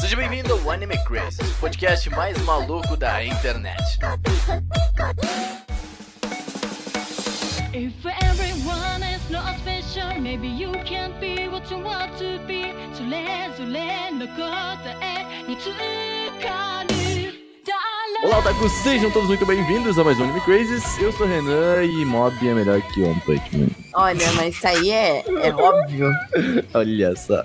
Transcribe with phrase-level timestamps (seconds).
[0.00, 3.76] Seja bem-vindo ao Anime Crazy, o podcast mais maluco da internet.
[7.74, 12.74] If everyone is not special, maybe you can't be what you want to be.
[12.94, 15.66] それぞれの答えにつ
[16.42, 16.99] かる。
[18.23, 18.71] Olá, otakus!
[18.71, 20.97] Sejam todos muito bem-vindos a mais um Anime Crazes.
[20.99, 23.67] Eu sou o Renan e Mob é melhor que One Punch Man.
[23.95, 26.11] Olha, mas isso aí é, é óbvio.
[26.71, 27.43] Olha só.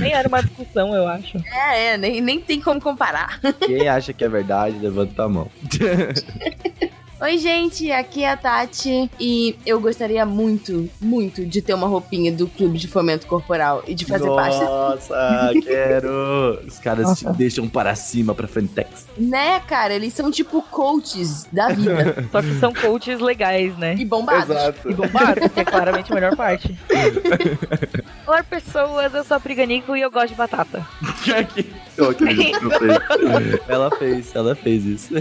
[0.00, 1.36] Nem era uma discussão, eu acho.
[1.52, 3.38] É, é, nem, nem tem como comparar.
[3.60, 5.50] Quem acha que é verdade, levanta a mão.
[7.18, 12.30] Oi, gente, aqui é a Tati e eu gostaria muito, muito de ter uma roupinha
[12.30, 14.58] do Clube de Fomento Corporal e de fazer parte.
[14.58, 16.60] Nossa, quero!
[16.66, 19.06] Os caras te deixam para cima, pra Frentex.
[19.16, 19.94] Né, cara?
[19.94, 22.22] Eles são tipo coaches da vida.
[22.30, 23.94] Só que são coaches legais, né?
[23.98, 24.54] e bombados.
[24.84, 26.78] E bombados, que é claramente a melhor parte.
[28.26, 30.86] Olá, pessoas, eu sou a Priganico e eu gosto de batata.
[31.32, 31.66] Aqui.
[31.96, 33.60] Eu acredito que eu fiz.
[33.66, 35.14] Ela fez, ela fez isso.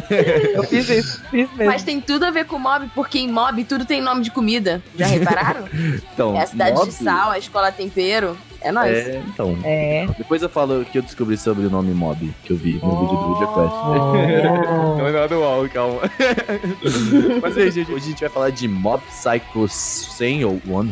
[0.53, 1.71] Eu fiz isso, fiz mesmo.
[1.71, 4.83] Mas tem tudo a ver com mob, porque em mob tudo tem nome de comida.
[4.93, 5.63] Já repararam?
[6.13, 8.37] Então, É a cidade Mob- de sal, a escola tempero.
[8.59, 8.91] É nóis.
[8.91, 9.57] É, então.
[9.63, 10.05] É.
[10.17, 12.99] Depois eu falo o que eu descobri sobre o nome Mob, que eu vi no
[12.99, 13.73] vídeo do Video Quest.
[13.73, 14.97] Oh.
[14.99, 16.01] Não é nada uau, calma.
[17.41, 20.83] Mas aí, gente, hoje a gente vai falar de Mob Psycho 100 ou 100,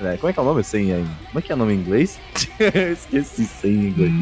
[0.00, 0.16] né?
[0.18, 1.06] Como é que é o nome 100 aí?
[1.26, 2.20] Como é que é o nome em inglês?
[2.60, 4.12] Eu Esqueci 100 em inglês.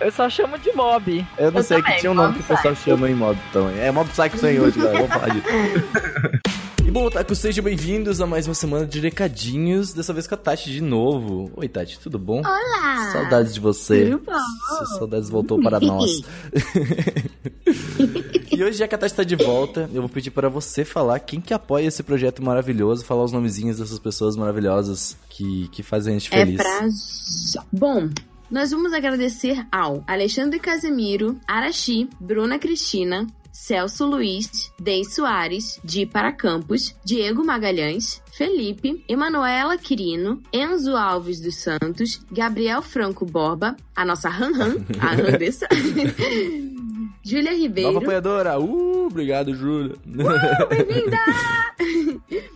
[0.00, 1.26] Eu só chamo de mob.
[1.38, 3.38] Eu não Eu sei também, que tinha um nome que o pessoal chama em Mob
[3.52, 3.78] também.
[3.80, 4.98] É Mob Psycho 100 hoje, galera.
[5.06, 5.46] Vamos falar disso.
[6.86, 10.38] E bom, Otaku, sejam bem-vindos a mais uma semana de recadinhos, dessa vez com a
[10.38, 11.50] Tati de novo.
[11.56, 12.38] Oi, Tati, tudo bom?
[12.38, 13.10] Olá!
[13.12, 14.04] Saudades de você.
[14.08, 14.86] Tudo bom?
[14.96, 16.08] Saudades voltou para nós.
[18.52, 21.18] e hoje, já que a Tati tá de volta, eu vou pedir para você falar
[21.18, 26.14] quem que apoia esse projeto maravilhoso, falar os nomezinhos dessas pessoas maravilhosas que, que fazem
[26.14, 26.56] a gente É feliz.
[26.62, 27.64] pra...
[27.72, 28.08] Bom,
[28.50, 36.30] nós vamos agradecer ao Alexandre Casemiro, Arashi, Bruna Cristina, Celso Luiz, Dei Soares, Di Para
[36.30, 44.28] Campos, Diego Magalhães, Felipe, Emanuela Quirino, Enzo Alves dos Santos, Gabriel Franco Borba, a nossa
[44.28, 45.66] Han Han, a Andessa,
[47.24, 48.60] Júlia Nova Ribeiro, apoiadora!
[48.60, 49.96] Uh, obrigado, Júlia.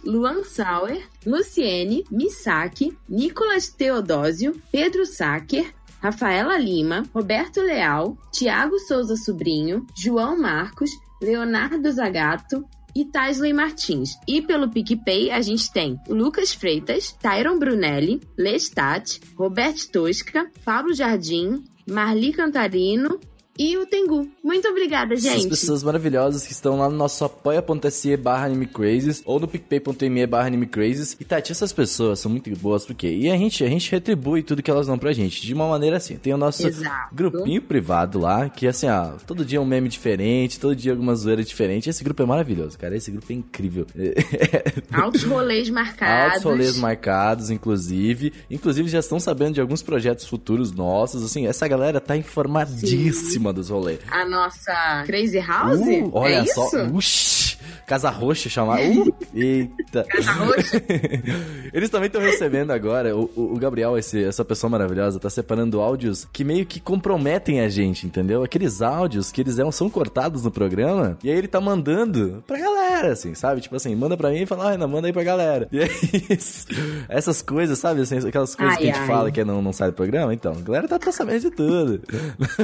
[0.04, 9.86] Luan Sauer, Luciene, Misaki, Nicolas Teodósio, Pedro Sacker, Rafaela Lima, Roberto Leal, Tiago Souza Sobrinho,
[9.96, 10.90] João Marcos,
[11.22, 14.18] Leonardo Zagato e Taisley Martins.
[14.26, 21.62] E pelo PicPay a gente tem Lucas Freitas, Tyron Brunelli, Lestat, Robert Tosca, Pablo Jardim,
[21.88, 23.20] Marli Cantarino
[23.62, 24.26] e o Tengu.
[24.42, 25.48] Muito obrigada, Essas gente.
[25.50, 31.14] pessoas maravilhosas que estão lá no nosso apoia.se barra animecrazes ou no picpay.me barra animecrazes.
[31.20, 34.62] E Tati, essas pessoas são muito boas porque e a gente, a gente retribui tudo
[34.62, 36.16] que elas dão pra gente de uma maneira assim.
[36.16, 37.14] Tem o nosso Exato.
[37.14, 41.44] grupinho privado lá, que assim, ó, todo dia um meme diferente, todo dia alguma zoeira
[41.44, 41.90] diferente.
[41.90, 42.96] Esse grupo é maravilhoso, cara.
[42.96, 43.86] Esse grupo é incrível.
[44.90, 46.32] Altos rolês marcados.
[46.36, 48.32] Altos rolês marcados, inclusive.
[48.50, 51.22] Inclusive, já estão sabendo de alguns projetos futuros nossos.
[51.22, 54.00] Assim, essa galera tá informadíssima dos rolês.
[54.10, 55.80] A nossa Crazy House?
[55.80, 56.68] Uh, olha é só.
[56.92, 57.39] Uxi,
[57.86, 58.78] Casa Roxa chamar.
[58.90, 60.04] Uh, eita.
[60.04, 60.82] Casa Roxa?
[61.72, 63.16] Eles também estão recebendo agora.
[63.16, 67.68] O, o- Gabriel, esse- essa pessoa maravilhosa, tá separando áudios que meio que comprometem a
[67.68, 68.42] gente, entendeu?
[68.42, 71.16] Aqueles áudios que eles eram, são cortados no programa.
[71.22, 73.60] E aí ele tá mandando pra galera, assim, sabe?
[73.60, 75.68] Tipo assim, manda pra mim e fala, ah, Renan, manda aí pra galera.
[75.72, 75.88] E é
[76.34, 76.66] isso.
[77.08, 78.00] Essas coisas, sabe?
[78.00, 79.06] Assim, aquelas coisas Ai, que a gente ai.
[79.06, 80.34] fala que não, não sai do programa.
[80.34, 82.00] Então, a galera tá, tá sabendo de tudo.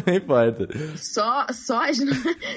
[0.06, 0.68] Não importa.
[0.96, 1.98] Só, só as-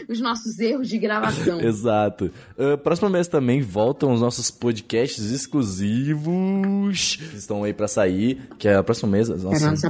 [0.10, 1.60] os nossos erros de gravação.
[1.62, 2.29] Exato.
[2.58, 7.20] Ah, próximo mês também voltam os nossos podcasts exclusivos.
[7.34, 8.42] Estão aí pra sair.
[8.58, 9.30] Que é o próximo mês.
[9.30, 9.90] Nossa, nossos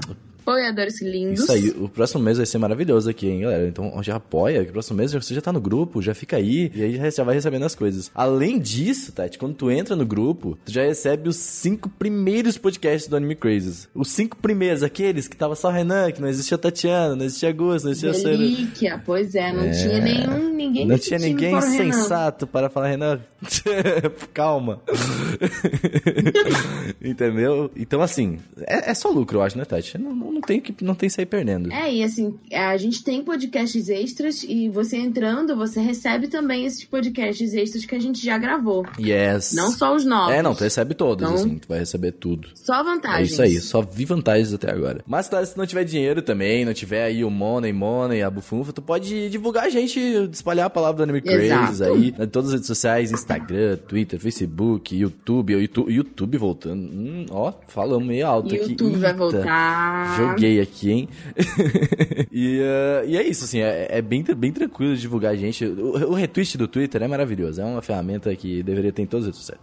[0.52, 1.42] apoiadores lindos.
[1.42, 1.70] isso aí.
[1.72, 3.68] O próximo mês vai ser maravilhoso aqui, hein, galera.
[3.68, 4.64] Então já apoia.
[4.64, 6.72] Que o próximo mês você já tá no grupo, já fica aí.
[6.76, 8.10] E aí já- vai recebendo as coisas.
[8.16, 13.08] Além disso, Tati, quando tu entra no grupo, tu já recebe os cinco primeiros podcasts
[13.10, 13.88] do Anime Crazes.
[13.94, 17.86] Os cinco primeiros, aqueles que tava só Renan, que não existia Tatiana, não existia Augusto,
[17.86, 18.30] não existia.
[18.30, 21.94] Relíquia, pois é, não tinha nenhum, ninguém Não tinha ninguém fora o Renan.
[21.94, 23.20] sensato para falar, Renan.
[24.34, 24.82] Calma.
[27.04, 27.72] Entendeu?
[27.76, 29.98] Então, assim, é, é só lucro, eu acho, né, Tati?
[29.98, 31.72] Não, não, não tem que não tem sair perdendo.
[31.72, 36.84] É, e assim, a gente tem podcasts extras e você entrando, você recebe também esses
[36.86, 38.86] podcasts extras que a gente já gravou.
[39.00, 39.54] Yes.
[39.54, 40.34] Não só os novos.
[40.34, 42.50] É, não, tu recebe todos, Então- assim, tu vai receber tudo.
[42.56, 43.32] Só É vantagens.
[43.32, 45.04] isso aí, só vi vantagens até agora.
[45.08, 48.72] Mas claro, se não tiver dinheiro também, não tiver aí o Money, Money, a Bufunfa,
[48.74, 50.00] tu pode divulgar a gente,
[50.32, 51.84] espalhar a palavra do Anime Crazy Exato.
[51.94, 56.82] aí, em todas as redes sociais, Instagram, Twitter, Facebook, YouTube, YouTube, YouTube voltando.
[56.82, 58.72] Hum, ó, falamos meio alto aqui.
[58.72, 60.16] YouTube vai voltar.
[60.32, 61.10] Joguei aqui, hein?
[62.32, 65.66] e, ah, e é isso, assim, é, é bem, bem tranquilo de divulgar a gente.
[65.66, 69.26] O, o retweet do Twitter é maravilhoso, é uma ferramenta que deveria ter em as
[69.26, 69.62] redes sociais.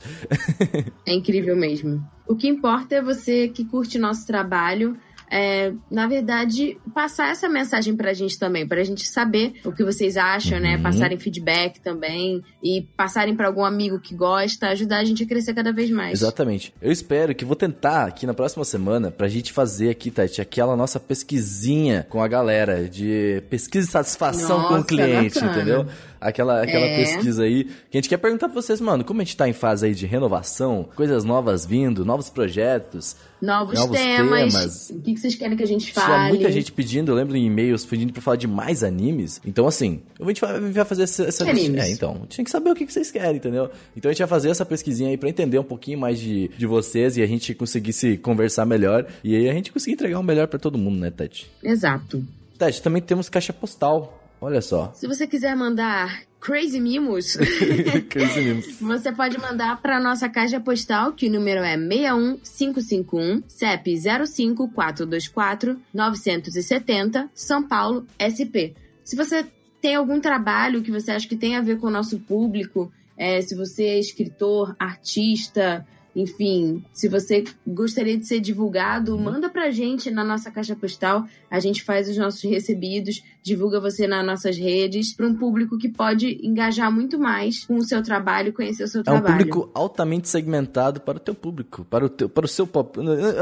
[1.06, 2.04] É incrível mesmo.
[2.26, 4.96] O que importa é você que curte nosso trabalho.
[5.31, 10.17] É, na verdade, passar essa mensagem pra gente também, pra gente saber o que vocês
[10.17, 10.76] acham, né?
[10.76, 10.82] Uhum.
[10.82, 15.55] Passarem feedback também e passarem pra algum amigo que gosta, ajudar a gente a crescer
[15.55, 16.20] cada vez mais.
[16.20, 16.73] Exatamente.
[16.81, 20.76] Eu espero que vou tentar aqui na próxima semana pra gente fazer aqui, Tati, aquela
[20.76, 25.52] nossa pesquisinha com a galera de pesquisa de satisfação com o Nossa, cliente, bacana.
[25.52, 25.87] entendeu?
[26.28, 26.96] Aquela, aquela É.
[26.96, 29.52] pesquisa aí que a gente quer perguntar pra vocês, mano, como a gente tá em
[29.52, 33.17] fase aí de renovação, coisas novas vindo, novos projetos.
[33.40, 34.90] Novos, Novos temas, temas.
[34.90, 36.31] O que vocês querem que a gente Tinha fale?
[36.31, 39.40] muita gente pedindo, eu lembro em e-mails pedindo pra falar de mais animes.
[39.44, 41.25] Então, assim, a gente vai, fazer essa.
[41.25, 41.84] essa animes?
[41.84, 43.70] É, então, tinha que saber o que vocês querem, entendeu?
[43.94, 46.67] Então a gente vai fazer essa pesquisinha aí pra entender um pouquinho mais de, de
[46.67, 49.06] vocês e a gente conseguir se conversar melhor.
[49.22, 51.50] E aí a gente conseguir entregar o melhor pra todo mundo, né, Tati?
[51.62, 52.25] Exato.
[52.58, 54.22] Tati, também temos caixa postal.
[54.40, 54.92] Olha só.
[54.94, 57.36] Se você quiser mandar crazy mimos,
[58.08, 58.78] Crazy Memes.
[58.80, 67.30] você pode mandar para nossa caixa postal, que o número é 61551, CEP 05424 970,
[67.34, 68.74] São Paulo, SP.
[69.04, 69.44] Se você
[69.80, 73.40] tem algum trabalho que você acha que tem a ver com o nosso público, é,
[73.40, 75.86] se você é escritor, artista,
[76.16, 81.26] enfim, se você gostaria de ser divulgado, manda pra gente na nossa caixa postal.
[81.50, 85.90] A gente faz os nossos recebidos, divulga você nas nossas redes, para um público que
[85.90, 89.36] pode engajar muito mais com o seu trabalho, conhecer o seu É um trabalho.
[89.36, 92.98] público altamente segmentado para o teu público, para o teu, para o seu pop-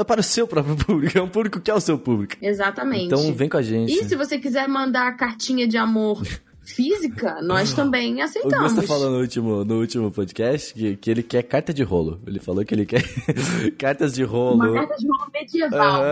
[0.07, 1.17] para o seu próprio público.
[1.17, 2.35] É um público que é o seu público.
[2.43, 3.05] Exatamente.
[3.07, 3.93] Então vem com a gente.
[3.93, 6.21] E se você quiser mandar a cartinha de amor
[6.65, 8.73] física, nós também O aceitamos.
[8.73, 12.21] Gusta falou no último, no último podcast que, que ele quer carta de rolo.
[12.27, 13.03] Ele falou que ele quer
[13.79, 14.55] cartas de rolo.
[14.55, 16.03] Uma carta de rolo medieval.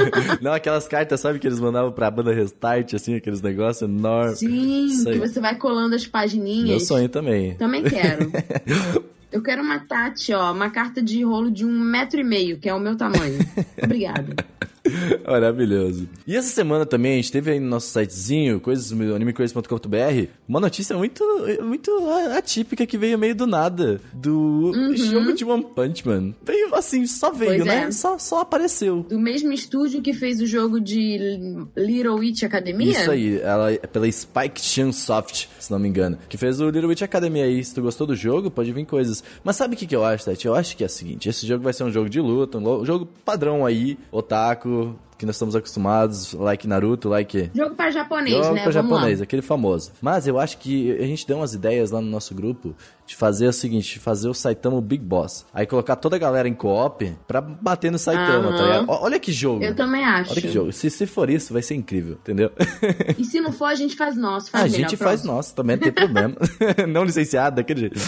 [0.42, 4.38] Não, aquelas cartas, sabe, que eles mandavam pra banda Restart, assim, aqueles negócios enormes.
[4.38, 6.68] Sim, que você vai colando as pagininhas.
[6.68, 7.54] Meu sonho também.
[7.54, 8.30] Também quero.
[9.32, 12.68] Eu quero uma Tati, ó, uma carta de rolo de um metro e meio, que
[12.68, 13.38] é o meu tamanho.
[13.80, 14.34] Obrigada.
[15.26, 16.08] Maravilhoso.
[16.26, 20.96] E essa semana também a gente teve aí no nosso sitezinho, coisas animecrazy.com.br, uma notícia
[20.96, 21.24] muito,
[21.62, 21.90] muito
[22.36, 24.00] atípica que veio meio do nada.
[24.12, 26.34] Do jogo de One Punch Man.
[26.44, 27.56] Veio assim, só veio, Uhum.
[27.56, 27.84] Pois né?
[27.88, 27.90] é.
[27.90, 29.04] Só, só apareceu.
[29.08, 31.18] Do mesmo estúdio que fez o jogo de
[31.76, 32.92] Little Witch Academia?
[32.92, 36.88] Isso aí, ela é pela Spike Chunsoft, se não me engano, que fez o Little
[36.88, 37.62] Witch Academy aí.
[37.64, 39.22] Se tu gostou do jogo, pode vir coisas.
[39.42, 40.46] Mas sabe o que, que eu acho, Tati?
[40.46, 42.84] Eu acho que é o seguinte: esse jogo vai ser um jogo de luta, um
[42.84, 44.69] jogo padrão aí, otaku,
[45.18, 47.50] que nós estamos acostumados, like Naruto, like.
[47.54, 48.62] Jogo para japonês, Jogo né?
[48.62, 49.24] pra Vamos japonês, lá.
[49.24, 49.92] aquele famoso.
[50.00, 52.74] Mas eu acho que a gente deu umas ideias lá no nosso grupo
[53.06, 55.44] de fazer o seguinte, fazer o Saitama Big Boss.
[55.52, 58.56] Aí colocar toda a galera em co-op pra bater no Saitama, Aham.
[58.56, 58.86] tá ligado?
[58.88, 59.62] Olha que jogo.
[59.62, 60.32] Eu também acho.
[60.32, 60.72] Olha que jogo.
[60.72, 62.50] Se, se for isso, vai ser incrível, entendeu?
[63.18, 64.48] E se não for, a gente faz nosso.
[64.56, 65.34] a Faz melhor, gente faz pronto.
[65.34, 66.34] nosso, também não tem problema.
[66.88, 68.00] não licenciado, daquele jeito.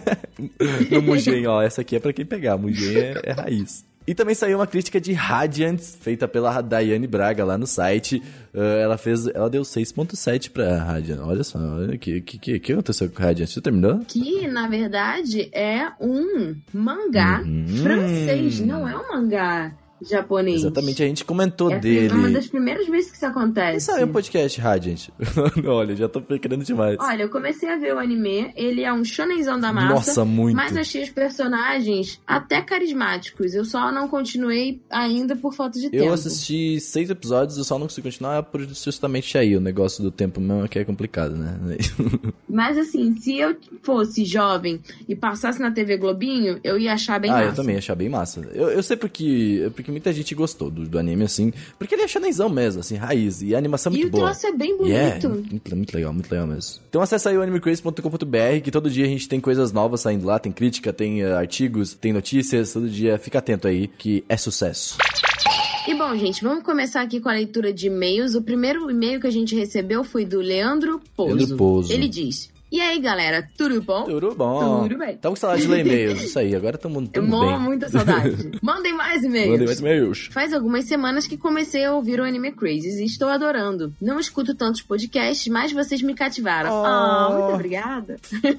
[0.90, 2.56] no Mugen, ó, essa aqui é pra quem pegar.
[2.56, 3.84] Mugen é, é raiz.
[4.06, 8.22] E também saiu uma crítica de Radiant, feita pela Daiane Braga lá no site.
[8.54, 9.26] Ah, ela fez.
[9.26, 11.18] Ela deu 6.7 pra Radiant.
[11.22, 13.48] Olha só, o que, que, que, que aconteceu com Radiant?
[13.48, 13.98] Você terminou?
[14.06, 17.66] Que, na verdade, é um mangá Uhum.
[17.82, 19.72] francês, não é um mangá
[20.02, 20.56] japonês.
[20.62, 22.14] Exatamente, a gente comentou É dele.
[22.14, 23.86] uma das primeiras vezes que isso Quem acontece.
[23.86, 25.08] saiu o podcast Radiant?
[25.66, 26.96] Olha, já tô querendo demais.
[27.00, 29.94] Olha, eu comecei a ver o anime, ele é um shonenzão da massa.
[29.94, 30.56] Nossa, muito.
[30.56, 33.54] Mas achei os personagens até carismáticos.
[33.54, 36.04] Eu só não continuei ainda por falta de tempo.
[36.04, 40.10] Eu assisti seis episódios, eu só não consigo continuar por justamente aí, o negócio do
[40.10, 41.58] tempo mesmo que é complicado, né?
[42.48, 47.30] Mas assim, se eu fosse jovem e passasse na TV Globinho, eu ia achar bem
[47.30, 47.48] ah, massa.
[47.48, 48.40] eu também achei bem massa.
[48.52, 52.08] Eu, eu sei porque, porque muita gente gostou do, do anime, assim, porque ele é
[52.08, 54.30] shonenzão mesmo, assim, raiz, e a animação é E muito o boa.
[54.30, 55.28] troço é bem E é, bonito.
[55.30, 56.80] muito, muito legal, muito legal mesmo.
[56.88, 60.38] Então acessa aí o animecrazy.com.br, que todo dia a gente tem coisas novas saindo lá,
[60.38, 64.96] tem crítica, tem eh, artigos, tem notícias, todo dia fica atento aí, que é sucesso.
[65.88, 68.34] E bom, gente, vamos começar aqui com a leitura de e-mails.
[68.34, 71.36] O primeiro e-mail que a gente recebeu foi do Leandro Pouso.
[71.36, 71.92] Leandro Pouso.
[71.92, 74.02] Ele diz: E aí, galera, tudo bom?
[74.04, 74.82] Tudo bom?
[74.82, 75.16] Tudo bem.
[75.18, 77.58] Tava com saudade de ler e-mails, isso aí, agora tamo, Eu tamo bem.
[77.60, 78.50] muita saudade.
[78.60, 79.50] Mandem mais e-mails.
[79.52, 80.28] Mandei mais e-mails.
[80.32, 83.94] Faz algumas semanas que comecei a ouvir o Anime Crazes e estou adorando.
[84.02, 86.70] Não escuto tantos podcasts, mas vocês me cativaram.
[86.72, 86.84] Oh.
[86.84, 88.16] Ah, muito obrigada.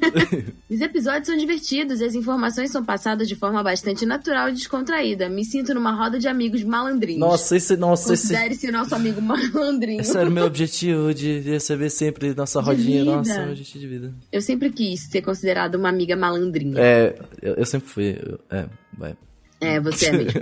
[0.69, 5.27] Os episódios são divertidos e as informações são passadas de forma bastante natural e descontraída.
[5.27, 7.19] Me sinto numa roda de amigos malandrinhos.
[7.19, 9.99] Nossa, esse, nossa, esse, Considere-se nosso amigo malandrinho.
[9.99, 13.03] esse era o meu objetivo de receber sempre nossa rodinha.
[13.03, 13.96] Nossa, meu objetivo de vida.
[14.31, 16.79] Eu sempre quis ser considerada uma amiga malandrinha.
[16.79, 18.17] É, eu, eu sempre fui.
[18.21, 18.65] eu- é,
[18.97, 19.15] vai.
[19.59, 20.41] É, você é mesmo.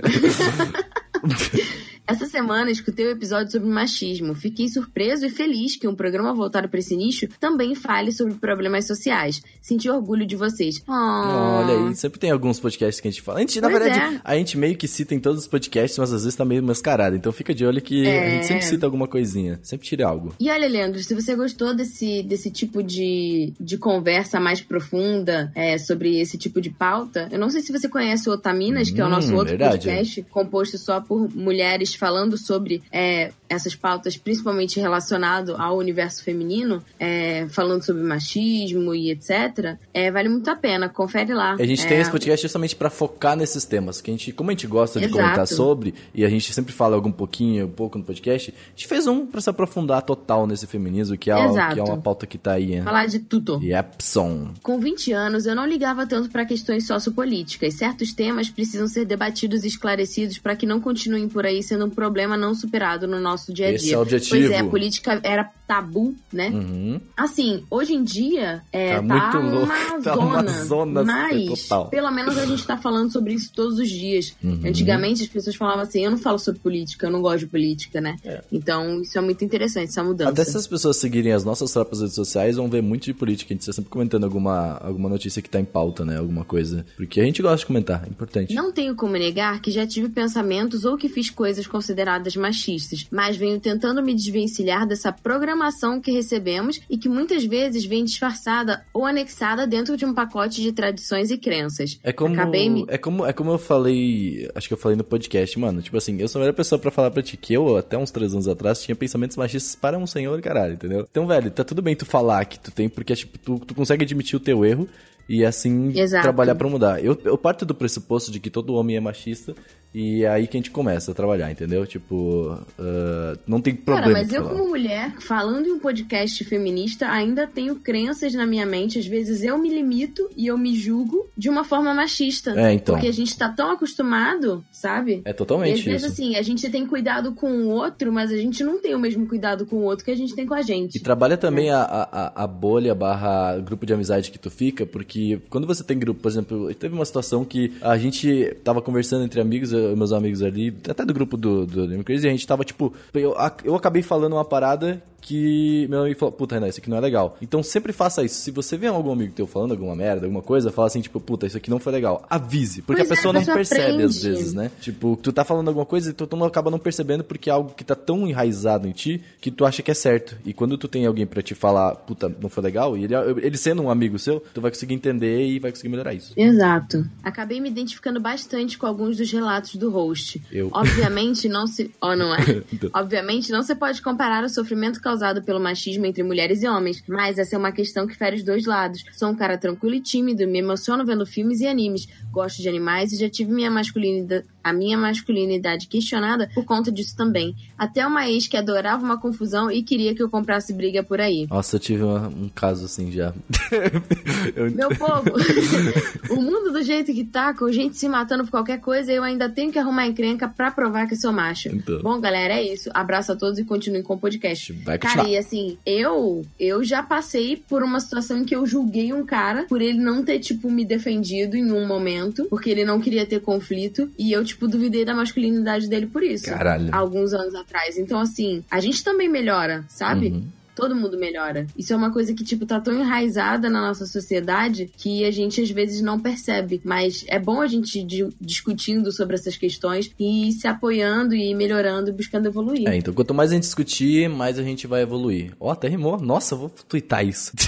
[2.08, 4.32] Essa semana escutei o episódio sobre machismo.
[4.32, 8.86] Fiquei surpreso e feliz que um programa voltado para esse nicho também fale sobre problemas
[8.86, 9.42] sociais.
[9.60, 10.80] Senti orgulho de vocês.
[10.86, 11.64] Ah.
[11.66, 13.38] Olha aí, sempre tem alguns podcasts que a gente fala.
[13.38, 14.20] A gente, na Pois verdade, é.
[14.22, 17.16] a gente meio que cita em todos os podcasts, mas às vezes tá meio mascarado.
[17.16, 18.30] Então fica de olho que a É.
[18.36, 19.58] gente sempre cita alguma coisinha.
[19.64, 20.32] Sempre tira algo.
[20.38, 25.76] E olha, Leandro, se você gostou desse, desse tipo de, de conversa mais profunda é,
[25.76, 29.04] sobre esse tipo de pauta, eu não sei se você conhece o Otaminas, que é
[29.04, 29.78] o nosso Hum, outro verdade.
[29.88, 36.82] podcast, composto só por mulheres falando sobre é, essas pautas, principalmente relacionado ao universo feminino,
[36.98, 39.76] é, falando sobre machismo e etc.
[39.94, 41.54] É, vale muito a pena, confere lá.
[41.58, 44.50] A gente É, tem esse podcast justamente pra focar nesses temas, que a gente, como
[44.50, 45.20] a gente gosta de Exato.
[45.22, 48.86] comentar sobre, e a gente sempre fala algum pouquinho, um pouco no podcast, a gente
[48.86, 51.74] fez um pra se aprofundar total nesse feminismo, que é, Exato.
[51.74, 52.74] que é uma pauta que tá aí.
[52.74, 52.82] hein?
[52.82, 53.60] Falar de tudo.
[53.62, 54.52] Yepson.
[54.62, 57.74] Com 20 anos, eu não ligava tanto para questões sociopolíticas.
[57.74, 61.90] Certos temas precisam ser debatidos e esclarecidos para que não continuem por aí sendo um
[61.90, 63.76] problema não superado no nosso dia a dia.
[63.76, 64.30] Esse é o objetivo.
[64.30, 66.48] Pois é, a política era tabu, né?
[66.50, 67.00] Uhum.
[67.16, 69.64] Assim, hoje em dia é, Tá muito louco.
[69.66, 71.88] uma Tá zona, uma zona mas total.
[71.88, 74.34] pelo menos a gente tá falando sobre isso todos os dias.
[74.42, 74.60] Uhum.
[74.64, 78.00] Antigamente as pessoas falavam assim, eu não falo sobre política, eu não gosto de política,
[78.00, 78.16] né?
[78.24, 78.42] É.
[78.52, 80.30] Então isso é muito interessante, essa mudança.
[80.30, 83.52] Até se as pessoas seguirem as nossas próprias redes sociais, vão ver muito de política.
[83.52, 86.18] A gente está sempre comentando alguma, alguma notícia que tá em pauta, né?
[86.18, 86.86] Alguma coisa.
[86.96, 88.54] Porque a gente gosta de comentar, é importante.
[88.54, 93.36] Não tenho como negar que já tive pensamentos ou que fiz coisas consideradas machistas, mas
[93.36, 95.55] venho tentando me desvencilhar dessa programação
[96.02, 100.72] que recebemos e que muitas vezes vem disfarçada ou anexada dentro de um pacote de
[100.72, 101.98] tradições e crenças.
[102.02, 102.84] É como, Acabei me...
[102.88, 106.20] é como é como eu falei, acho que eu falei no podcast, mano, tipo assim,
[106.20, 108.48] eu sou a melhor pessoa pra falar pra ti que eu, até uns três anos
[108.48, 111.06] atrás, tinha pensamentos machistas para um senhor, caralho, entendeu?
[111.10, 114.04] Então, velho, tá tudo bem tu falar que tu tem, porque, tipo, tu, tu consegue
[114.04, 114.88] admitir o teu erro
[115.28, 116.22] e, assim, Exato.
[116.22, 117.04] trabalhar pra mudar.
[117.04, 119.54] Eu, eu parto do pressuposto de que todo homem é machista
[119.98, 121.86] e é aí que a gente começa a trabalhar, entendeu?
[121.86, 124.12] Tipo, ah, não tem problema.
[124.12, 128.66] Cara, mas eu como mulher, falando em um podcast feminista, ainda tenho crenças na minha
[128.66, 128.98] mente.
[128.98, 132.50] Às vezes eu me limito e eu me julgo de uma forma machista.
[132.60, 132.94] É, então.
[132.94, 135.22] Porque a gente tá tão acostumado, sabe?
[135.24, 136.12] É E às totalmente vezes, isso.
[136.12, 139.26] assim, a gente tem cuidado com o outro, mas a gente não tem o mesmo
[139.26, 140.96] cuidado com o outro que a gente tem com a gente.
[140.98, 145.40] E trabalha também a, a, a bolha barra grupo de amizade que tu fica, porque
[145.48, 149.40] quando você tem grupo, por exemplo, teve uma situação que a gente tava conversando entre
[149.40, 152.64] amigos, eu meus amigos ali, até do grupo do, do Anime Crazy, a gente tava,
[152.64, 156.88] tipo, eu, eu acabei falando uma parada que meu amigo falou, puta, Renan, isso aqui
[156.88, 157.36] não é legal.
[157.42, 158.36] Então sempre faça isso.
[158.36, 161.46] Se você vê algum amigo teu falando alguma merda, alguma coisa, fala assim, tipo, puta,
[161.48, 162.24] isso aqui não foi legal.
[162.30, 162.80] Avise.
[162.80, 164.28] Porque Pois a é, pessoa a não percebe às aprende.
[164.38, 164.70] vezes, né?
[164.80, 167.52] Tipo, tu tá falando alguma coisa e tu, tu não acaba não percebendo porque é
[167.52, 170.36] algo que tá tão enraizado em ti que tu acha que é certo.
[170.44, 173.56] E quando tu tem alguém pra te falar, puta, não foi legal, e ele, ele
[173.56, 176.34] sendo um amigo seu, tu vai conseguir entender e vai conseguir melhorar isso.
[176.36, 177.04] Exato.
[177.24, 180.40] Acabei me identificando bastante com alguns dos relatos do host.
[180.52, 180.70] Eu.
[180.72, 181.90] Obviamente não se.
[182.00, 182.62] Oh, não é?
[182.72, 182.90] Então.
[182.94, 187.38] Obviamente não se pode comparar o sofrimento causado pelo machismo entre mulheres e homens, mas
[187.38, 189.04] essa é uma questão que fere os dois lados.
[189.12, 193.12] Sou um cara tranquilo e tímido, me emociono vendo filmes e animes, gosto de animais
[193.12, 197.54] e já tive minha masculinidade, a minha masculinidade questionada por conta disso também.
[197.78, 201.46] Até uma ex que adorava uma confusão e queria que eu comprasse briga por aí.
[201.50, 203.32] Nossa, eu tive uma- um caso assim já.
[204.56, 205.22] Eu- Meu povo,
[206.30, 209.48] o mundo do jeito que tá, com gente se matando por qualquer coisa, eu ainda
[209.48, 211.68] tenho que arrumar encrenca pra provar que sou macho.
[211.68, 212.00] Então.
[212.02, 212.90] Bom, galera, é isso.
[212.94, 214.72] Abraço a todos e continuem com o podcast.
[214.84, 215.34] Vai Cara, continuar.
[215.34, 219.64] e assim, eu eu já passei por uma situação em que eu julguei um cara
[219.68, 223.40] por ele não ter, tipo, me defendido em um momento, porque ele não queria ter
[223.40, 226.46] conflito, e eu, tipo, duvidei da masculinidade dele por isso.
[226.46, 226.88] Caralho.
[226.92, 227.98] Alguns anos atrás.
[227.98, 230.28] Então, assim, a gente também melhora, sabe?
[230.28, 230.48] Uhum.
[230.76, 231.66] Todo mundo melhora.
[231.76, 235.60] Isso é uma coisa que, tipo, tá tão enraizada na nossa sociedade que a gente
[235.60, 236.80] às vezes não percebe.
[236.84, 242.10] Mas é bom a gente di- discutindo sobre essas questões e se apoiando e melhorando
[242.10, 242.86] e buscando evoluir.
[242.86, 245.52] É, então quanto mais a gente discutir, mais a gente vai evoluir.
[245.58, 246.20] Ó, até rimou.
[246.20, 247.52] Nossa, vou twittar isso.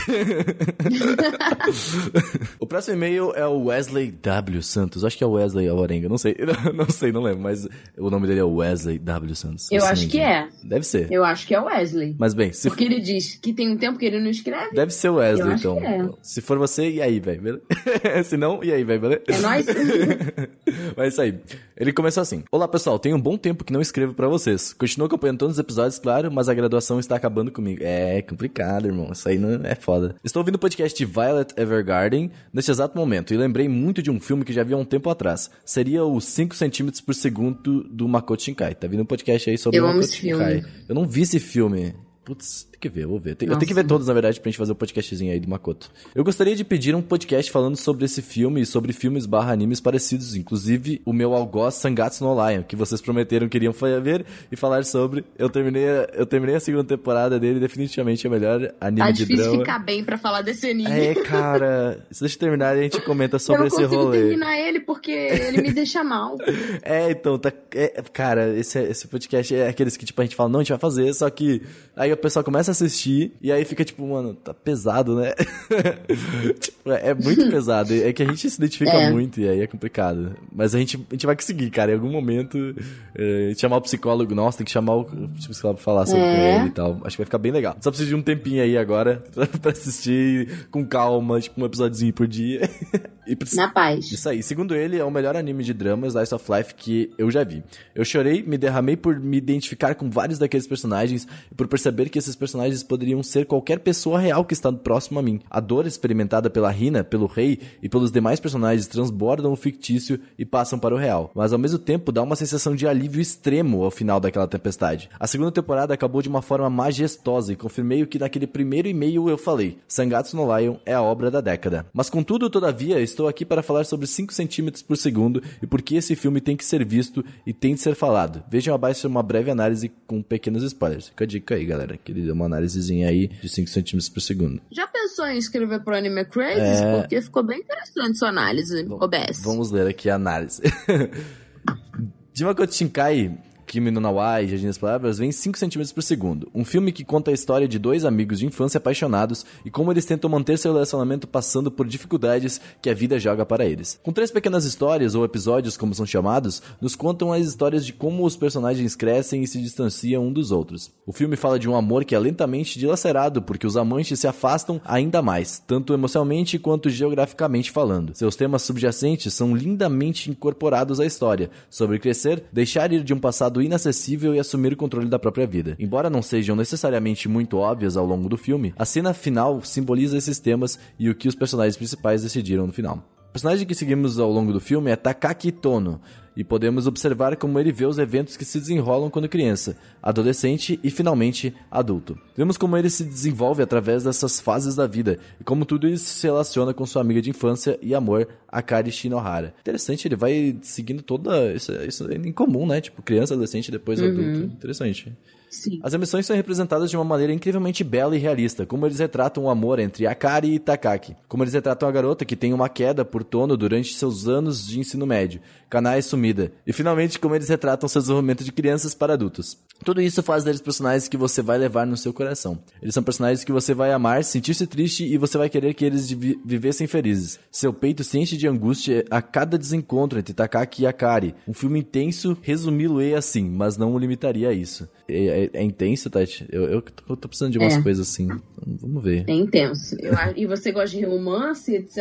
[2.61, 4.63] o próximo e-mail é o Wesley W.
[4.63, 5.05] Santos.
[5.05, 6.09] Acho que é o Wesley Alvarenga.
[6.09, 6.37] Não sei.
[6.75, 7.41] Não sei, não lembro.
[7.43, 9.35] Mas o nome dele é Wesley W.
[9.35, 9.71] Santos.
[9.71, 10.49] Eu Assim, acho que é.
[10.63, 11.11] Deve ser.
[11.11, 12.15] Eu acho que é o Wesley.
[12.19, 14.75] Mas bem, se Porque ele ele diz que tem um tempo que ele não escreve.
[14.75, 15.79] Deve ser o Wesley, então.
[15.79, 16.09] é.
[16.23, 17.63] Se for você, e aí, velho?
[18.25, 19.01] Se não, e aí, velho?
[19.01, 19.23] beleza?
[19.29, 19.67] É nóis?
[20.97, 21.39] Mas é isso aí.
[21.77, 24.73] Ele começou assim: Olá pessoal, tem um bom tempo que não escrevo pra vocês.
[24.73, 27.81] Continuo acompanhando todos os episódios, claro, mas a graduação está acabando comigo.
[27.83, 29.11] É complicado, irmão.
[29.13, 30.17] Isso aí não é foda.
[30.25, 34.45] Estou ouvindo o podcast Violet Evergarden neste exato momento e lembrei muito de um filme
[34.45, 35.51] que já vi há um tempo atrás.
[35.65, 38.75] Seria o 5 centímetros por segundo do Makoto Shinkai.
[38.75, 40.09] Tá vindo um podcast aí sobre Eu o Makoto.
[40.13, 40.65] Shinkai.
[40.89, 41.95] Eu não vi esse filme.
[42.25, 43.35] Putz, tem que ver, eu vou ver.
[43.35, 45.49] Tem- eu tenho que ver todos, na verdade, pra gente fazer o podcastzinho aí do
[45.49, 45.91] Makoto.
[46.15, 49.81] Eu gostaria de pedir um podcast falando sobre esse filme e sobre filmes barra animes
[49.81, 54.57] parecidos, inclusive o meu algoz Sangatsu no Lion, que vocês prometeram que iriam ver e
[54.57, 55.25] falar sobre.
[55.39, 59.11] Eu terminei, a- eu terminei a segunda temporada dele, definitivamente é o melhor anime Tá
[59.11, 59.59] de difícil drama.
[59.61, 60.91] ficar bem pra falar desse anime.
[60.91, 64.03] É, cara, se deixa eu terminar e a gente comenta sobre eu não esse consigo
[64.05, 64.19] rolê.
[64.21, 66.37] terminar ele porque ele me deixa mal.
[66.83, 67.53] É, então, tá.
[67.75, 70.71] é, cara, esse, esse podcast é aqueles que, tipo, a gente fala, não, a gente
[70.71, 71.63] vai fazer, só que
[71.97, 75.33] aí o pessoal começa a assistir e aí fica, tipo, mano, tá pesado, né?
[76.61, 77.93] tipo, é, é muito pesado.
[77.95, 79.11] É que a gente se identifica É.
[79.11, 80.37] muito e aí é complicado.
[80.53, 81.91] Mas a gente, a gente vai conseguir, cara.
[81.93, 82.75] Em algum momento,
[83.15, 85.05] é, chamar o psicólogo, nossa, tem que chamar o
[85.49, 86.57] psicólogo pra falar sobre É.
[86.61, 87.01] ele e tal.
[87.05, 87.77] Acho que vai ficar bem legal.
[87.81, 89.23] Só preciso de um tempinho aí agora
[89.61, 92.69] pra assistir com calma, tipo, um episódiozinho por dia.
[93.27, 93.63] e precisa.
[93.63, 94.11] Na paz.
[94.11, 94.43] Isso aí.
[94.43, 97.63] Segundo ele, é o melhor anime de drama Slice of Life que eu já vi.
[97.95, 102.19] Eu chorei, me derramei por me identificar com vários daqueles personagens e por perceber que
[102.19, 102.49] esses personagens
[102.83, 105.41] poderiam ser qualquer pessoa real que está próximo a mim.
[105.51, 110.45] A dor experimentada pela Rina, pelo rei e pelos demais personagens transbordam o fictício e
[110.45, 111.31] passam para o real.
[111.35, 115.09] Mas ao mesmo tempo dá uma sensação de alívio extremo ao final daquela tempestade.
[115.19, 119.29] A segunda temporada acabou de uma forma majestosa e confirmei o que naquele primeiro e-mail
[119.29, 119.79] eu falei.
[119.87, 121.87] Sangatsu no Lion é a obra da década.
[121.93, 125.97] Mas contudo, todavia, estou aqui para falar sobre 5 centímetros por segundo e por que
[125.97, 128.43] esse filme tem que ser visto e tem de ser falado.
[128.51, 131.09] Vejam abaixo uma breve análise com pequenos spoilers.
[131.09, 134.21] Fica a dica aí, galera, que ele deu uma análisezinha aí de 5 centímetros por
[134.21, 134.61] segundo.
[134.71, 136.61] Já pensou em escrever pro Anime Crazy?
[136.61, 137.01] É.
[137.01, 139.43] Porque ficou bem interessante sua análise, OBS.
[139.43, 140.63] Vamos ler aqui a análise.
[142.33, 143.37] de Makoto Shinkai,
[143.69, 146.51] Kimi no Nawa e Jardim das Palavras, vem 5 centímetros por segundo.
[146.55, 150.07] Um filme que conta a história de dois amigos de infância apaixonados e como eles
[150.07, 154.01] tentam manter seu relacionamento passando por dificuldades que a vida joga para eles.
[154.03, 158.25] Com três pequenas histórias, ou episódios como são chamados, nos contam as histórias de como
[158.25, 160.91] os personagens crescem e se distanciam um dos outros.
[161.07, 164.81] O filme fala de um amor que é lentamente dilacerado porque os amantes se afastam
[164.83, 168.15] ainda mais, tanto emocionalmente quanto geograficamente falando.
[168.15, 173.58] Seus temas subjacentes são lindamente incorporados à história, sobre crescer, deixar ir de um passado
[173.63, 175.77] inacessível e assumir o controle da própria vida.
[175.79, 180.39] Embora não sejam necessariamente muito óbvias ao longo do filme, a cena final simboliza esses
[180.39, 183.05] temas e o que os personagens principais decidiram no final.
[183.29, 186.01] O personagem que seguimos ao longo do filme é Takaki Tono,
[186.39, 190.89] e podemos observar como ele vê os eventos que se desenrolam quando criança, adolescente e
[190.89, 192.17] finalmente adulto.
[192.37, 196.25] Vemos como ele se desenvolve através dessas fases da vida e como tudo isso se
[196.25, 199.53] relaciona com sua amiga de infância e amor, Akari Shinohara.
[199.61, 202.81] Interessante, ele vai seguindo toda isso, isso é em comum, né?
[202.81, 204.45] Tipo, criança, adolescente, depois adulto.
[204.45, 205.13] Interessante.
[205.51, 205.81] Sim.
[205.83, 209.51] As emoções são representadas de uma maneira incrivelmente bela e realista, como eles retratam o
[209.51, 213.25] amor entre Akari e Takaki, como eles retratam a garota que tem uma queda por
[213.25, 218.01] Tono durante seus anos de ensino médio, Kanai sumida, e finalmente como eles retratam seu
[218.01, 219.59] desenvolvimento de crianças para adultos.
[219.85, 222.59] Tudo isso faz deles personagens que você vai levar no seu coração.
[222.83, 226.11] Eles são personagens que você vai amar, sentir-se triste e você vai querer que eles
[226.11, 227.39] vi- vivessem felizes.
[227.51, 231.35] Seu peito se enche de angústia a cada desencontro entre Takaki e Akari.
[231.47, 234.89] Um filme intenso, resumi-lo-ei assim, mas não o limitaria a isso.
[235.09, 236.47] É, é- é intenso, Tati?
[236.51, 237.83] Eu, eu tô, tô precisando de umas É.
[237.83, 238.29] coisas assim.
[238.67, 239.25] Vamos ver.
[239.29, 239.97] É intenso.
[240.01, 241.99] Eu e você gosta de romance, etc.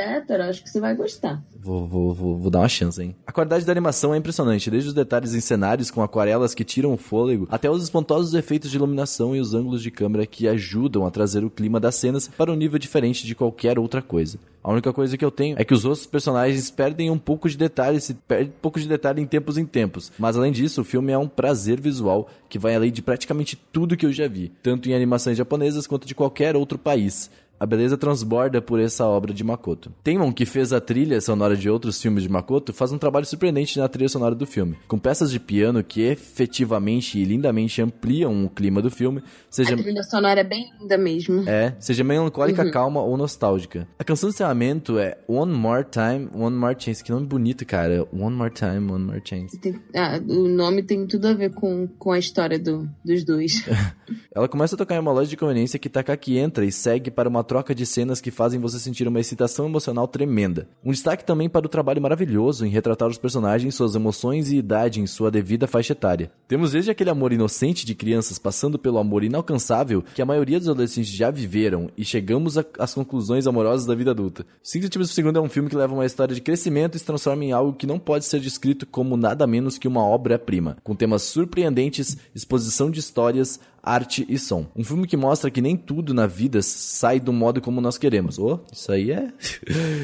[0.49, 1.43] Acho que você vai gostar.
[1.59, 3.15] Vou, vou, vou, vou dar uma chance, hein?
[3.25, 6.93] A qualidade da animação é impressionante, desde os detalhes em cenários com aquarelas que tiram
[6.93, 11.05] o fôlego, até os espantosos efeitos de iluminação e os ângulos de câmera que ajudam
[11.05, 14.37] a trazer o clima das cenas para um nível diferente de qualquer outra coisa.
[14.63, 17.55] A única coisa que eu tenho é que os outros personagens perdem um pouco de
[17.55, 20.11] detalhe, se perde um pouco de detalhe em tempos em tempos.
[20.19, 23.95] Mas além disso, o filme é um prazer visual que vai além de praticamente tudo
[23.95, 27.31] que eu já vi, tanto em animações japonesas quanto de qualquer outro país.
[27.59, 29.91] A beleza transborda por essa obra de Makoto.
[30.03, 33.79] Teimon, que fez a trilha sonora de outros filmes de Makoto, faz um trabalho surpreendente
[33.79, 38.49] na trilha sonora do filme, com peças de piano que efetivamente e lindamente ampliam o
[38.49, 41.43] clima do filme, seja A trilha sonora é bem linda mesmo.
[41.49, 43.87] é, seja melancólica, calma ou nostálgica.
[43.97, 47.03] A canção de encerramento é One More Time, One More Chance.
[47.03, 48.07] Que nome bonito, cara.
[48.13, 49.57] One More Time, One More Chance.
[49.59, 53.63] Tem- ah, o nome tem tudo a ver com, com a história do, dos dois.
[54.33, 57.27] Ela começa a tocar em uma loja de conveniência que Takaki entra e segue para
[57.27, 60.67] uma troca de cenas que fazem você sentir uma excitação emocional tremenda.
[60.85, 65.01] Um destaque também para o trabalho maravilhoso em retratar os personagens, suas emoções e idade
[65.01, 66.29] em sua devida faixa etária.
[66.47, 70.69] Temos desde aquele amor inocente de crianças passando pelo amor inalcançável que a maioria dos
[70.69, 74.45] adolescentes já viveram e chegamos às conclusões amorosas da vida adulta.
[74.61, 77.05] Cinco Centímetros por Segundo é um filme que leva uma história de crescimento e se
[77.05, 80.95] transforma em algo que não pode ser descrito como nada menos que uma obra-prima, com
[80.95, 84.67] temas surpreendentes, exposição de histórias, arte e som.
[84.75, 88.37] Um filme que mostra que nem tudo na vida sai do modo como nós queremos.
[88.37, 89.31] Oh, isso aí é.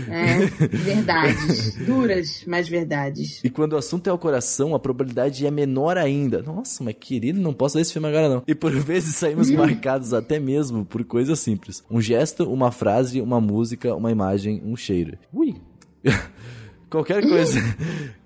[0.10, 1.76] É, verdades.
[1.86, 3.44] Duras, mas verdades.
[3.44, 6.42] E quando o assunto é o coração, a probabilidade é menor ainda.
[6.42, 8.44] Nossa, mas querido, não posso ler esse filme agora não.
[8.48, 11.84] E por vezes saímos marcados até mesmo por coisas simples.
[11.90, 15.18] Um gesto, uma frase, uma música, uma imagem, um cheiro.
[15.34, 15.56] Ui.
[16.90, 17.60] Qualquer coisa.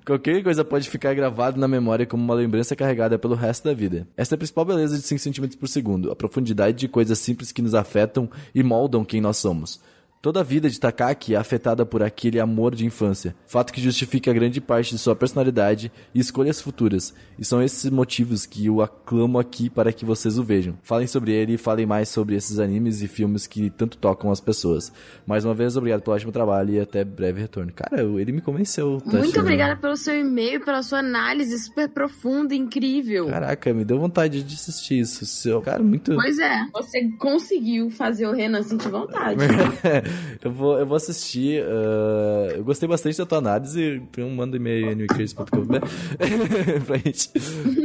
[0.07, 4.07] Qualquer coisa pode ficar gravada na memória como uma lembrança carregada pelo resto da vida.
[4.15, 7.51] Essa é a principal beleza de 5 cm por segundo, a profundidade de coisas simples
[7.51, 9.81] que nos afetam e moldam quem nós somos.
[10.27, 14.33] Toda a vida de Takaki é afetada por aquele amor de infância, fato que justifica
[14.33, 19.39] grande parte de sua personalidade e escolhas futuras, e são esses motivos que o aclamo
[19.39, 20.77] aqui para que vocês o vejam.
[20.83, 24.41] Falem sobre ele e falem mais sobre esses animes e filmes que tanto tocam as
[24.41, 24.91] pessoas.
[25.25, 27.71] Mais uma vez, obrigado pelo ótimo trabalho e até breve retorno.
[27.71, 28.99] Cara, ele me convenceu.
[28.99, 33.27] tá Muito obrigada pelo seu e-mail, pela sua análise super profunda e incrível.
[33.27, 35.25] Caraca, me deu vontade de assistir isso.
[35.25, 36.13] Seu, cara, muito.
[36.13, 39.37] Pois é, você conseguiu fazer o Renan sentir vontade.
[40.43, 41.63] eu, vou, eu vou assistir.
[41.63, 44.01] ah, eu gostei bastante da tua análise.
[44.09, 45.47] Então manda e-mail animecrazy.com
[46.85, 47.31] pra gente.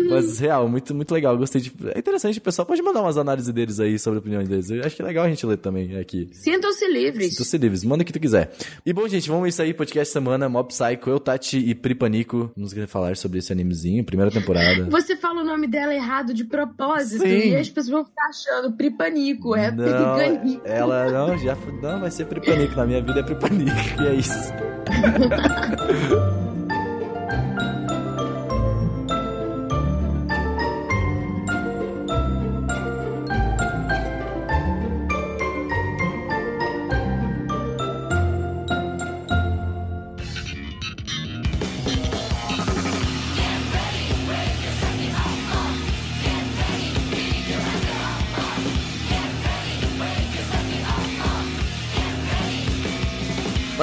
[0.09, 1.37] Mas, real, muito, muito legal.
[1.37, 1.73] Gostei de.
[1.95, 4.71] É interessante, o pessoal pode mandar umas análises deles aí sobre a opinião deles.
[4.71, 6.29] Eu acho que é legal a gente ler também aqui.
[6.33, 7.31] Sintam-se livres.
[7.31, 8.53] Sintam-se livres, manda o que tu quiser.
[8.85, 12.51] E bom, gente, vamos isso aí, podcast semana, Mob Psycho, eu, Tati e Pripanico.
[12.57, 14.89] Vamos falar sobre esse animezinho, primeira temporada.
[14.91, 17.51] Você fala o nome dela errado de propósito Sim.
[17.51, 22.27] e as pessoas vão ficar achando Pripanico, é Não, ela não, já não vai ser
[22.27, 23.71] Pripanico, na minha vida é Pripanico,
[24.03, 24.53] e é isso.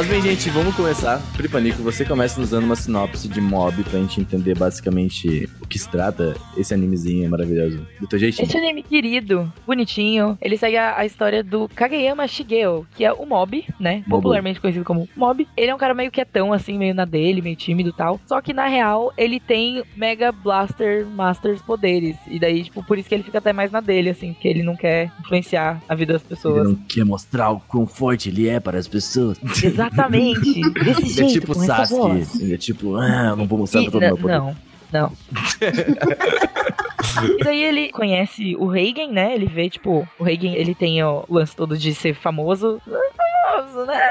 [0.10, 1.22] bem, gente, vamos começar.
[1.38, 5.78] Pripanico, você começa nos dando uma sinopse de mob pra gente entender basicamente o que
[5.78, 7.86] se trata esse animezinho maravilhoso.
[8.00, 8.48] Do teu jeitinho.
[8.48, 13.24] Esse anime querido, bonitinho, ele segue a, a história do Kageyama Shigeo, que é o
[13.26, 13.98] Mob, né?
[14.08, 14.24] Mobu.
[14.24, 15.48] Popularmente conhecido como Mob.
[15.56, 18.19] Ele é um cara meio quietão, assim, meio na dele, meio tímido e tal.
[18.26, 22.15] Só que, na real, ele tem Mega Blaster Masters poderes.
[22.28, 24.63] E daí, tipo, por isso que ele fica até mais na dele, assim, porque ele
[24.63, 26.67] não quer influenciar a vida das Ele pessoas.
[26.67, 29.39] não quer mostrar o quão forte ele é para as pessoas.
[29.63, 29.98] Exatamente.
[30.07, 31.59] Desse Ele é jeito, tipo com.
[31.62, 32.43] Sasuke.
[32.43, 34.38] Ele é tipo, ah, não vou mostrar E- pra todo poder.
[34.38, 34.55] não,
[34.91, 35.12] não.
[37.39, 39.35] e daí ele conhece o Reigen, né?
[39.35, 42.81] Ele vê, tipo, o Reigen, ele tem o lance todo de ser famoso.
[42.85, 44.09] Famoso, né?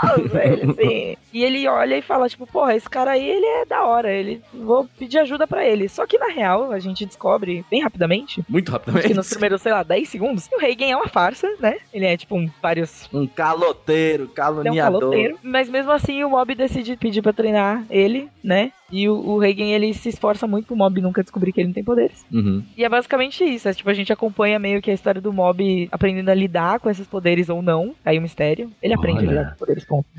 [0.00, 1.16] Famoso, ele, assim.
[1.32, 4.10] E ele olha e fala, tipo, porra, esse cara aí, ele é da hora.
[4.12, 5.88] Ele, vou pedir ajuda pra ele.
[5.88, 9.14] Só que, na real, a gente descobre bem rapidamente, Muito acho que rapidamente.
[9.16, 11.76] nos primeiros, sei lá, 10 segundos, o Reigen é uma farsa, né?
[11.92, 15.00] Ele é, tipo, um, vários Um caloteiro, ele é um caluniador.
[15.00, 15.38] caloteiro.
[15.42, 18.72] Mas mesmo assim, o Mob decide pedir pra treinar ele, né?
[18.92, 21.74] E o, o Reigen, ele se esforça muito pro Mob nunca descobrir que ele não
[21.74, 22.24] tem poderes.
[22.32, 22.64] Uhum.
[22.76, 23.68] E é basicamente isso.
[23.68, 26.90] É, tipo, a gente acompanha meio que a história do Mob aprendendo a lidar com
[26.90, 27.94] esses poderes ou não.
[28.04, 28.68] Aí o mistério.
[28.82, 29.28] Ele aprende Olha.
[29.28, 30.08] a lidar com poderes, ponto.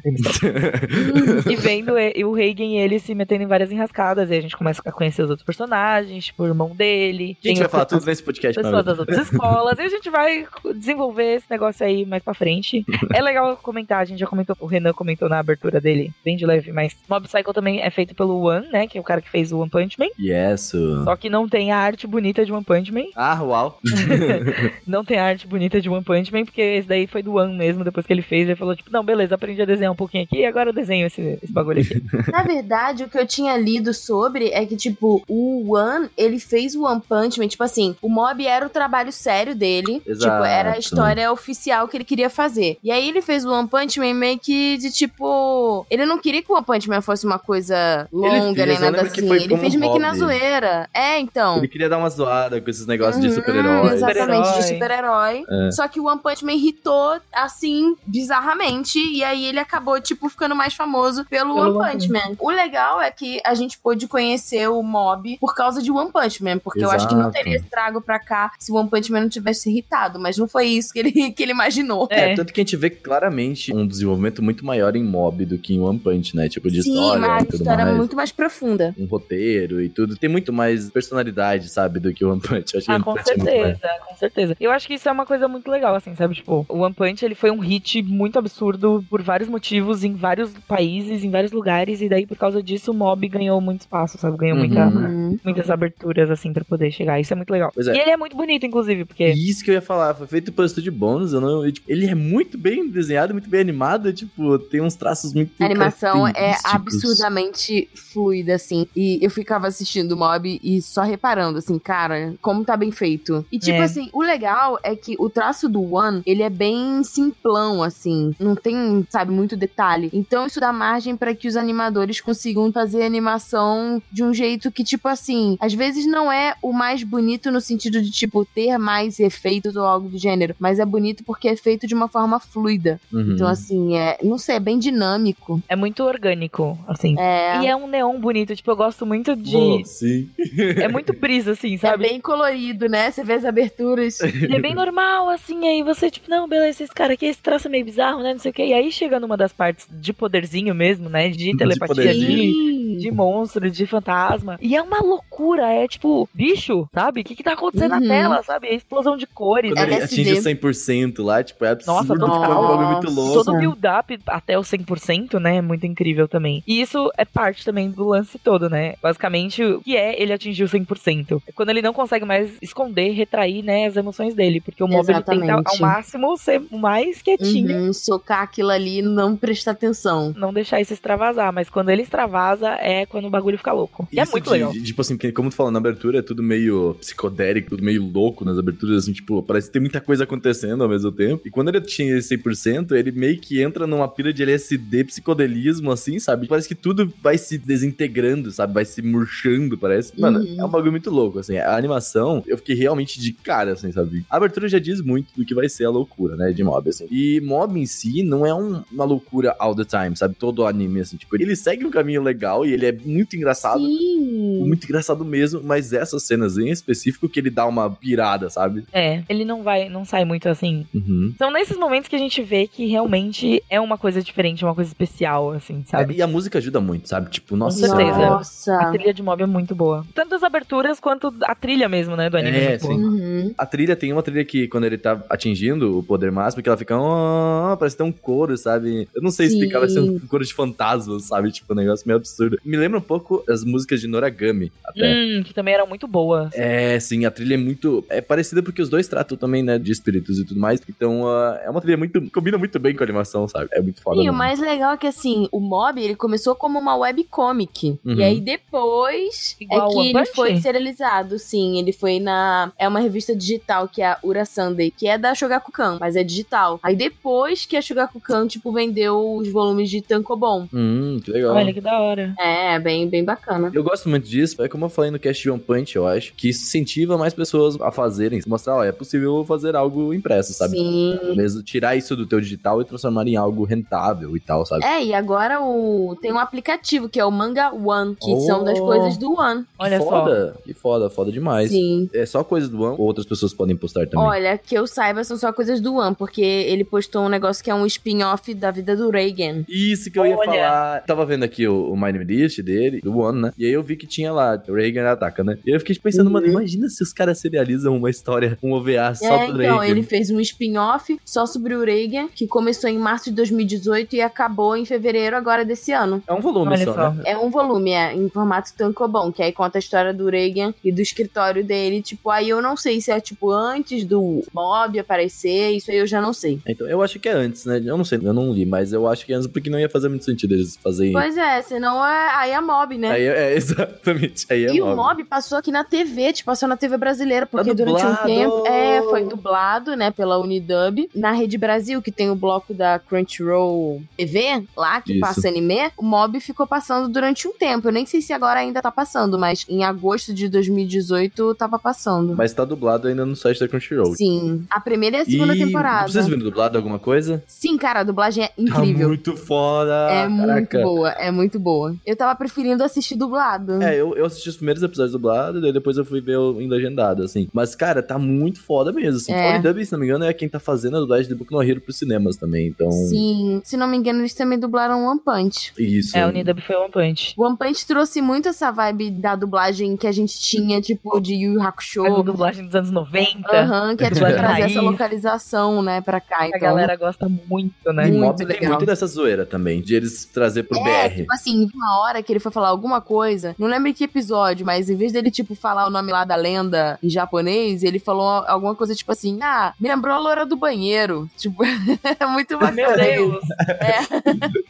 [1.49, 4.29] E vendo e- o Reigen e ele se metendo em várias enrascadas.
[4.29, 7.37] E a gente começa a conhecer os outros personagens, tipo, o irmão dele.
[7.43, 8.61] A gente vai falar tudo nesse podcast.
[8.61, 9.77] pessoas das outras escolas.
[9.79, 12.85] e a gente vai desenvolver esse negócio aí mais pra frente.
[13.13, 16.45] É legal comentar, a gente já comentou, o Renan comentou na abertura dele, bem de
[16.45, 18.87] leve, mas Mob Psycho também é feito pelo One, né?
[18.87, 20.07] Que é o cara que fez o One Punch Man.
[20.19, 20.71] Yes.
[21.03, 23.05] Só que não tem a arte bonita de One Punch Man.
[23.15, 23.79] Ah, uau.
[24.85, 27.55] Não tem a arte bonita de One Punch Man, porque esse daí foi do One
[27.57, 28.47] mesmo, depois que ele fez.
[28.47, 31.39] Ele falou, tipo, não, beleza, aprendi a desenhar um pouquinho aqui, agora eu desenho esse,
[31.41, 32.01] esse bagulho aqui.
[32.31, 36.75] Na verdade, o que eu tinha lido sobre é que, tipo, o One, ele fez
[36.75, 40.01] o One Punch Man, tipo assim, o Mob era o trabalho sério dele.
[40.05, 40.31] Exato.
[40.31, 42.77] Tipo, era a história oficial que ele queria fazer.
[42.83, 45.85] E aí ele fez o One Punch Man meio que de tipo.
[45.89, 49.31] Ele não queria que o One Punch Man fosse uma coisa longa, nem nada assim.
[49.33, 50.89] Ele fez meio que na zoeira.
[50.93, 51.57] É, então.
[51.57, 53.93] Ele queria dar uma zoada com esses negócios de Uhum, super-herói.
[53.93, 55.41] Exatamente, de Super-herói.
[55.41, 55.67] super-herói.
[55.67, 55.71] É.
[55.71, 58.99] Só que o One Punch Man irritou, assim, bizarramente.
[58.99, 62.35] E aí ele acabou, tipo, ficando mais famoso pelo, Pelo One Punch Man.
[62.39, 66.43] O legal é que a gente pôde conhecer o Mob por causa de One Punch
[66.43, 67.35] Man, porque eu acho que não Exato.
[67.37, 70.65] teria trago pra cá se o One Punch Man não tivesse irritado, mas não foi
[70.67, 72.07] isso que ele, que ele imaginou.
[72.09, 72.35] É, É.
[72.35, 75.79] tanto que a gente vê claramente um desenvolvimento muito maior em Mob do que em
[75.79, 76.49] One Punch, né?
[76.49, 77.97] Tipo, de Sim, história mas e a tudo história é mais.
[77.97, 78.95] muito mais profunda.
[78.97, 80.15] Um roteiro e tudo.
[80.17, 82.77] Tem muito mais personalidade, sabe, do que o One Punch.
[82.87, 83.43] Ah, One com Punch mais.
[83.53, 84.57] certeza, com certeza.
[84.59, 86.35] Eu acho que isso é uma coisa muito legal, assim, sabe?
[86.35, 90.51] Tipo, o One Punch, ele foi um hit muito absurdo por vários motivos, em vários
[90.71, 94.37] países, em vários lugares, e daí, por causa disso, o Mob ganhou muito espaço, sabe?
[94.37, 94.65] Ganhou Uhum.
[94.65, 95.37] muita, Uhum.
[95.43, 97.19] muitas aberturas, assim, pra poder chegar.
[97.19, 97.71] Isso é muito legal.
[97.77, 97.81] É.
[97.81, 99.25] E ele é muito bonito, inclusive, porque...
[99.31, 102.05] Isso que eu ia falar, foi feito pelo estúdio Bônus, eu não, eu, tipo, ele
[102.07, 106.55] é muito bem desenhado, muito bem animado, tipo, tem uns traços muito A animação é
[106.63, 108.87] absurdamente fluida, assim.
[108.95, 113.45] E eu ficava assistindo o Mob e só reparando, assim, cara, como tá bem feito.
[113.51, 113.83] E, tipo É.
[113.83, 118.33] assim, o legal é que o traço do One, ele é bem simplão, assim.
[118.39, 120.09] Não tem, sabe, muito detalhe.
[120.13, 124.71] Então, isso dá margem pra que os animadores consigam fazer a animação de um jeito
[124.71, 128.77] que, tipo assim, às vezes não é o mais bonito no sentido de, tipo, ter
[128.77, 130.55] mais efeitos ou algo do gênero.
[130.59, 133.01] Mas é bonito porque é feito de uma forma fluida.
[133.11, 133.33] Uhum.
[133.33, 135.61] Então, assim, é, não sei, é bem dinâmico.
[135.67, 137.19] É muito orgânico, assim.
[137.19, 137.61] É.
[137.61, 139.51] E é um neon bonito, tipo, eu gosto muito de...
[139.53, 140.29] Bom, sim.
[140.77, 142.07] É muito brisa, assim, É sabe?
[142.07, 143.09] bem colorido, né?
[143.09, 144.19] Você vê as aberturas.
[144.21, 147.67] Ele é bem normal, assim, aí você, tipo, não, beleza, esse cara aqui, esse traço
[147.67, 148.65] é meio bizarro, né, não sei o quê.
[148.67, 152.95] E aí chega numa das partes de poderzinho mesmo, né, de telepatia, poderzinho.
[152.95, 154.57] de, de monstro, de fantasma.
[154.61, 157.21] E é uma loucura, é tipo, bicho, sabe?
[157.21, 157.99] O que que tá acontecendo Uhum.
[158.01, 158.67] na tela, sabe?
[158.67, 159.73] É explosão de cores.
[159.73, 160.21] Quando ele LSD.
[160.21, 162.67] atinge 100% lá, tipo, é absurdo, Nossa, um total.
[162.67, 163.43] bagulho muito louco.
[163.43, 165.57] Todo o build-up até o 100%, né?
[165.57, 166.63] É muito incrível também.
[166.67, 168.95] E isso é parte também do lance todo, né?
[169.01, 171.41] Basicamente, o que é ele atingir o 100%?
[171.47, 174.61] É quando ele não consegue mais esconder, retrair, né, as emoções dele.
[174.61, 177.85] Porque o mob ele tenta ao máximo ser o mais quietinho.
[177.85, 180.33] Uhum, socar aquilo ali e não prestar atenção.
[180.41, 184.07] Não deixar isso extravasar, mas quando ele extravasa é quando o bagulho fica louco.
[184.11, 184.71] E é Isso muito de- legal.
[184.71, 188.03] de- tipo assim, porque como tu falou, na abertura é tudo meio psicodélico, tudo meio
[188.03, 191.43] louco nas aberturas, assim, tipo, parece que tem muita coisa acontecendo ao mesmo tempo.
[191.45, 195.91] E quando ele tinha esse 100%, ele meio que entra numa pira de LSD, psicodelismo,
[195.91, 196.47] assim, sabe?
[196.47, 198.73] Parece que tudo vai se desintegrando, sabe?
[198.73, 200.19] Vai se murchando, parece.
[200.19, 200.55] Mano, Uhum.
[200.59, 201.57] é um bagulho muito louco, assim.
[201.57, 204.25] A animação, eu fiquei realmente de cara, assim, sabe?
[204.29, 207.07] A abertura já diz muito do que vai ser a loucura, né, de Mob, assim.
[207.11, 210.35] E Mob em si não é um- uma loucura all the time, sabe?
[210.35, 211.17] Todo o anime, assim.
[211.17, 213.79] Tipo, ele segue um caminho legal e ele é muito engraçado.
[213.85, 214.63] Sim.
[214.65, 218.83] Muito engraçado mesmo, mas essas cenas em específico que ele dá uma pirada, sabe?
[218.93, 220.85] É, ele não vai, não sai muito assim.
[220.93, 221.33] Uhum.
[221.37, 224.89] São nesses momentos que a gente vê que realmente é uma coisa diferente, uma coisa
[224.89, 226.13] especial, assim, sabe?
[226.13, 227.29] É, e a música ajuda muito, sabe?
[227.29, 227.79] Tipo, nossa.
[227.87, 228.19] Com certeza.
[228.21, 228.91] A Nossa.
[228.91, 230.05] trilha de mob é muito boa.
[230.13, 232.57] Tanto as aberturas quanto a trilha mesmo, né, do anime.
[232.57, 232.93] É, boa.
[232.93, 232.99] sim.
[233.03, 233.53] Uhum.
[233.57, 236.77] A trilha tem uma trilha que, quando ele tá atingindo o poder máximo, que ela
[236.77, 236.95] fica.
[236.95, 239.07] "Ah", parece ter um coro, sabe?
[239.15, 239.55] Eu não sei Sim.
[239.55, 241.51] explicar, vai ser um coro de fantasmas, sabe?
[241.51, 242.57] Tipo, um negócio meio absurdo.
[242.63, 245.13] Me lembra um pouco as músicas de Noragami, até.
[245.13, 246.53] Hum, que também eram muito boas.
[246.53, 248.03] É, sim, a trilha é muito.
[248.09, 250.81] É parecida porque os dois tratam também, né, de espíritos e tudo mais.
[250.89, 252.21] Então, ah, é uma trilha muito.
[252.31, 253.69] Combina muito bem com a animação, sabe?
[253.73, 254.21] É muito foda.
[254.21, 257.99] E o mais legal é que, assim, o Mob, ele começou como uma webcomic.
[258.03, 258.15] Uhum.
[258.15, 260.31] E aí, depois, Igual é que ele Punch?
[260.35, 261.79] foi serializado, sim.
[261.79, 262.71] Ele foi na...
[262.77, 266.23] É uma revista digital, que é a Ura Sunday, que é da Shogakukan, mas é
[266.23, 266.79] digital.
[266.83, 270.67] Aí, depois que a Shogakukan, tipo, vendeu os volumes de Tankobon.
[270.73, 271.55] Hum, que legal.
[271.55, 272.33] Olha que da hora.
[272.39, 273.71] É, bem, bem bacana.
[273.73, 276.33] Eu gosto muito disso, é como eu falei no cast de One Punch, eu acho,
[276.35, 280.77] que isso incentiva mais pessoas a fazerem, mostrar, ó, é possível fazer algo impresso, sabe?
[280.77, 281.19] Sim.
[281.35, 284.83] Mesmo tirar isso do teu digital e transformar em algo rentável e tal, sabe?
[284.83, 286.15] É, e agora o...
[286.21, 288.39] tem um aplicativo, que é o Manga One, que Oh.
[288.41, 289.65] são das coisas do One.
[289.77, 290.09] Olha que só.
[290.09, 291.69] foda, que foda, foda demais.
[291.69, 292.09] Sim.
[292.13, 294.25] É só coisa do One ou outras pessoas podem postar também?
[294.25, 297.69] Olha, que eu saiba, são só coisas do One, porque ele postou um negócio que
[297.69, 299.63] é um spin-off da vida do Reagan.
[299.91, 300.51] Isso que eu ia Olha.
[300.51, 301.03] falar.
[301.05, 303.51] Tava vendo aqui o, o Mind List dele, do One, né?
[303.57, 305.57] E aí eu vi que tinha lá, o Reagan ataca, né?
[305.65, 306.33] E eu fiquei pensando, Uhum.
[306.33, 309.85] mano, imagina se os caras serializam uma história, um OVA só É, do então, Reagan.
[309.87, 314.21] ele fez um spin-off só sobre o Reagan, que começou em março de 2018 e
[314.21, 316.21] acabou em fevereiro agora desse ano.
[316.27, 317.11] É um volume Olha só, só.
[317.11, 317.23] né?
[317.25, 320.91] É um volume, é, em formato tankobon, que aí conta a história do Reagan e
[320.91, 322.01] do escritório dele.
[322.01, 326.07] Tipo, aí eu não sei se é, tipo, antes do Bob aparecer, isso aí eu
[326.07, 326.59] já não sei.
[326.67, 327.81] Então, eu acho que é antes, né?
[327.83, 329.89] Eu não sei, eu não li, mas eu acho que é antes porque não ia
[329.89, 331.13] fazer muito sentido eles fazerem.
[331.13, 333.11] Pois é, senão é, aí é Mob, né?
[333.11, 334.45] Aí é, é, exatamente.
[334.49, 334.95] Aí é E o mob.
[334.97, 338.67] Mob passou aqui na TV, tipo, passou na TV brasileira, porque Tá durante um tempo.
[338.67, 341.09] É, foi dublado, né, pela Unidub.
[341.15, 345.19] Na Rede Brasil, que tem o bloco da Crunchyroll TV, lá, que Isso.
[345.21, 347.87] passa anime, o Mob ficou passando durante um tempo.
[347.87, 352.35] Eu nem sei se agora ainda tá passando, mas em agosto de 2018 tava passando.
[352.35, 354.13] Mas tá dublado ainda no site da Crunchyroll.
[354.15, 354.65] Sim.
[354.69, 356.07] A primeira e a segunda e temporada.
[356.07, 357.43] Vocês viram dublado alguma coisa?
[357.47, 359.07] Sim, cara, a dublagem é Tá incrível.
[359.09, 359.70] muito foda.
[359.71, 359.93] Foda!
[360.11, 360.81] É muito Caraca.
[360.81, 361.95] boa, é muito boa.
[362.05, 363.81] Eu tava preferindo assistir dublado.
[363.81, 366.67] É, eu, eu assisti os primeiros episódios dublados, daí depois eu fui ver o em
[366.67, 367.47] legendado, assim.
[367.53, 369.33] Mas, cara, tá muito foda mesmo, assim.
[369.33, 369.49] É.
[369.57, 371.63] O Polydub, se não me engano, é quem tá fazendo a dublagem de Boku no
[371.63, 372.91] Hero pros cinemas também, então...
[372.91, 375.73] Sim, se não me engano, eles também dublaram One Punch.
[375.77, 376.17] Isso.
[376.17, 377.33] É, o Nidab foi One Punch.
[377.37, 381.53] One Punch trouxe muito essa vibe da dublagem que a gente tinha, tipo, de Yu
[381.53, 382.05] Yu Hakusho.
[382.05, 383.39] A dublagem dos anos 90.
[383.55, 384.75] Aham, que é tipo trazer essa raiz.
[384.75, 386.39] localização, né, pra cá.
[386.41, 386.59] A Então.
[386.59, 388.07] galera gosta muito, né?
[388.07, 388.69] E Muito tem legal.
[388.71, 391.15] muito dessa zoeira também, de eles trazer pro É, BR.
[391.17, 394.65] tipo assim, uma hora que ele foi falar alguma coisa, não lembro em que episódio,
[394.65, 398.27] mas em vez dele, tipo, falar o nome lá da lenda em japonês, ele falou
[398.47, 401.29] alguma coisa tipo assim, ah, me lembrou a loura do banheiro.
[401.37, 402.71] Tipo, é muito bacana.
[402.73, 403.43] Meu Deus!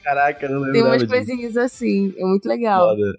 [0.04, 1.14] Caraca, eu não Tem lembrava umas disso.
[1.14, 2.90] coisinhas assim, é muito legal.
[2.96, 3.18] Foda.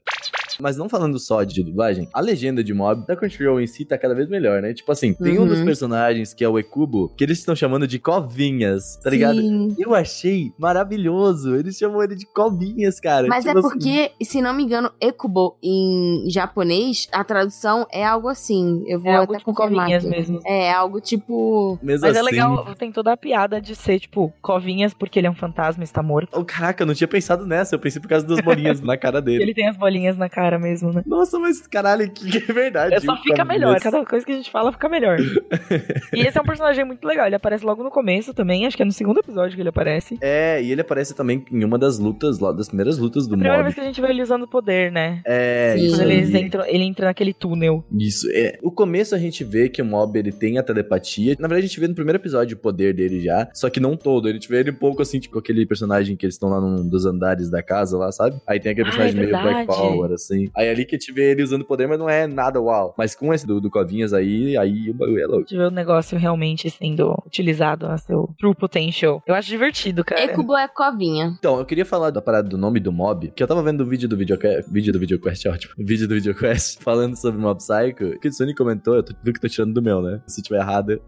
[0.60, 3.96] Mas não falando só de dublagem, a legenda de Mob da Crunchyroll em si tá
[3.98, 4.72] cada vez melhor, né?
[4.74, 5.48] Tipo assim, tem um Uhum.
[5.48, 9.36] dos personagens que é o Ekubo, que eles estão chamando de Covinhas, tá ligado?
[9.40, 9.74] Sim.
[9.78, 11.54] Eu achei maravilhoso.
[11.56, 13.26] Eles chamam ele de Covinhas, cara.
[13.28, 18.04] Mas é Tipo assim, porque, se não me engano, Ekubo em japonês, a tradução é
[18.04, 18.82] algo assim.
[18.86, 20.16] Eu vou É algo até tipo confirmar covinhas aqui.
[20.16, 20.40] mesmo.
[20.46, 21.78] É, algo tipo.
[21.82, 22.30] Mesmo Mas é assim.
[22.30, 25.84] legal, tem toda a piada de ser, tipo, covinhas porque ele é um fantasma e
[25.84, 26.30] está morto.
[26.38, 27.74] Oh, caraca, eu não tinha pensado nessa.
[27.74, 29.42] Eu pensei por causa das bolinhas na cara dele.
[29.42, 31.02] Ele tem as bolinhas na cara mesmo, né?
[31.06, 32.94] Nossa, mas caralho, que que é verdade.
[32.94, 35.18] É, só o fica melhor, cada coisa que a gente fala fica melhor.
[36.14, 38.82] e esse é um personagem muito legal, ele aparece logo no começo também, acho que
[38.82, 40.18] é no segundo episódio que ele aparece.
[40.20, 43.38] É, e ele aparece também em uma das lutas, lá das primeiras lutas do A
[43.38, 43.64] primeira Mob.
[43.64, 45.20] vez que a gente vê ele usando poder, né?
[45.24, 45.90] É, Sim.
[45.90, 46.12] Quando aí.
[46.12, 47.84] eles entram, ele entra naquele túnel.
[47.92, 48.58] Isso, é.
[48.62, 51.36] O começo a gente vê que o Mob ele tem a telepatia.
[51.38, 53.48] Na verdade, a gente vê no primeiro episódio o poder dele já.
[53.52, 54.28] Só que não todo.
[54.28, 56.86] A gente vê ele um pouco assim, tipo aquele personagem que eles estão lá num
[56.88, 58.36] dos andares da casa lá, sabe?
[58.46, 59.66] Aí tem aquele Ah, personagem é meio Black.
[59.66, 60.31] Power, assim.
[60.56, 62.94] Aí ali que a gente vê ele usando poder, mas não é nada uau.
[62.96, 65.46] Mas com esse do, do Covinhas aí, aí o bagulho é louco.
[65.46, 69.22] De ver o negócio realmente sendo utilizado a seu true potential.
[69.26, 70.22] Eu acho divertido, cara.
[70.22, 71.34] Ekubo é covinha.
[71.38, 73.86] Então, eu queria falar da parada do nome do mob, que eu tava vendo o
[73.86, 77.58] vídeo do videocast, vídeo do videocast, é ótimo, o vídeo do videocast, falando sobre Mob
[77.58, 80.20] Psycho, que o Sony comentou, eu tô, que tô tirando do meu, né?
[80.26, 81.00] Se tiver errado.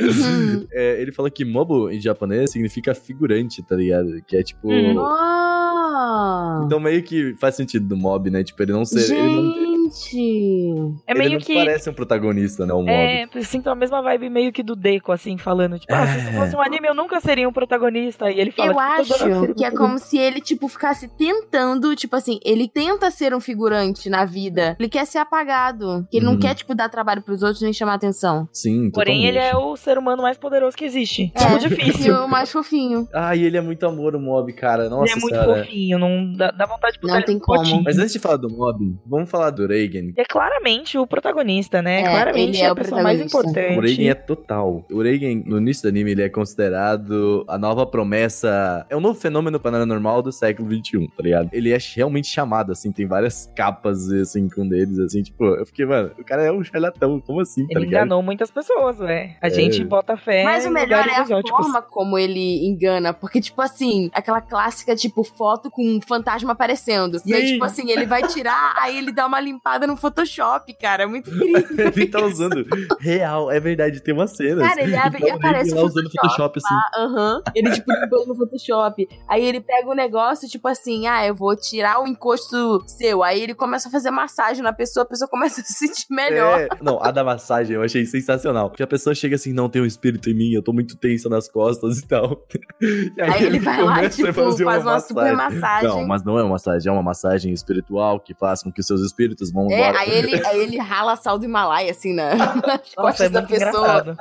[0.00, 0.66] Uhum.
[0.72, 4.22] É, ele falou que mobo em japonês significa figurante, tá ligado?
[4.26, 4.68] Que é tipo...
[4.68, 4.96] Uhum.
[4.98, 6.64] Oh!
[6.64, 8.44] Então meio que faz sentido do mob, né?
[8.44, 9.14] Tipo, ele não ser...
[9.14, 10.94] Ele não, Gente!
[11.06, 11.54] É ele meio não que.
[11.54, 12.72] parece um protagonista, né?
[12.72, 12.90] O mob.
[12.90, 16.18] É, eu sinto a mesma vibe meio que do Deco, assim, falando, tipo, ah, se
[16.18, 16.32] isso É.
[16.32, 18.30] fosse um anime, eu nunca seria um protagonista.
[18.30, 20.40] E ele fala, Eu tipo, acho "Toda hora seria que é um como se ele,
[20.40, 24.76] tipo, ficasse tentando, tipo assim, ele tenta ser um figurante na vida.
[24.78, 26.06] Ele quer ser apagado.
[26.10, 26.32] Que ele Uhum.
[26.32, 28.48] não quer, tipo, dar trabalho pros outros nem chamar atenção.
[28.52, 29.72] Sim, Porém, ele é totalmente.
[29.72, 31.32] o ser humano mais poderoso que existe.
[31.34, 32.14] É, É, difícil.
[32.14, 33.06] E o mais fofinho.
[33.12, 34.88] Ai, ele é muito amor, o mob, cara.
[34.88, 35.64] Nossa ele é muito senhora.
[35.64, 37.58] fofinho, não dá, dá vontade de botar Não ele tem como.
[37.58, 37.82] potinho.
[37.84, 40.12] Mas antes de falar do mob, vamos falar do Reagan.
[40.16, 42.00] É claramente o protagonista, né?
[42.00, 43.78] É, claramente ele é a o pessoa mais importante.
[43.78, 44.84] O Reagan é total.
[44.90, 48.86] O Reagan, no início do anime, ele é considerado a nova promessa.
[48.88, 51.50] É um novo fenômeno paranormal do século XXI, tá ligado?
[51.52, 55.84] Ele é realmente chamado, assim, tem várias capas, assim, com deles, assim, tipo, eu fiquei,
[55.84, 58.04] mano, o cara é um charlatão, como assim, tá Ele ligado?
[58.04, 59.36] enganou muitas pessoas, ué.
[59.40, 61.64] A gente bota fé Mas o melhor é a exóticos.
[61.66, 63.12] forma como ele engana.
[63.12, 67.18] Porque, tipo assim, aquela clássica, tipo, foto com um fantasma aparecendo.
[67.26, 71.04] E aí, tipo assim, ele vai tirar, aí ele dá uma limpada no Photoshop, cara.
[71.04, 71.86] É muito incrível.
[71.94, 72.64] ele tá usando
[73.00, 74.66] real, é verdade, tem uma cena.
[74.66, 76.74] Cara, ele abre e Então, aparece ele lá usando Photoshop, assim.
[76.74, 77.42] Ah, Aham.
[77.54, 79.08] Ele, tipo, limpando no Photoshop.
[79.28, 83.22] Aí ele pega o negócio, tipo assim, ah, eu vou tirar o encosto seu.
[83.22, 86.60] Aí ele começa a fazer massagem na pessoa, a pessoa começa a se sentir melhor.
[86.60, 88.70] É, não, a da massagem eu achei sensacional.
[88.70, 91.28] Que a pessoa chega assim, não, tem um espírito em mim, eu tô muito tensa
[91.28, 92.42] nas costas e tal.
[92.82, 95.88] E Aí, ele vai lá e, tipo, faz uma super massagem.
[95.88, 98.86] Não, mas não é uma massagem, é uma massagem espiritual que faz com que os
[98.86, 99.98] seus espíritos vão É, embora.
[100.00, 103.42] aí ele, aí ele rala sal do Himalaia, assim, na, nas Nossa, costas é da
[103.42, 103.68] pessoa.
[103.70, 104.16] engraçado.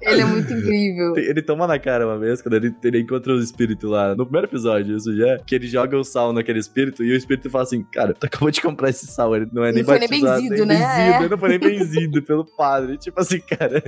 [0.00, 1.16] Ele é muito incrível.
[1.16, 4.46] Ele toma na cara uma vez, quando ele, ele encontra o espírito lá, no primeiro
[4.48, 7.64] episódio, isso já, é, que ele joga o sal naquele espírito e o espírito fala
[7.64, 10.08] assim, cara, tu acabou de comprar esse sal, ele não é nem Não foi nem
[10.08, 11.06] batizado, benzido, nem né?
[11.06, 11.28] benzido, É.
[11.28, 12.96] não foi nem benzido pelo padre.
[12.96, 13.82] Tipo assim, cara,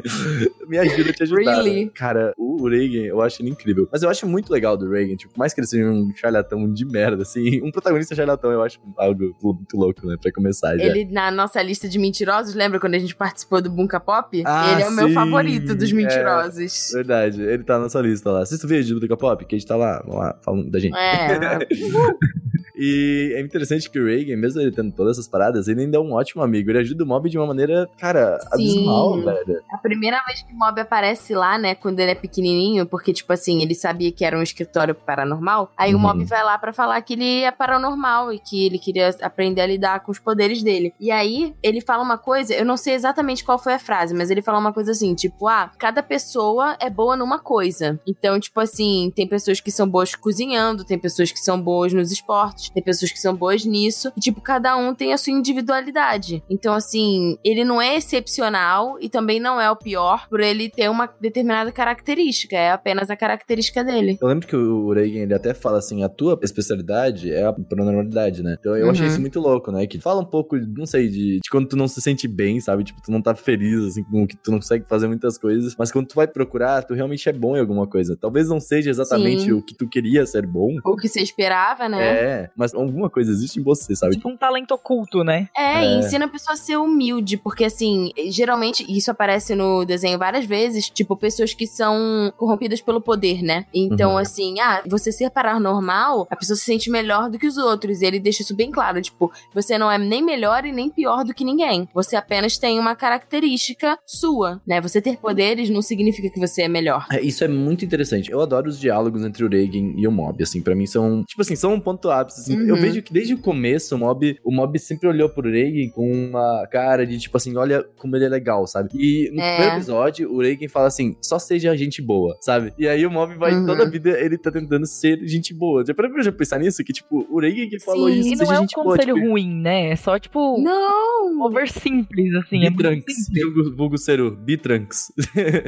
[0.69, 1.40] me ajuda a te ajudar.
[1.62, 1.85] Really?
[1.87, 1.90] né?
[1.95, 3.88] Cara, o Reagan, eu acho ele incrível.
[3.90, 6.71] Mas eu acho muito legal do Reagan, tipo, por mais que ele seja um charlatão
[6.73, 10.85] de merda, assim, um protagonista charlatão, eu acho algo muito louco, né, pra começar já.
[10.85, 14.43] Ele, na nossa lista de mentirosos, lembra quando a gente participou do Bunka Pop?
[14.47, 15.15] Ah, ele é o meu sim.
[15.15, 15.95] favorito dos É.
[15.95, 16.91] mentirosos.
[16.93, 18.43] Verdade, ele tá na nossa lista lá.
[18.43, 20.79] Assista o vídeo do Deca Pop, que a gente tá lá, vamos lá, falando da
[20.79, 20.97] gente.
[20.97, 21.59] É.
[22.77, 26.01] E é interessante que o Reagan, mesmo ele tendo todas essas paradas, ele ainda é
[26.01, 26.69] um ótimo amigo.
[26.71, 29.61] Ele ajuda o Mob de uma maneira, cara, abismal, velho.
[29.73, 33.33] A primeira vez que o Mob aparece lá, né, quando ele é pequenininho, porque, tipo
[33.33, 36.01] assim, ele sabia que era um escritório paranormal, aí Uhum.
[36.01, 39.61] o Mob vai lá pra falar que ele é paranormal e que ele queria aprender
[39.61, 40.92] a lidar com os poderes dele.
[41.01, 44.31] E aí, ele fala uma coisa, eu não sei exatamente qual foi a frase, mas
[44.31, 47.99] ele fala uma coisa assim, tipo, ah, cada pessoa é boa numa coisa.
[48.07, 52.11] Então, tipo assim, tem pessoas que são boas cozinhando, tem pessoas que são boas nos
[52.12, 56.42] esportes, tem pessoas que são boas nisso, e, tipo, cada um tem a sua individualidade.
[56.49, 60.88] Então, assim, ele não é excepcional e também não é o pior por ele ter
[60.90, 64.18] uma determinada característica, é apenas a característica dele.
[64.20, 68.42] Eu lembro que o Reagan, ele até fala assim, a tua especialidade é a paranormalidade,
[68.42, 68.56] né?
[68.59, 69.11] Então eu achei Uhum.
[69.13, 69.87] isso muito louco, né?
[69.87, 72.85] Que fala um pouco, não sei, de, de quando tu não se sente bem, sabe?
[72.85, 75.75] Tipo, tu não tá feliz, assim, com que tu não consegue fazer muitas coisas.
[75.79, 78.16] Mas quando tu vai procurar, tu realmente é bom em alguma coisa.
[78.20, 79.52] Talvez não seja exatamente Sim.
[79.52, 80.77] o que tu queria ser bom.
[80.85, 82.02] O que você esperava, né?
[82.02, 84.16] É, mas alguma coisa existe em você, sabe?
[84.16, 85.48] Tipo um talento oculto, né?
[85.56, 85.85] É, É.
[85.85, 90.44] e ensina a pessoa a ser humilde, porque assim, geralmente, isso aparece no desenho várias
[90.44, 93.66] vezes, tipo, pessoas que são corrompidas pelo poder, né?
[93.75, 94.18] Então, Uhum.
[94.18, 98.06] assim, ah, você ser paranormal, a pessoa se sente melhor do que os outros, e
[98.06, 101.35] ele deixa isso bem claro, tipo, você não é nem melhor e nem pior do
[101.35, 101.88] que ninguém.
[101.94, 104.81] Você apenas tem uma característica sua, né?
[104.81, 107.06] Você ter poderes não significa que você é melhor.
[107.12, 108.31] É, isso é muito interessante.
[108.31, 111.40] Eu adoro os diálogos entre o Reagan e o Mob, assim, pra mim são, tipo
[111.42, 112.60] assim, são um ponto ápice, assim.
[112.60, 112.69] Uhum.
[112.69, 116.10] Eu vejo que desde o começo o Mob, o Mob sempre olhou pro Reagan com
[116.10, 118.90] uma cara de, tipo assim, olha como ele é legal, sabe?
[118.94, 119.52] E no É.
[119.54, 122.73] primeiro episódio, o Reagan fala assim, só seja gente boa, sabe?
[122.79, 123.67] E aí o Mob vai, Uhum.
[123.67, 125.85] toda a vida, ele tá tentando ser gente boa.
[125.87, 126.83] Já parou pra já pensar nisso?
[126.85, 128.19] Que, tipo, o Reagan que falou Sim.
[128.21, 129.29] isso, E não seja é um gente boa, conselho tipo...
[129.29, 129.96] ruim, né?
[130.05, 131.40] É só, tipo, Não!
[131.40, 132.59] over simples, assim.
[132.59, 133.55] É muito Bitranks, simples.
[133.55, 135.11] vulgo, vulgo Seru, Bitranks.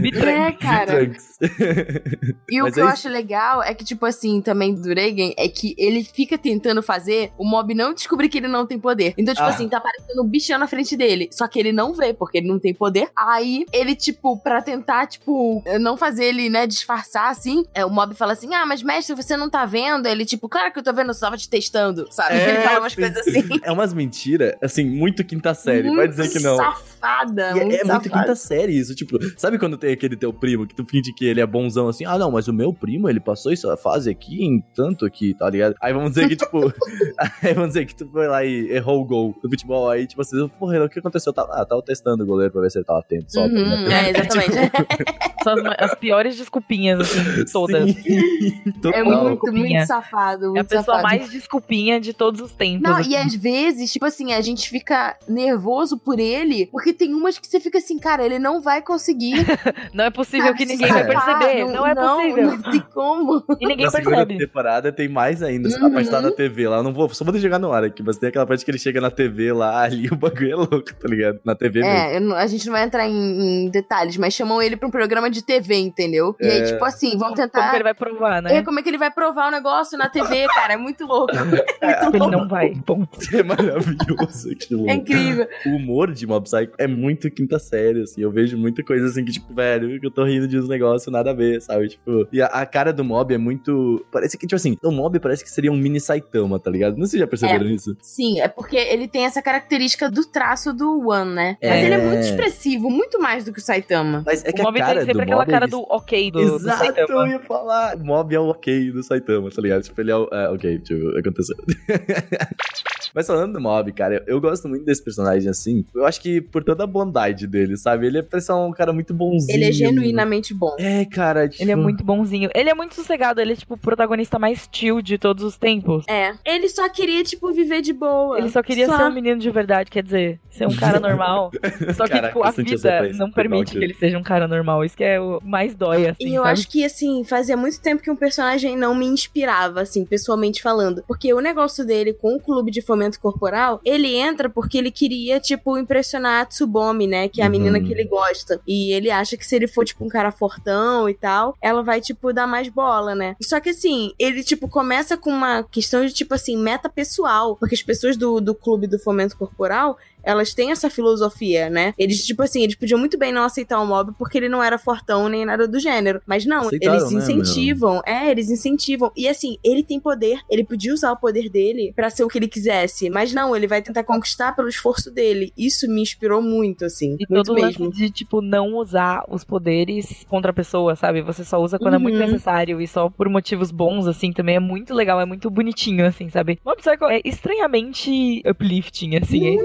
[0.01, 0.27] Bitranks.
[0.27, 0.87] É, cara.
[1.07, 1.27] Bitranks.
[2.49, 2.95] E o Mas que é eu isso.
[2.95, 7.33] acho legal é que, tipo assim, também do Reagan, é que ele fica tentando fazer
[7.39, 9.15] o mob não descobrir que ele não tem poder.
[9.19, 9.51] Então, tipo Ah.
[9.51, 11.29] assim, tá aparecendo um bichão na frente dele.
[11.33, 13.09] Só que ele não vê, porque ele não tem poder.
[13.17, 18.15] Aí, ele, tipo, pra tentar, tipo, não fazer ele, né, disfarçar, assim, é, o mob
[18.15, 20.07] fala assim: Ah, mas mestre, você não tá vendo?
[20.07, 22.35] Ele, tipo, claro que eu tô vendo, eu só tava te testando, sabe?
[22.39, 23.43] ele fala umas coisas assim.
[23.63, 24.26] É umas mentiras,
[24.63, 25.95] assim, muito quinta série.
[25.95, 26.57] vai dizer que não.
[27.01, 28.09] Safada, E é, muito é muito safada.
[28.21, 31.41] quinta série isso, tipo, sabe quando tem aquele teu primo que tu finge que ele
[31.41, 34.61] é bonzão assim, ah não, mas o meu primo, ele passou essa fase aqui em
[34.75, 35.75] tanto aqui, tá ligado?
[35.81, 36.61] Aí vamos dizer que, tipo,
[37.43, 40.21] aí vamos dizer que tu foi lá e errou o gol do futebol, aí tipo
[40.23, 41.33] assim, porra, o que aconteceu?
[41.33, 43.43] Tá, ah, tava testando o goleiro pra ver se ele tava atento, só.
[43.43, 43.91] Uhum, ligado?
[43.93, 44.53] é, exatamente.
[45.45, 47.91] São as, ma- as piores desculpinhas, assim, todas.
[47.93, 49.61] Sim, É muito, Desculpinha.
[49.79, 50.45] muito safado.
[50.45, 51.03] É a Muito pessoa safado.
[51.05, 52.83] mais desculpinha de todos os tempos.
[52.83, 53.11] Não, assim.
[53.11, 57.47] e às vezes, tipo assim, a gente fica nervoso por ele, porque tem umas que
[57.47, 59.35] você fica assim, cara, ele não vai conseguir.
[59.93, 61.65] Não é possível que ninguém vai perceber.
[61.67, 62.47] Não, é possível.
[62.51, 63.43] Não tem como.
[63.61, 64.39] E ninguém Na segunda percebe.
[64.39, 65.69] temporada tem mais ainda.
[65.69, 65.87] Uhum.
[65.87, 66.79] A parte tá na TV lá.
[66.79, 68.79] Eu não vou, só vou jogar no ar aqui, mas tem aquela parte que ele
[68.79, 71.41] chega na TV lá, ali o bagulho é louco, tá ligado?
[71.45, 71.95] Na TV mesmo.
[71.95, 74.87] É, eu não- a gente não vai entrar em, em detalhes, mas chamam ele pra
[74.87, 76.35] um programa de TV, entendeu?
[76.41, 76.65] E aí, É.
[76.65, 77.71] tipo assim, vão Como tentar.
[77.71, 78.63] que ele vai provar, É, né?
[78.63, 80.75] como é que ele vai provar o negócio na TV, cara?
[80.75, 81.33] É muito louco.
[82.07, 82.75] Tipo, ele não vai.
[82.85, 83.19] Ponto.
[83.35, 84.89] É maravilhoso aquilo.
[84.89, 85.47] É incrível.
[85.67, 88.21] O humor de Mob Psycho é muito quinta série, assim.
[88.23, 91.11] Eu vejo muita coisa assim que, tipo, velho, que eu tô rindo de uns negócios
[91.13, 91.89] nada a ver, sabe?
[91.89, 94.05] Tipo, e a, a cara do Mob é muito.
[94.13, 96.97] Parece que, tipo assim, o Mob parece que seria um mini Saitama, tá ligado?
[96.97, 97.97] Não sei se já perceberam isso.
[98.03, 101.57] Sim, é porque ele tem essa característica do traço do One, né?
[101.63, 101.85] Mas É.
[101.85, 104.23] ele é muito expressivo, muito mais do que o Saitama.
[104.27, 105.51] Mas é que o a Mob cara tem sempre do aquela Mob.
[105.51, 107.29] cara é do ok do, do Exato, eu Saitama.
[107.29, 107.97] ia falar.
[107.97, 109.83] O Mob é o ok do Saitama, tá ligado?
[109.83, 110.29] Tipo, ele é o.
[110.33, 111.57] É, ok, tipo, aconteceu.
[113.15, 115.85] Mas falando do Mob, cara, eu, eu gosto muito desse personagem assim.
[115.95, 118.09] Eu acho que por toda a bondade dele, sabe?
[118.09, 119.57] Ele parece um cara muito bonzinho.
[119.57, 120.75] Ele é genuinamente bom.
[120.79, 121.49] É, cara.
[121.49, 121.63] Tipo...
[121.63, 122.51] Ele é muito bonzinho.
[122.53, 123.41] Ele é muito sossegado.
[123.41, 126.05] Ele é, tipo, o protagonista mais chill de todos os tempos.
[126.09, 126.35] É.
[126.45, 128.39] Ele só queria, tipo, viver de boa.
[128.39, 131.53] Ele só queria ser um menino de verdade, quer dizer, ser um cara normal.
[131.95, 134.85] Só que, Caraca, tipo, a vida não permite que ele seja um cara normal.
[134.85, 136.53] Isso que é o mais dói, assim, E eu sabe?
[136.53, 141.05] acho que, assim, fazia muito tempo que um personagem não me inspirava, assim, pessoalmente falando.
[141.07, 145.39] Porque o negócio dele com o clube de fomento corporal, ele entra porque ele queria,
[145.39, 147.29] tipo, impressionar a Tsubomi, né?
[147.29, 147.53] Que é a Uhum.
[147.53, 148.61] menina que ele gosta.
[148.67, 152.01] E ele acha que se ele for, tipo, um cara fortão e tal, ela vai,
[152.01, 153.37] tipo, dar mais bola, né?
[153.43, 157.57] Só que, assim, ele, tipo, começa com uma questão de, tipo, assim, meta pessoal.
[157.57, 159.97] Porque as pessoas do, do clube do fomento corporal
[160.27, 161.95] elas têm essa filosofia, né?
[161.97, 164.77] Eles, tipo assim, eles podiam muito bem não aceitar o mob porque ele não era
[164.77, 166.21] fortão nem nada do gênero.
[166.27, 168.03] Mas não, Aceitaram, eles né, incentivam.
[168.05, 169.11] É, eles incentivam.
[169.17, 172.39] E assim, ele tem poder, ele podia usar o poder dele pra ser o que
[172.39, 173.09] ele quisesse.
[173.09, 175.53] Mas não, ele vai tentar conquistar pelo esforço dele.
[175.57, 177.17] Isso me inspirou muito, assim.
[177.21, 177.93] E muito todo o lance mesmo.
[177.95, 181.23] de, tipo, não usar os poderes contra a pessoa, sabe?
[181.23, 182.27] Você só usa quando é muito Uhum.
[182.27, 186.29] necessário e só por motivos bons, assim, também é muito legal, é muito bonitinho, assim,
[186.31, 186.59] sabe?
[186.65, 189.57] Mob Psycho é estranhamente uplifting, assim.
[189.59, 189.63] é-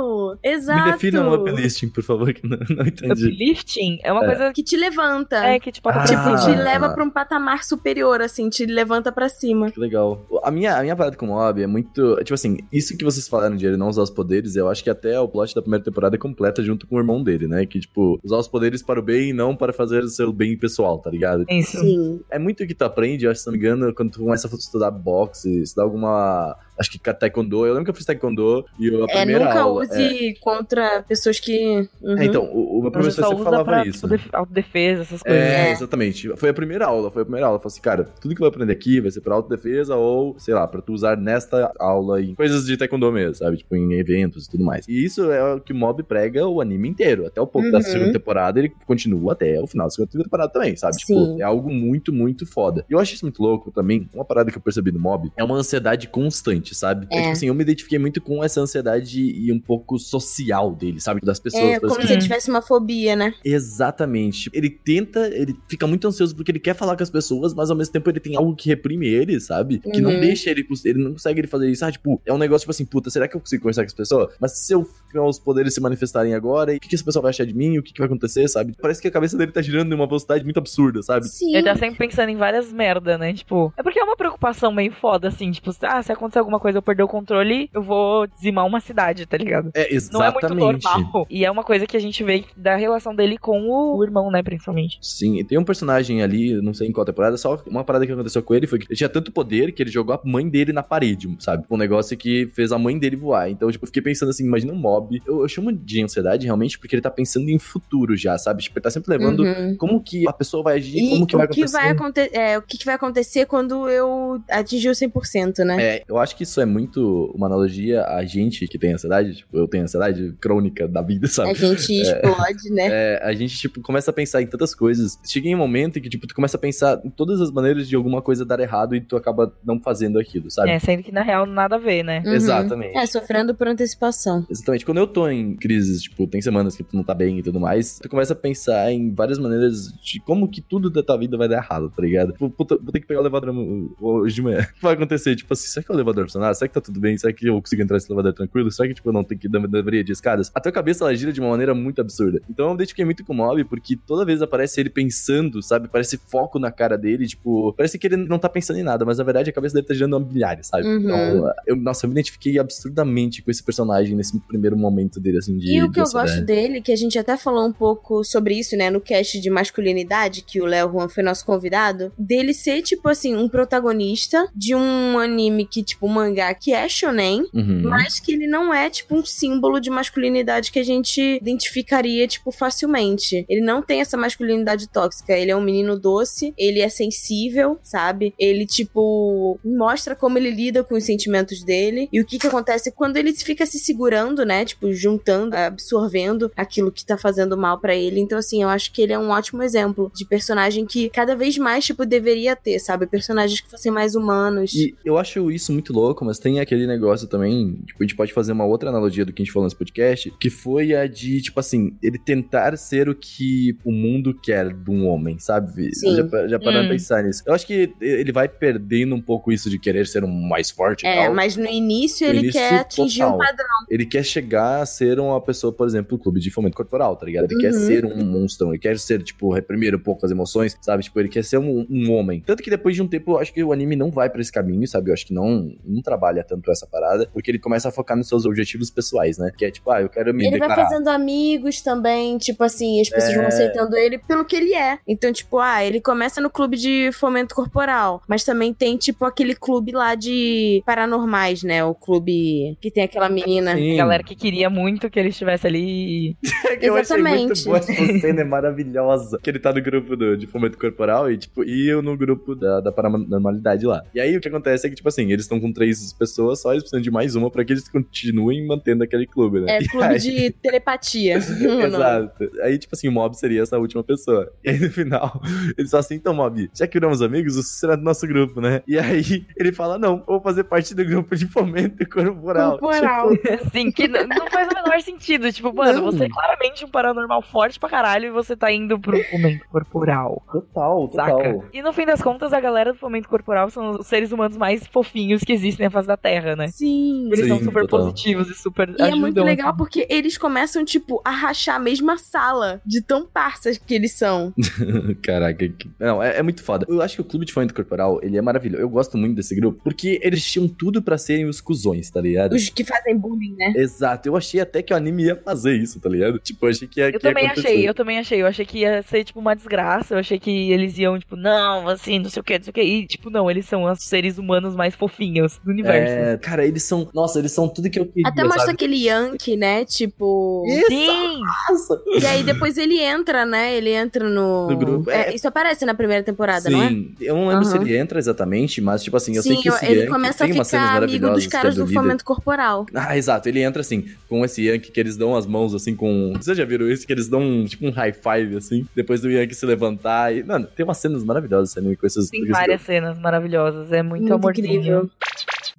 [0.00, 0.38] Muito!
[0.42, 0.84] Exato!
[0.86, 3.26] Me defina um uplisting, por favor, que não, não entendi.
[3.28, 4.26] Uplifting é uma É.
[4.26, 5.36] coisa Que te levanta.
[5.36, 6.04] é que, tipo, Ah.
[6.04, 9.70] Tipo, te leva pra um patamar superior, assim, te levanta pra cima.
[9.70, 10.26] Que legal.
[10.42, 12.16] A minha, a minha parada com o Mob é muito.
[12.18, 14.90] Tipo assim, isso que vocês falaram de ele não usar os poderes, eu acho que
[14.90, 17.66] até o plot da primeira temporada é completa junto com o irmão dele, né?
[17.66, 20.56] Que, tipo, usar os poderes para o bem e não para fazer o seu bem
[20.58, 21.44] pessoal, tá ligado?
[21.62, 22.20] Sim.
[22.30, 24.48] É muito o que tu aprende, eu acho, se não me engano, quando tu começa
[24.48, 26.56] a estudar boxe, estudar alguma.
[26.80, 27.66] Acho que taekwondo.
[27.66, 29.82] Eu lembro que eu fiz taekwondo e eu, a É, primeira nunca aula.
[29.84, 31.86] use contra pessoas que.
[32.00, 32.18] Uhum.
[32.18, 33.92] É, então, o, o meu Você professor sempre falava pra, isso.
[33.98, 35.40] tipo, def- autodefesa, essas coisas.
[35.42, 35.72] É, É.
[35.72, 36.28] exatamente.
[36.36, 37.56] Foi a primeira aula, foi a primeira aula.
[37.58, 40.34] Eu falei assim, cara, tudo que eu vou aprender aqui vai ser pra autodefesa ou,
[40.38, 43.58] sei lá, pra tu usar nesta aula em coisas de taekwondo mesmo, sabe?
[43.58, 44.86] Tipo, em eventos e tudo mais.
[44.88, 47.26] E isso é o que o Mob prega o anime inteiro.
[47.26, 47.82] Até o ponto da Uhum.
[47.84, 50.96] segunda temporada, ele continua até o final da segunda temporada também, sabe?
[50.96, 51.40] Tipo, Sim.
[51.40, 52.84] é algo muito, muito foda.
[52.88, 54.08] E eu acho isso muito louco também.
[54.14, 57.06] Uma parada que eu percebi no Mob é uma ansiedade constante, sabe?
[57.10, 57.16] É.
[57.20, 61.20] tipo assim, eu me identifiquei muito com essa ansiedade e um pouco social dele, sabe?
[61.22, 61.62] Das pessoas.
[61.64, 63.34] É, das como se ele tivesse uma fobia, né?
[63.44, 64.44] Exatamente.
[64.44, 67.70] Tipo, Ele tenta, ele fica muito ansioso porque ele quer falar com as pessoas, mas
[67.70, 69.78] ao mesmo tempo ele tem algo que reprime ele, sabe?
[69.78, 70.20] Que não Uhum.
[70.20, 71.84] deixa ele, ele não consegue ele fazer isso.
[71.84, 73.94] Ah, tipo, é um negócio tipo assim, puta, será que eu consigo conversar com as
[73.94, 74.34] pessoas?
[74.40, 74.86] Mas se eu
[75.26, 77.78] os poderes se manifestarem agora, e o que, que essa pessoa vai achar de mim?
[77.78, 78.74] O que, que vai acontecer, sabe?
[78.80, 81.26] Parece que a cabeça dele tá girando em uma velocidade muito absurda, sabe?
[81.28, 81.54] Sim.
[81.54, 83.32] Ele tá sempre pensando em várias merda, né?
[83.32, 85.50] Tipo, é porque é uma preocupação meio foda, assim.
[85.50, 89.26] Tipo, ah, se acontecer alguma coisa eu perder o controle, eu vou dizimar uma cidade,
[89.26, 89.70] tá ligado?
[89.74, 90.84] É, Não é muito exatamente.
[90.84, 91.26] normal.
[91.30, 94.42] E é uma coisa que a gente vê da relação dele com o irmão, né,
[94.42, 94.98] principalmente.
[95.00, 98.12] Sim, e tem um personagem ali, não sei em qual temporada, só uma parada que
[98.12, 100.72] aconteceu com ele foi que ele tinha tanto poder que ele jogou a mãe dele
[100.72, 101.64] na parede, sabe?
[101.70, 103.50] Um negócio que fez a mãe dele voar.
[103.50, 105.20] Então, tipo, eu fiquei pensando assim, imagina um mob.
[105.26, 108.62] Eu, eu chamo de ansiedade realmente porque ele tá pensando em futuro já, sabe?
[108.62, 109.76] Tipo, ele tá sempre levando Uhum.
[109.78, 111.76] como que a pessoa vai agir, E como que o vai que acontecer.
[111.78, 115.76] vai acontecer, é, o que, que vai acontecer quando eu atingir o 100%, né?
[115.82, 119.56] É, eu acho que isso é muito uma analogia a gente que tem ansiedade, tipo,
[119.56, 121.50] eu tenho ansiedade crônica da vida, sabe?
[121.50, 122.88] A gente explode, né?
[122.90, 125.18] É, a gente, tipo, começa a pensar em tantas coisas.
[125.26, 127.88] Chega em um momento em que, tipo, tu começa a pensar em todas as maneiras
[127.88, 130.70] de alguma coisa dar errado e tu acaba não fazendo aquilo, sabe?
[130.70, 132.22] É, sendo que na real nada a ver, né?
[132.24, 132.32] Uhum.
[132.32, 132.96] Exatamente.
[132.96, 134.46] É, sofrendo por antecipação.
[134.50, 134.84] Exatamente.
[134.84, 137.60] Quando eu tô em crises, tipo, tem semanas que tu não tá bem e tudo
[137.60, 141.36] mais, tu começa a pensar em várias maneiras de como que tudo da tua vida
[141.36, 142.32] vai dar errado, tá ligado?
[142.32, 143.54] Tipo, puta, vou ter que pegar o elevador
[144.00, 144.60] hoje de manhã.
[144.60, 145.36] O que vai acontecer?
[145.36, 146.54] Tipo assim, será que o elevador funcionar?
[146.54, 147.16] Será que tá tudo bem?
[147.18, 148.70] Será que eu consigo entrar nesse elevador tranquilo?
[148.70, 150.50] Será que, tipo, eu não tenho que dar deveria de escadas?
[150.54, 152.40] A tua cabeça, ela gira de uma maneira muito absurda.
[152.48, 155.88] Então eu me identifiquei muito com o Mob, porque toda vez aparece ele pensando, sabe?
[155.88, 159.18] Parece foco na cara dele, tipo, parece que ele não tá pensando em nada, mas
[159.18, 160.86] na verdade a cabeça dele tá girando a milhares, sabe?
[160.86, 161.00] Uhum.
[161.00, 165.56] Então, eu, nossa, eu me identifiquei absurdamente com esse personagem nesse primeiro momento dele, assim,
[165.56, 165.72] de.
[165.72, 168.76] E o que eu gosto dele, que a gente até falou um pouco sobre isso,
[168.76, 173.08] né, no cast de masculinidade, que o Léo Juan foi nosso convidado, dele ser, tipo
[173.08, 177.82] assim, um protagonista de um anime que, tipo, um mangá que é shonen, Uhum.
[177.84, 182.50] mas que ele não é, tipo, um símbolo de masculinidade que a gente identificaria, tipo,
[182.50, 183.44] facilmente.
[183.48, 185.32] Ele não tem essa masculinidade tóxica.
[185.36, 188.34] Ele é um menino doce, ele é sensível, sabe?
[188.38, 192.08] Ele, tipo, mostra como ele lida com os sentimentos dele.
[192.12, 194.64] E o que que acontece quando ele fica se segurando, né?
[194.64, 198.20] Tipo, juntando, absorvendo aquilo que tá fazendo mal pra ele.
[198.20, 201.56] Então, assim, eu acho que ele é um ótimo exemplo de personagem que cada vez
[201.58, 203.06] mais, tipo, deveria ter, sabe?
[203.06, 204.74] Personagens que fossem mais humanos.
[204.74, 208.32] E eu acho isso muito louco, mas tem aquele negócio também, tipo, a gente pode
[208.32, 211.40] fazer uma outra analogia do que a gente falou nesse podcast, que foi a de,
[211.42, 215.94] tipo assim, ele tentar ser o que o mundo quer de um homem, sabe?
[215.94, 216.14] Sim.
[216.16, 216.88] Já, já parando Hum.
[216.88, 217.42] pensar nisso.
[217.46, 221.04] Eu acho que ele vai perdendo um pouco isso de querer ser um mais forte
[221.04, 221.34] e É, tal.
[221.34, 223.38] mas no início No ele início, quer atingir um total.
[223.38, 223.66] padrão.
[223.88, 227.26] Ele quer chegar a ser uma pessoa, por exemplo, do clube de fomento corporal, tá
[227.26, 227.50] ligado?
[227.50, 227.80] Ele quer Uhum.
[227.86, 231.02] ser um monstro, ele quer ser, tipo, reprimir um pouco as emoções, sabe?
[231.02, 232.40] Tipo, ele quer ser um, um homem.
[232.44, 234.52] Tanto que depois de um tempo, eu acho que o anime não vai pra esse
[234.52, 235.10] caminho, sabe?
[235.10, 238.28] Eu acho que não, não trabalha tanto essa parada, porque ele começa a focar nos
[238.28, 239.50] seus objetivos pessoais, né?
[239.56, 240.90] Que é tipo, ah, eu quero me Ele vai declarar.
[240.90, 244.98] fazendo amigos também, tipo assim, as pessoas vão aceitando ele pelo que ele é.
[245.06, 249.54] Então, tipo, ah, ele começa no clube de fomento corporal, mas também tem, tipo, aquele
[249.54, 251.84] clube lá de paranormais, né?
[251.84, 253.74] O clube que tem aquela menina.
[253.74, 253.94] Sim.
[253.94, 256.36] A galera que queria muito que ele estivesse ali.
[256.78, 257.64] que eu achei muito Exatamente.
[257.64, 259.38] boa essa cena, é maravilhosa.
[259.42, 262.54] Que ele tá no grupo do, de fomento corporal e, tipo, e eu no grupo
[262.54, 264.02] da, da paranormalidade lá.
[264.14, 266.70] E aí o que acontece é que, tipo assim, eles estão com três pessoas só,
[266.72, 269.76] eles precisam de mais uma pra que eles continuem mantendo aquele clube, né?
[269.76, 271.38] É E clube aí- de telepatia.
[271.60, 271.80] Não.
[271.86, 272.50] Exato.
[272.62, 274.50] Aí, tipo assim, o Mob seria essa última pessoa.
[274.64, 275.40] E aí, no final,
[275.76, 278.82] eles falam assim, então, Mob, já que viramos amigos, você será do nosso grupo, né?
[278.86, 282.78] E aí, ele fala, não, vou fazer parte do grupo de fomento corporal.
[282.78, 283.30] Corporal.
[283.64, 285.52] Assim, que n- não faz o menor sentido.
[285.52, 286.04] Tipo, mano, Não.
[286.12, 290.42] você é claramente um paranormal forte pra caralho e você tá indo pro fomento corporal.
[290.46, 291.60] Tipo, total, Saca?
[291.72, 294.86] E no fim das contas, a galera do fomento corporal são os seres humanos mais
[294.86, 296.68] fofinhos que existem na face da Terra, né?
[296.68, 297.26] Sim.
[297.32, 298.06] Eles são Sim, super total.
[298.06, 299.76] positivos e super E é muito ajudam, legal assim.
[299.78, 304.52] porque eles começam, tipo, a rachar a mesma sala de tão parças que eles são.
[305.22, 305.90] Caraca, que...
[305.98, 306.86] não, é, é muito foda.
[306.88, 308.82] Eu acho que o clube de fomento corporal, ele é maravilhoso.
[308.82, 312.54] Eu gosto muito desse grupo, porque eles tinham tudo pra serem os cuzões, tá ligado?
[312.54, 313.72] Os que fazem bullying, né?
[313.76, 316.38] Exato, eu achei até que o anime ia fazer isso, tá ligado?
[316.38, 317.68] Tipo, eu achei que ia, Eu que ia também acontecer.
[317.68, 318.42] achei, eu também achei.
[318.42, 320.14] Eu achei que ia ser, tipo, uma desgraça.
[320.14, 322.74] Eu achei que eles iam, tipo, não, assim, não sei o que, não sei o
[322.74, 322.82] que.
[322.82, 326.12] E, tipo, não, eles são os seres humanos mais fofinhos do universo.
[326.12, 327.08] É, cara, eles são.
[327.14, 328.28] Nossa, eles são tudo que eu queria.
[328.28, 328.72] Até mostra sabe?
[328.72, 329.84] aquele Yankee, né?
[329.84, 330.64] Tipo.
[330.88, 331.40] Sim!
[331.68, 332.00] Nossa.
[332.20, 333.74] E aí depois ele entra, né?
[333.74, 334.70] Ele entra no.
[334.70, 335.34] No grupo, É, é.
[335.34, 336.88] isso aparece na primeira temporada, não é?
[336.88, 337.82] Sim, eu não lembro se Aham.
[337.84, 340.46] ele entra exatamente, mas, tipo assim, eu sei Sim, que esse ele Yankee começa a
[340.46, 342.86] tem cenas ficar amigo dos é caras do fomento corporal.
[342.94, 343.48] Ah, exato.
[343.48, 346.32] Ele entra assim, com esse Yankee que eles dão as mãos assim com.
[346.36, 347.06] Vocês já viram isso?
[347.06, 350.34] Que eles dão um, tipo um high five assim, depois do Yankee se levantar.
[350.34, 352.28] E, mano, tem umas cenas maravilhosas também com esses.
[352.30, 353.92] Tem esse várias cenas maravilhosas.
[353.92, 354.66] É muito, Muito amorzinho.
[354.66, 355.10] incrível.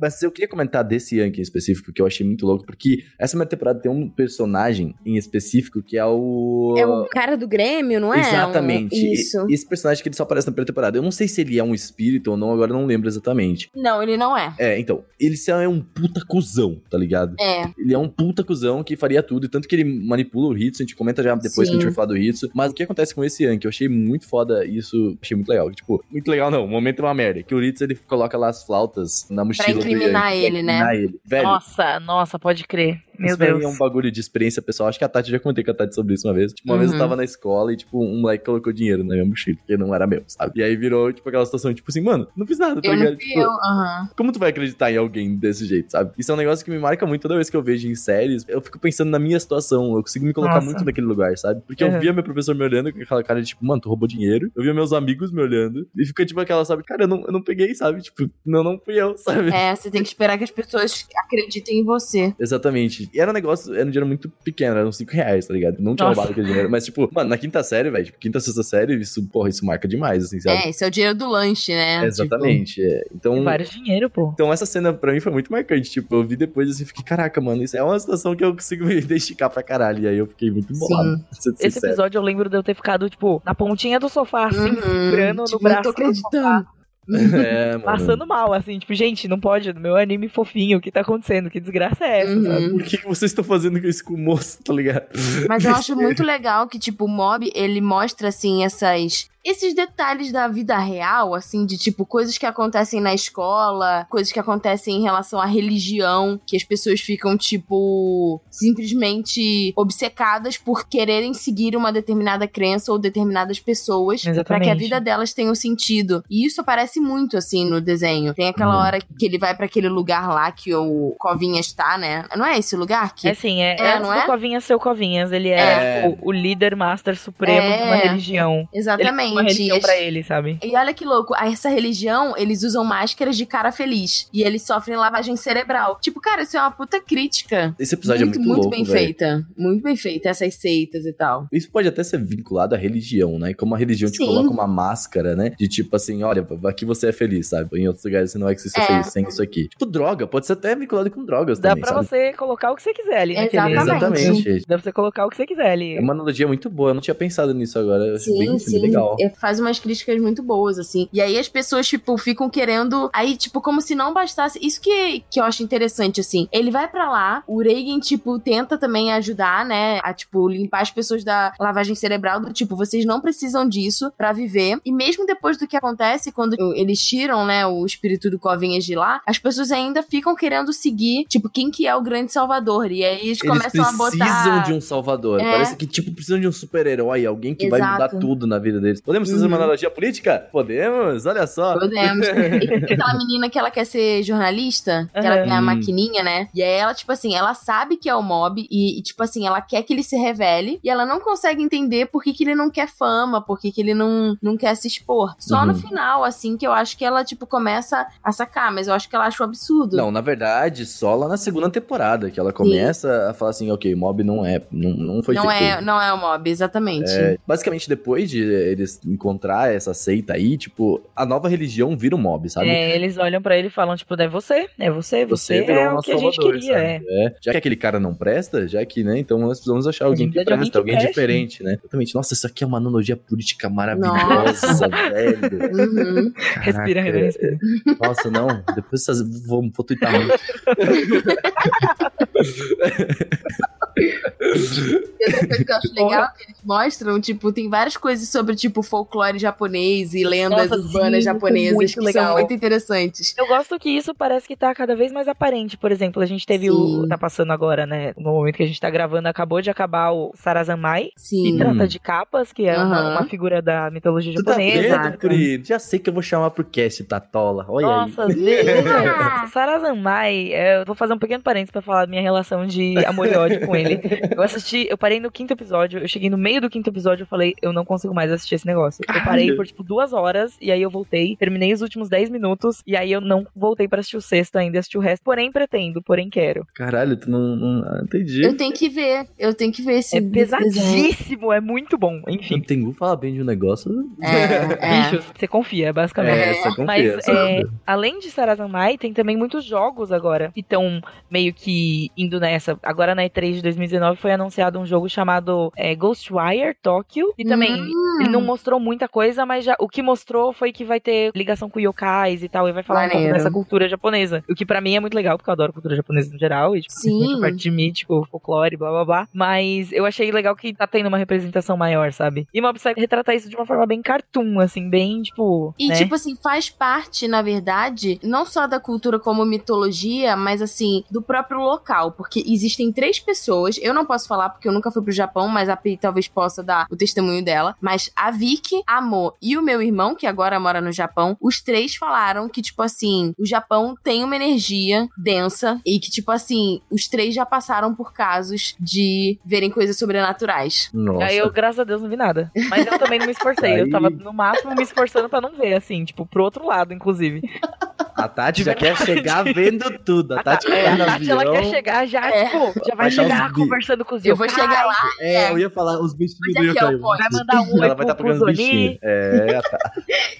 [0.01, 3.31] Mas eu queria comentar desse Yankee em específico, que eu achei muito louco, porque essa
[3.31, 6.73] primeira temporada tem um personagem em específico que é o.
[6.77, 8.19] É o cara do Grêmio, não é?
[8.19, 8.95] Exatamente.
[8.95, 9.45] Um- Isso.
[9.49, 10.97] E- Esse personagem que ele só aparece na primeira temporada.
[10.97, 13.69] Eu não sei se ele é um espírito ou não, agora eu não lembro exatamente.
[13.75, 14.53] Não, ele não é.
[14.57, 17.35] É, então, ele só é um puta cuzão, tá ligado?
[17.39, 17.63] É.
[17.77, 20.81] Ele é um puta cuzão que faria tudo, e tanto que ele manipula o Hitsu,
[20.81, 21.63] a gente comenta já depois Sim.
[21.63, 22.49] que a gente vai falar do Hitsu.
[22.55, 23.65] Mas o que acontece com esse Yankee?
[23.65, 25.71] Eu achei muito foda isso, achei muito legal.
[25.71, 27.43] Tipo, muito legal não, o momento é uma merda.
[27.43, 30.73] Que o Hitsu, ele coloca lá as flautas na mochila incriminar ele, né?
[30.79, 31.19] Incriminar ele.
[31.25, 33.01] Velho, Nossa, nossa, pode crer.
[33.21, 33.63] Meu isso Deus.
[33.63, 34.89] é um bagulho de experiência pessoal.
[34.89, 36.53] Acho que a Tati já comentei com a Tati sobre isso uma vez.
[36.53, 36.99] Tipo, uma vez eu Uhum.
[37.01, 40.05] tava na escola e, tipo, um moleque colocou dinheiro na minha mochila, que não era
[40.07, 40.59] meu, sabe?
[40.59, 43.17] E aí virou, tipo, aquela situação, tipo assim, mano, não fiz nada, tá Eu ligado?
[43.17, 44.09] Tipo, eu, aham.
[44.17, 46.11] como tu vai acreditar em alguém desse jeito, sabe?
[46.17, 48.43] Isso é um negócio que me marca muito toda vez que eu vejo em séries.
[48.47, 49.95] Eu fico pensando na minha situação.
[49.95, 50.65] Eu consigo me colocar Nossa.
[50.65, 51.61] muito naquele lugar, sabe?
[51.67, 51.99] Porque eu Uhum.
[51.99, 54.51] via meu professor me olhando com aquela cara de tipo, mano, tu roubou dinheiro.
[54.55, 55.87] Eu via meus amigos me olhando.
[55.97, 56.83] E fica tipo aquela, sabe?
[56.83, 58.01] Cara, eu não, eu não peguei, sabe?
[58.01, 59.49] Tipo, não, não fui eu, sabe?
[59.53, 62.33] É, você tem que esperar que as pessoas acreditem em você.
[62.39, 63.09] Exatamente.
[63.13, 65.77] E era um negócio, era um dinheiro muito pequeno, eram 5 reais, tá ligado?
[65.79, 66.21] Não tinha Nossa.
[66.21, 66.69] roubado aquele dinheiro.
[66.69, 69.87] Mas, tipo, mano, na quinta série, velho, tipo, quinta, sexta série, isso, porra, isso marca
[69.87, 70.57] demais, assim, sabe?
[70.63, 72.05] É, esse é o dinheiro do lanche, né?
[72.05, 72.81] Exatamente.
[72.81, 73.03] é.
[73.13, 73.33] Então.
[73.35, 74.31] Tem vários dinheiro, pô.
[74.33, 75.89] Então essa cena pra mim foi muito marcante.
[75.91, 78.85] Tipo, eu vi depois assim, fiquei, caraca, mano, isso é uma situação que eu consigo
[78.87, 80.03] me identificar pra caralho.
[80.03, 81.23] E aí eu fiquei muito bolado.
[81.31, 81.87] Esse sincero.
[81.87, 84.75] episódio eu lembro de eu ter ficado, tipo, na pontinha do sofá, assim, Uhum.
[84.81, 85.75] segurando no Tipo, braço.
[85.75, 86.67] Não tô do acreditando.
[87.45, 87.77] É.
[87.79, 91.49] Passando mal, assim, tipo, gente, não pode, meu anime fofinho, o que tá acontecendo?
[91.49, 92.43] Que desgraça é essa, Uhum.
[92.43, 92.69] sabe?
[92.69, 95.05] Por que, que vocês estão fazendo isso com o moço, tá ligado?
[95.47, 99.29] Mas eu acho muito legal que, tipo, o Mob, ele mostra, assim, essas...
[99.43, 104.39] Esses detalhes da vida real, assim, de, tipo, coisas que acontecem na escola, coisas que
[104.39, 111.75] acontecem em relação à religião, que as pessoas ficam, tipo, simplesmente obcecadas por quererem seguir
[111.75, 116.23] uma determinada crença ou determinadas pessoas pra que a vida delas tenha um sentido.
[116.29, 118.33] E isso aparece muito, assim, no desenho.
[118.33, 118.81] Tem aquela Uhum.
[118.85, 122.25] hora que ele vai pra aquele lugar lá que o Covinha está, né?
[122.35, 124.25] Não é esse lugar que É assim, é, É, é não é?
[124.25, 126.01] Covinhas ser o Covinhas, ele é, É.
[126.11, 128.07] tipo, o líder master supremo de uma É.
[128.07, 128.67] religião.
[128.71, 129.29] Ele Exatamente.
[129.29, 130.57] tem uma religião pra ele, sabe?
[130.63, 134.27] E olha que louco, essa religião, eles usam máscaras de cara feliz.
[134.33, 135.97] E eles sofrem lavagem cerebral.
[136.01, 137.75] Tipo, cara, isso é uma puta crítica.
[137.79, 138.97] Esse episódio muito, é muito, muito louco, bem velho.
[138.99, 139.45] feita.
[139.57, 141.47] Muito bem feita, essas seitas e tal.
[141.51, 143.53] Isso pode até ser vinculado à religião, né?
[143.53, 144.25] Como a religião te Sim.
[144.25, 145.51] coloca uma máscara, né?
[145.57, 147.79] De tipo assim, olha, aqui você é feliz, sabe?
[147.79, 148.85] Em outros lugares você não vai ser É.
[148.85, 149.67] feliz sem isso aqui.
[149.69, 152.07] Tipo, droga, pode ser até vinculado com drogas Dá também, pra sabe?
[152.07, 153.71] você colocar o que você quiser ali naquele...
[153.73, 154.21] Exatamente.
[154.21, 154.59] Exatamente.
[154.67, 155.95] Dá pra você colocar o que você quiser ali.
[155.97, 158.17] É uma analogia muito boa, eu não tinha pensado nisso agora.
[158.17, 158.71] Sim, bem, sim.
[158.73, 159.15] bem legal.
[159.29, 161.07] Faz umas críticas muito boas, assim.
[161.11, 163.09] E aí as pessoas, tipo, ficam querendo.
[163.13, 164.59] Aí, tipo, como se não bastasse.
[164.61, 166.47] Isso que, que eu acho interessante, assim.
[166.51, 169.99] Ele vai pra lá, o Reagan, tipo, tenta também ajudar, né?
[170.03, 174.31] A, tipo, limpar as pessoas da lavagem cerebral, do tipo, vocês não precisam disso pra
[174.31, 174.79] viver.
[174.85, 178.95] E mesmo depois do que acontece, quando eles tiram, né, o espírito do Covinhas de
[178.95, 182.91] lá, as pessoas ainda ficam querendo seguir, tipo, quem que é o grande salvador.
[182.91, 184.17] E aí eles, Eles começam a botar.
[184.17, 185.39] precisam de um salvador.
[185.39, 185.51] É.
[185.51, 188.19] Parece que, tipo, precisam de um super-herói, alguém que vai mudar Exato.
[188.19, 189.01] tudo na vida deles.
[189.11, 189.63] Podemos fazer uma Uhum.
[189.63, 190.47] analogia política?
[190.53, 191.77] Podemos, olha só.
[191.77, 192.25] Podemos.
[192.61, 196.47] E tem aquela menina que ela quer ser jornalista, que ela tem a maquininha, né?
[196.53, 199.45] E aí ela, tipo assim, ela sabe que é o mob e, e, tipo assim,
[199.45, 202.55] ela quer que ele se revele e ela não consegue entender por que, que ele
[202.55, 205.35] não quer fama, por que, que ele não, não quer se expor.
[205.39, 205.79] Só no Uhum.
[205.79, 209.15] final, assim, que eu acho que ela, tipo, começa a sacar, mas eu acho que
[209.15, 209.97] ela acha um absurdo.
[209.97, 213.93] Não, na verdade, só lá na segunda temporada que ela começa a falar assim, ok,
[213.95, 215.63] mob não é, não, não foi não feito.
[215.63, 217.11] é, não é o mob, exatamente.
[217.11, 222.19] É, basicamente, depois de eles encontrar essa seita aí, tipo, a nova religião vira um
[222.19, 222.69] mob, sabe?
[222.69, 225.93] É, eles olham pra ele e falam, tipo, é você, é você, você, virou é
[225.93, 226.99] o que a gente queria, é.
[226.99, 227.05] sabe?
[227.09, 227.35] É.
[227.41, 229.19] Já que aquele cara não presta, já que, né?
[229.19, 231.77] Então nós precisamos achar alguém que de alguém presta, que alguém diferente, né?
[231.79, 232.15] Exatamente.
[232.15, 235.41] Nossa, isso aqui é uma analogia política maravilhosa, velho.
[235.81, 236.31] Uhum.
[236.61, 237.57] Respira, respira.
[237.99, 238.47] Nossa, não.
[238.75, 240.31] Depois vocês vão vou twittar muito.
[244.01, 248.27] E outra coisa que eu acho legal é que eles mostram, tipo, tem várias coisas
[248.29, 252.25] sobre, tipo, folclore japonês e lendas Nossa, urbanas sim, japonesas muito que legal.
[252.25, 253.35] são muito interessantes.
[253.37, 255.77] Eu gosto que isso parece que tá cada vez mais aparente.
[255.77, 257.03] Por exemplo, a gente teve o.
[257.03, 257.07] Sim.
[257.07, 258.13] Tá passando agora, né?
[258.17, 261.05] No momento que a gente tá gravando, acabou de acabar o Sarazanmai.
[261.15, 261.57] Que Sim.
[261.57, 263.11] trata de capas, que é uma, Aham.
[263.19, 265.17] uma figura da mitologia Tu tá japonesa.
[265.21, 265.65] vendo?
[265.65, 267.65] Já sei que eu vou chamar pro cast Tatola.
[267.69, 268.33] Olha Nossa, aí.
[268.33, 269.47] veja.
[269.51, 273.27] Sarazanmai, é, eu vou fazer um pequeno parênteses pra falar da minha relação de amor
[273.27, 273.90] e ódio com ele.
[274.35, 277.27] Eu assisti, eu parei no quinto episódio, eu cheguei no meio do quinto episódio, eu
[277.27, 279.03] falei, eu não consigo mais assistir esse negócio.
[279.07, 282.81] Eu parei por, tipo, duas horas, e aí eu voltei, terminei os últimos dez minutos,
[282.85, 285.23] e aí eu não voltei pra assistir o sexto ainda, assisti o resto.
[285.23, 286.65] Porém, pretendo, porém quero.
[286.73, 287.55] Caralho, tu não.
[287.55, 288.43] não ah, entendi.
[288.43, 292.21] Eu tenho que ver, eu tenho que ver esse É pesadíssimo, é muito bom.
[292.27, 292.59] Enfim.
[292.59, 293.91] O Tengu fala bem de um negócio.
[294.21, 294.31] É,
[294.81, 295.01] é.
[295.01, 296.37] Bichos, você confia, basicamente.
[296.37, 301.01] É, você confia, Mas, é, além de Sarazanmai, tem também muitos jogos agora que estão
[301.29, 302.77] meio que indo nessa.
[302.83, 307.33] Agora na E3 de 2019 foi anunciado um jogo chamado é, Ghostwire Tokyo.
[307.37, 308.17] E também, Hum.
[308.21, 311.69] ele não mostrou muita coisa, mas já o que mostrou foi que vai ter ligação
[311.69, 312.67] com yokais e tal.
[312.67, 313.37] E vai falar um pouco Maneiro.
[313.37, 314.43] dessa cultura japonesa.
[314.49, 316.75] O que pra mim é muito legal, porque eu adoro cultura japonesa no geral.
[316.75, 317.39] E, tipo, Sim.
[317.41, 319.27] parte de mítico, folclore, blá blá blá.
[319.33, 322.47] Mas eu achei legal que tá tendo uma representação maior, sabe?
[322.53, 325.73] E Mob Psycho retrata isso de uma forma bem cartoon, assim, bem, tipo.
[325.79, 325.95] E, né?
[325.95, 331.21] tipo assim, faz parte, na verdade, não só da cultura como mitologia, mas assim, do
[331.21, 332.11] próprio local.
[332.11, 333.41] Porque existem três pessoas,
[333.81, 336.63] eu não posso falar porque eu nunca fui pro Japão, mas a Pri talvez possa
[336.63, 337.75] dar o testemunho dela.
[337.81, 341.61] Mas a Vicky, a Mo e o meu irmão, que agora mora no Japão, os
[341.61, 346.81] três falaram que, tipo assim, o Japão tem uma energia densa e que, tipo assim,
[346.89, 350.89] os três já passaram por casos de verem coisas sobrenaturais.
[350.93, 351.25] Nossa.
[351.25, 352.51] Aí eu, graças a Deus, não vi nada.
[352.69, 353.81] Mas eu também não me esforcei.
[353.81, 356.93] Eu Aí- tava, no máximo, me esforçando pra não ver, assim, tipo, pro outro lado,
[356.93, 357.41] inclusive.
[358.15, 360.33] A Tati já quer chegar vendo tudo.
[360.33, 362.45] A Tati É, quer a Tati, ela quer chegar já, É.
[362.45, 365.99] tipo, já vai chegar conversando com os Eu vou chegar lá, É, eu ia falar
[366.01, 367.01] os bichos do é é ponto?
[367.01, 368.97] Vai mandar um Ela vai estar pro, pegando os bichinhos.
[369.01, 369.91] É, tá.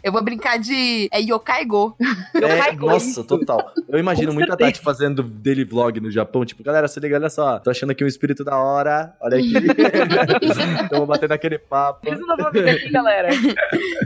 [0.03, 1.95] eu vou brincar de é, Yokai Go.
[2.35, 3.71] É, nossa, total.
[3.87, 4.57] Eu imagino Com muito a.
[4.57, 6.45] Tati fazendo daily vlog no Japão.
[6.45, 7.59] Tipo, galera, se liga, olha só.
[7.59, 9.13] Tô achando aqui um espírito da hora.
[9.21, 9.53] Olha aqui.
[10.89, 12.11] Tamo batendo aquele papo.
[12.11, 13.29] Isso não vou ver aqui, galera.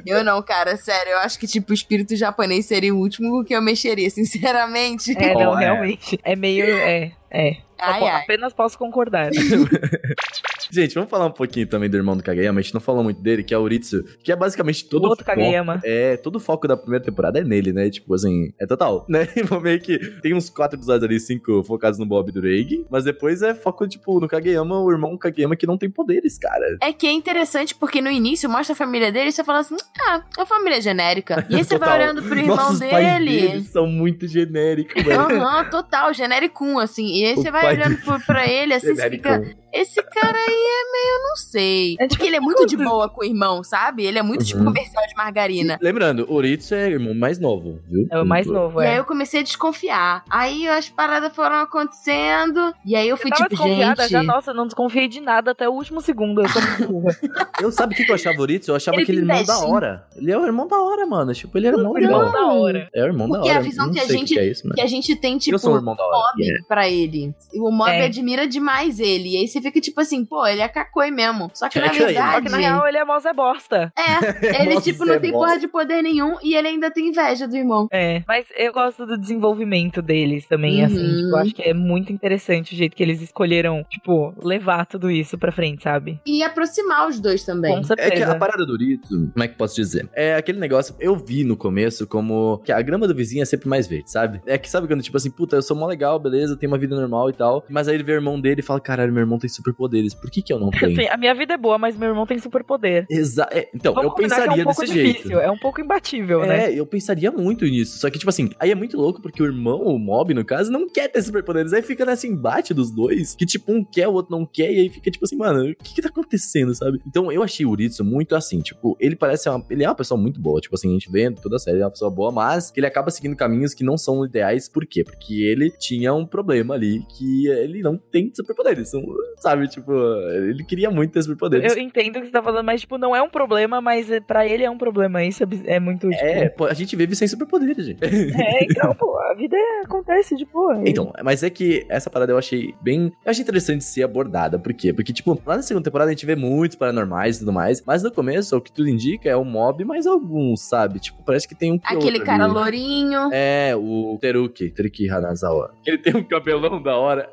[0.06, 1.14] Eu não, cara, sério.
[1.14, 5.16] Eu acho que, tipo, o espírito japonês seria o último que eu mexeria, sinceramente.
[5.18, 5.66] É, não, é.
[5.66, 6.20] realmente.
[6.24, 6.66] É meio.
[6.66, 7.58] É, é.
[7.80, 8.22] Ai, po- ai.
[8.24, 9.30] Apenas posso concordar.
[10.72, 12.60] Gente, vamos falar um pouquinho também do irmão do Kageyama.
[12.60, 14.04] A gente não falou muito dele, que é o Uritsu.
[14.24, 15.80] Que é basicamente todo O outro foco- Kageyama.
[15.84, 17.90] É, todo o foco da primeira temporada é nele, né?
[17.90, 19.26] Tipo assim, é total, né?
[19.46, 22.86] Tipo, meio que tem uns quatro episódios ali, cinco focados no Bob do Reig.
[22.90, 26.78] Mas depois é foco, tipo, no Kageyama, o irmão Kageyama que não tem poderes, cara.
[26.82, 29.76] É que é interessante porque no início mostra a família dele e você fala assim:
[30.02, 31.46] ah, é uma família genérica.
[31.50, 33.42] E aí você vai olhando pro irmão Nossos pais dele.
[33.48, 35.20] deles são muito genéricos, velho.
[35.22, 37.06] Aham, total, genericum, assim.
[37.22, 39.56] E aí O você vai pai olhando pro- pra ele, assim, você fica.
[39.74, 41.96] Esse cara aí é meio, não sei.
[42.00, 44.06] É tipo Porque ele é muito de boa com o irmão, sabe?
[44.06, 44.68] Ele é muito tipo Uhum.
[44.68, 45.78] comercial de margarina.
[45.82, 48.08] Lembrando, o Uritsu é o irmão mais novo, viu?
[48.10, 49.00] É o mais novo, E aí é.
[49.00, 50.24] eu comecei a desconfiar.
[50.30, 52.74] Aí as paradas foram acontecendo.
[52.86, 54.12] E aí eu fui Eu tava tipo, desconfiada gente.
[54.12, 56.42] já, nossa, eu não desconfiei de nada até o último segundo.
[56.42, 56.86] Eu sou muito.
[57.62, 58.72] Eu sabe o que que eu achava o Uritsu?
[58.72, 60.08] Eu achava Ele que ele é irmão da hora.
[60.16, 61.34] Ele é o irmão da hora, mano.
[61.34, 62.32] Tipo, ele é irmão, Irmão da hora.
[62.32, 62.90] da hora.
[62.94, 63.60] É o irmão Porque da hora.
[63.60, 65.56] a visão Não que a o gente- que é isso, Que a gente tem, tipo,
[65.56, 66.34] Eu sou o irmão da hora.
[66.38, 67.34] Mob pra ele.
[67.60, 68.06] O Mob É.
[68.06, 69.34] admira demais ele.
[69.34, 71.50] E aí você fica tipo assim, pô, ele é cacoi mesmo.
[71.54, 72.46] Só que na Caraca, ele- Só verdade.
[72.46, 73.92] que na real ele é mó Zé Bosta.
[73.98, 74.02] É,
[74.62, 77.56] ele, tipo, não é tem porra de poder nenhum e ele ainda tem inveja do
[77.56, 77.88] irmão.
[77.92, 80.86] É, mas eu gosto do desenvolvimento deles também, Uhum.
[80.86, 80.96] assim.
[81.16, 85.10] Tipo, eu acho que é muito interessante o jeito que eles escolheram, tipo, levar tudo
[85.10, 86.20] isso pra frente, sabe?
[86.26, 87.74] E aproximar os dois também.
[87.74, 88.12] Com É certeza.
[88.12, 90.10] que a parada do Doritos, como é que posso dizer?
[90.14, 93.70] É aquele negócio, eu vi no começo como que a grama do vizinho é sempre
[93.70, 94.42] mais verde, sabe?
[94.46, 96.96] É que sabe quando, tipo assim, puta, eu sou mó legal, beleza, tenho uma vida
[96.96, 99.38] normal e tal, mas aí ele vê o irmão dele e fala, caralho, meu irmão
[99.38, 100.92] tem superpoderes, por que que eu não tenho?
[100.92, 103.06] Assim, a minha vida é boa, mas meu irmão tem superpoder.
[103.10, 105.40] Exa é, então, Vamos eu pensaria é um pouco desse difícil, jeito.
[105.40, 106.66] É um pouco imbatível, né?
[106.66, 108.00] É, eu pensaria muito nisso.
[108.00, 110.72] Só que, tipo assim, aí é muito louco porque o irmão, o Mob, no caso,
[110.72, 111.74] não quer ter superpoderes.
[111.74, 114.80] Aí fica nesse embate dos dois, que, tipo, um quer, o outro não quer, e
[114.80, 117.00] aí fica, tipo assim, mano, o que que tá acontecendo, sabe?
[117.06, 120.20] Então, eu achei o Uritsu muito assim, tipo, ele parece uma, ele é uma pessoa
[120.20, 122.32] muito boa, tipo assim, a gente vê toda a série, ele é uma pessoa boa,
[122.32, 125.04] mas ele acaba seguindo caminhos que não são ideais, por quê?
[125.04, 129.04] Porque ele tinha um problema ali que ele não tem superpoderes, não-
[129.38, 129.68] sabe?
[129.68, 129.92] Tipo,
[130.32, 131.76] ele queria muito ter superpoderes.
[131.76, 134.20] Eu entendo o que você tá falando, mas, tipo, não é um problema, mas é-
[134.20, 135.24] pra ele é um problema.
[135.24, 136.24] Isso é, é muito, tipo...
[136.24, 138.04] É, pô, a gente vive sem superpoderes, gente.
[138.04, 140.82] É, então, pô, a vida é- acontece de boa.
[140.86, 143.12] Então, mas é que essa parada eu achei bem.
[143.26, 144.58] Eu achei interessante ser abordada.
[144.60, 144.94] Por quê?
[144.94, 147.84] Porque, tipo, lá na segunda temporada a gente vê muitos paranormais e tudo mais.
[147.86, 151.00] Mas no começo, o que tudo indica é o mob, mais alguns, sabe?
[151.00, 151.78] Tipo, parece que tem um.
[151.78, 152.54] que Aquele outro cara ali.
[152.54, 153.30] lourinho.
[153.32, 155.74] É, o Teruki, Teruki Hanazawa.
[155.86, 157.25] Ele tem um cabelão da hora.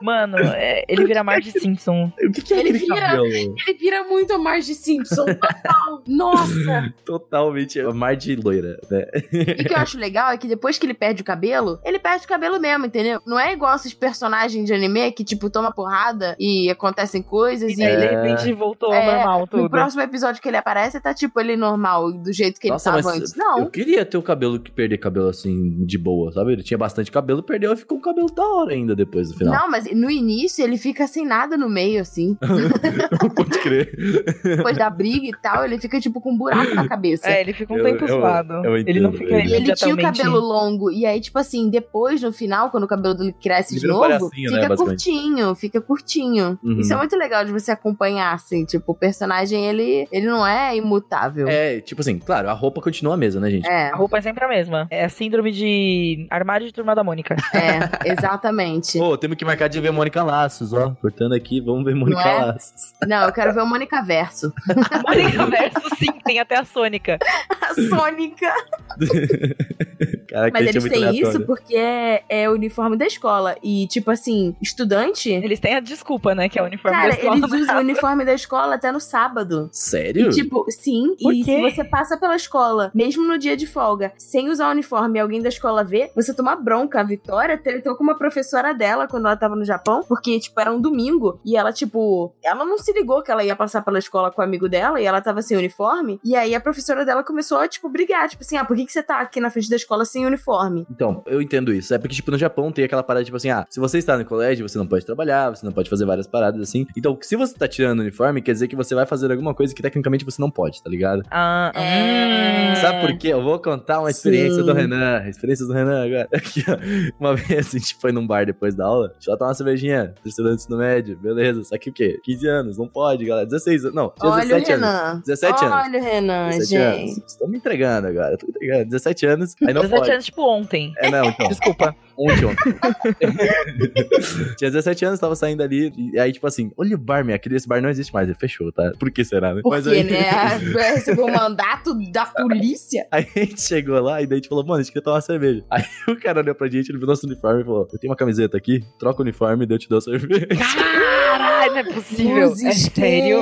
[0.00, 2.12] Mano, é, ele vira Marge Simpson.
[2.28, 3.26] O que, que é Ele aquele vira- cabelo?
[3.26, 5.24] Ele vira muito a Marge Simpson.
[5.24, 6.02] Total.
[6.06, 6.94] Nossa!
[7.04, 9.04] Totalmente a mar de loira, né?
[9.32, 11.98] E o que eu acho legal é que depois que ele perde o cabelo, ele
[11.98, 13.20] perde o cabelo mesmo, entendeu?
[13.26, 17.80] Não é igual esses personagens de anime que, tipo, toma porrada e acontecem coisas E
[17.80, 17.84] e.
[17.84, 18.10] aí, de É.
[18.22, 19.70] repente, voltou ao É, normal No tudo.
[19.70, 23.16] próximo episódio que ele aparece, tá tipo ele normal, do jeito que Nossa, ele tava
[23.16, 23.34] antes.
[23.34, 23.60] Não.
[23.60, 26.52] eu queria ter o cabelo que perder cabelo assim, de boa, sabe?
[26.52, 29.54] Ele tinha bastante cabelo, perdeu e ficou um cabelo da hora ainda depois do final.
[29.54, 32.36] Não, mas no início ele fica sem nada no meio, assim.
[33.34, 33.94] Pode crer.
[34.42, 37.28] Depois da briga e tal, ele fica, tipo, com um buraco na cabeça.
[37.28, 40.38] É, ele fica um Eu- tempo eu- ele não fica E ele tinha o cabelo
[40.40, 40.90] longo.
[40.90, 44.08] E aí, tipo assim, depois, no final, quando o cabelo dele cresce Ele de novo,
[44.08, 44.76] né, fica basicamente.
[44.76, 46.58] curtinho, fica curtinho.
[46.62, 46.80] Uhum.
[46.80, 48.64] Isso é muito legal de você acompanhar, assim.
[48.64, 51.46] Tipo, o personagem, ele, ele não é imutável.
[51.48, 53.66] É, tipo assim, claro, a roupa continua a mesma, né, gente?
[53.68, 54.86] É, A roupa é sempre a mesma.
[54.90, 57.36] É a síndrome de armário de turma da Mônica.
[57.54, 58.98] é, exatamente.
[58.98, 60.94] Pô, temos que marcar de ver Mônica Laços, ó.
[61.00, 62.44] Cortando aqui, vamos ver Mônica Não é?
[62.46, 62.94] Laços.
[63.06, 64.52] Não, eu quero ver o Mônica Verso.
[65.06, 67.18] Mônica Verso, sim, tem até a Sônica.
[67.60, 68.54] A Sônica.
[70.28, 71.28] Caraca, Mas é eles têm aleatório.
[71.28, 73.56] isso porque é, é o uniforme da escola.
[73.62, 75.30] E, tipo assim, estudante.
[75.30, 77.36] Eles têm a desculpa, né, que é o uniforme Cara, da escola.
[77.36, 79.68] eles usam o uniforme da escola até no sábado.
[79.72, 80.26] Sério?
[80.26, 81.56] E, tipo, sim, Por e quê?
[81.56, 85.20] se você passa pela escola, mesmo no dia de folga, sem usar o uniforme e
[85.20, 87.00] alguém da escola vê, você toma bronca.
[87.00, 90.72] A Vitória tretou com uma professora dela quando ela tava no Japão, porque, tipo, era
[90.72, 94.30] um domingo, e ela, tipo, ela não se ligou que ela ia passar pela escola
[94.30, 97.58] com o amigo dela, e ela tava sem uniforme, e aí a professora dela começou
[97.58, 99.76] a, tipo, brigar, tipo assim, ah, por que, que você tá aqui na frente da
[99.76, 100.86] escola sem uniforme?
[100.90, 101.92] Então, eu entendo isso.
[101.94, 104.24] É porque, tipo, no Japão tem aquela parada, tipo assim, ah, se você está no
[104.24, 106.86] colégio, você não pode trabalhar, você não pode fazer várias paradas assim.
[106.96, 109.74] Então, se você tá tirando o uniforme, quer dizer que você vai fazer alguma coisa
[109.74, 111.22] que tecnicamente você não pode, tá ligado?
[111.30, 112.72] Ah, É.
[112.72, 112.76] hum.
[112.80, 113.28] Sabe por quê?
[113.28, 114.64] Eu vou contar uma experiência Sim.
[114.66, 115.24] do Renan.
[115.28, 116.28] Experiências do Renan agora.
[116.32, 116.76] Aqui, ó.
[117.18, 120.14] Uma vez a gente foi num bar depois da aula, deixa eu tomar uma cervejinha.
[120.22, 121.64] Terceiro ano do ensino médio, beleza.
[121.64, 122.18] Só que o quê?
[122.22, 123.46] 15 anos, não pode, galera.
[123.46, 123.94] 16 anos.
[123.96, 124.86] Não, tinha Olha o 17 anos.
[124.88, 125.22] Renan.
[125.26, 125.76] 17 anos.
[125.86, 127.10] Olha o Renan, 17 gente.
[127.10, 127.22] anos.
[127.32, 128.36] Estou me entregando agora.
[128.38, 128.84] Tô me entregando.
[128.84, 129.54] 17 anos.
[129.66, 130.07] Aí não 17 pode.
[130.10, 130.92] Anos, tipo, ontem.
[130.98, 131.48] É, não, então.
[131.48, 131.94] Desculpa.
[132.16, 132.74] Ontem, ontem.
[134.58, 135.92] Tinha 17 anos, tava saindo ali.
[136.12, 137.56] E aí, tipo assim, olha o bar, minha querida.
[137.56, 138.28] Esse bar não existe mais.
[138.28, 138.92] Ele fechou, tá?
[138.98, 139.60] Por que será, né?
[139.62, 140.30] Porque, aí, né?
[140.94, 143.06] Recebeu um mandato da polícia.
[143.12, 145.16] aí a gente chegou lá e daí a gente falou, mano, a gente quer tomar
[145.16, 145.64] uma cerveja.
[145.70, 148.16] Aí o cara olhou pra gente, ele viu nosso uniforme e falou: Eu tenho uma
[148.16, 150.46] camiseta aqui, troca o uniforme e daí eu te dou a cerveja.
[150.46, 152.48] Caralho, não é possível.
[152.48, 153.38] Os É sério?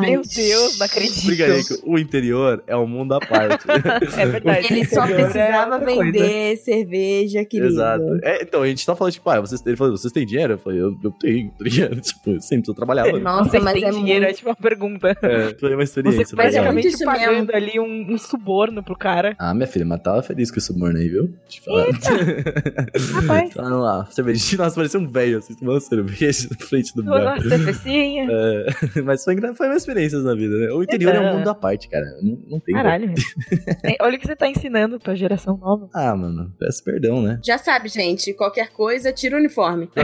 [0.00, 1.26] Meu Deus, não acredito.
[1.26, 3.64] Que o interior é um mundo à parte.
[4.16, 4.66] É verdade.
[4.72, 6.02] Ele só é precisava coisa.
[6.02, 7.72] vender cerveja, querido.
[7.72, 8.18] Exato.
[8.22, 10.54] É, então, a gente só falou, tipo, ah, vocês, ele falou, vocês têm dinheiro?
[10.54, 12.00] Eu falei, eu, eu tenho, tá ligado?
[12.06, 13.18] Tipo, eu sempre tô trabalhando.
[13.20, 14.36] Nossa, mas é dinheiro, é muito...
[14.36, 15.16] tipo uma pergunta.
[15.22, 16.34] É, foi uma Você experiência.
[16.36, 16.72] É legal.
[16.72, 19.34] muito praticamente isso pagando ali um, um suborno pro cara.
[19.38, 21.24] Ah, minha filha, mas tava feliz com esse suborno aí, viu?
[21.24, 21.86] Eu falar.
[23.12, 24.56] Rapaz, Tá lá, cerveja.
[24.56, 27.22] Nossa, parecia um velho, assim, tomando cerveja na frente do bar.
[27.22, 28.26] uma cervecinha.
[28.30, 28.66] É,
[29.02, 30.68] mas foi, foi uma experiência na vida, né?
[30.72, 31.38] O interior é um Então.
[31.38, 32.04] mundo à parte, cara.
[32.22, 32.74] Não, não tem.
[32.74, 33.16] Caralho, velho.
[33.84, 35.88] É, Olha o que você tá ensinando pra geração nova.
[35.94, 37.38] Ah, mano, peço perdão, né?
[37.44, 39.88] Já sabe, gente, qualquer coisa, tira o uniforme.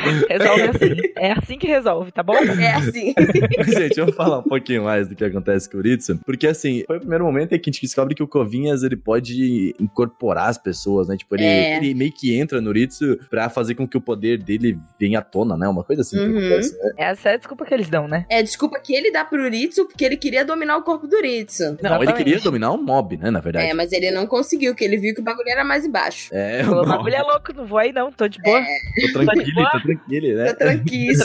[0.28, 0.96] Resolve assim.
[1.16, 2.34] É assim que resolve, tá bom?
[2.36, 3.14] É assim.
[3.68, 6.18] Gente, eu vou falar um pouquinho mais do que acontece com o Ritsu.
[6.24, 8.96] Porque, assim, foi o primeiro momento em que a gente descobre que o Covinhas, ele
[8.96, 11.16] pode incorporar as pessoas, né?
[11.16, 11.76] Tipo, ele, É.
[11.76, 15.22] ele meio que entra no Ritsu pra fazer com que o poder dele venha à
[15.22, 15.68] tona, né?
[15.68, 16.38] Uma coisa assim que Uhum.
[16.38, 16.90] acontece, né?
[16.96, 18.24] Essa é a desculpa que eles dão, né?
[18.28, 21.62] É, desculpa que ele dá pro Ritsu porque ele queria dominar o corpo do Ritsu.
[21.64, 22.16] Não, ele Exatamente.
[22.16, 23.30] queria dominar um mob, né?
[23.30, 23.66] Na verdade.
[23.66, 26.30] É, mas ele não conseguiu, que ele viu que o bagulho era mais embaixo.
[26.32, 28.60] É, Falou, não, bagulho é louco, não vou aí não, tô de boa.
[28.60, 29.89] tô tranquilo, tô tranquilo,
[30.34, 30.52] né?
[30.52, 30.54] Tá.
[30.54, 31.22] Tranquilo.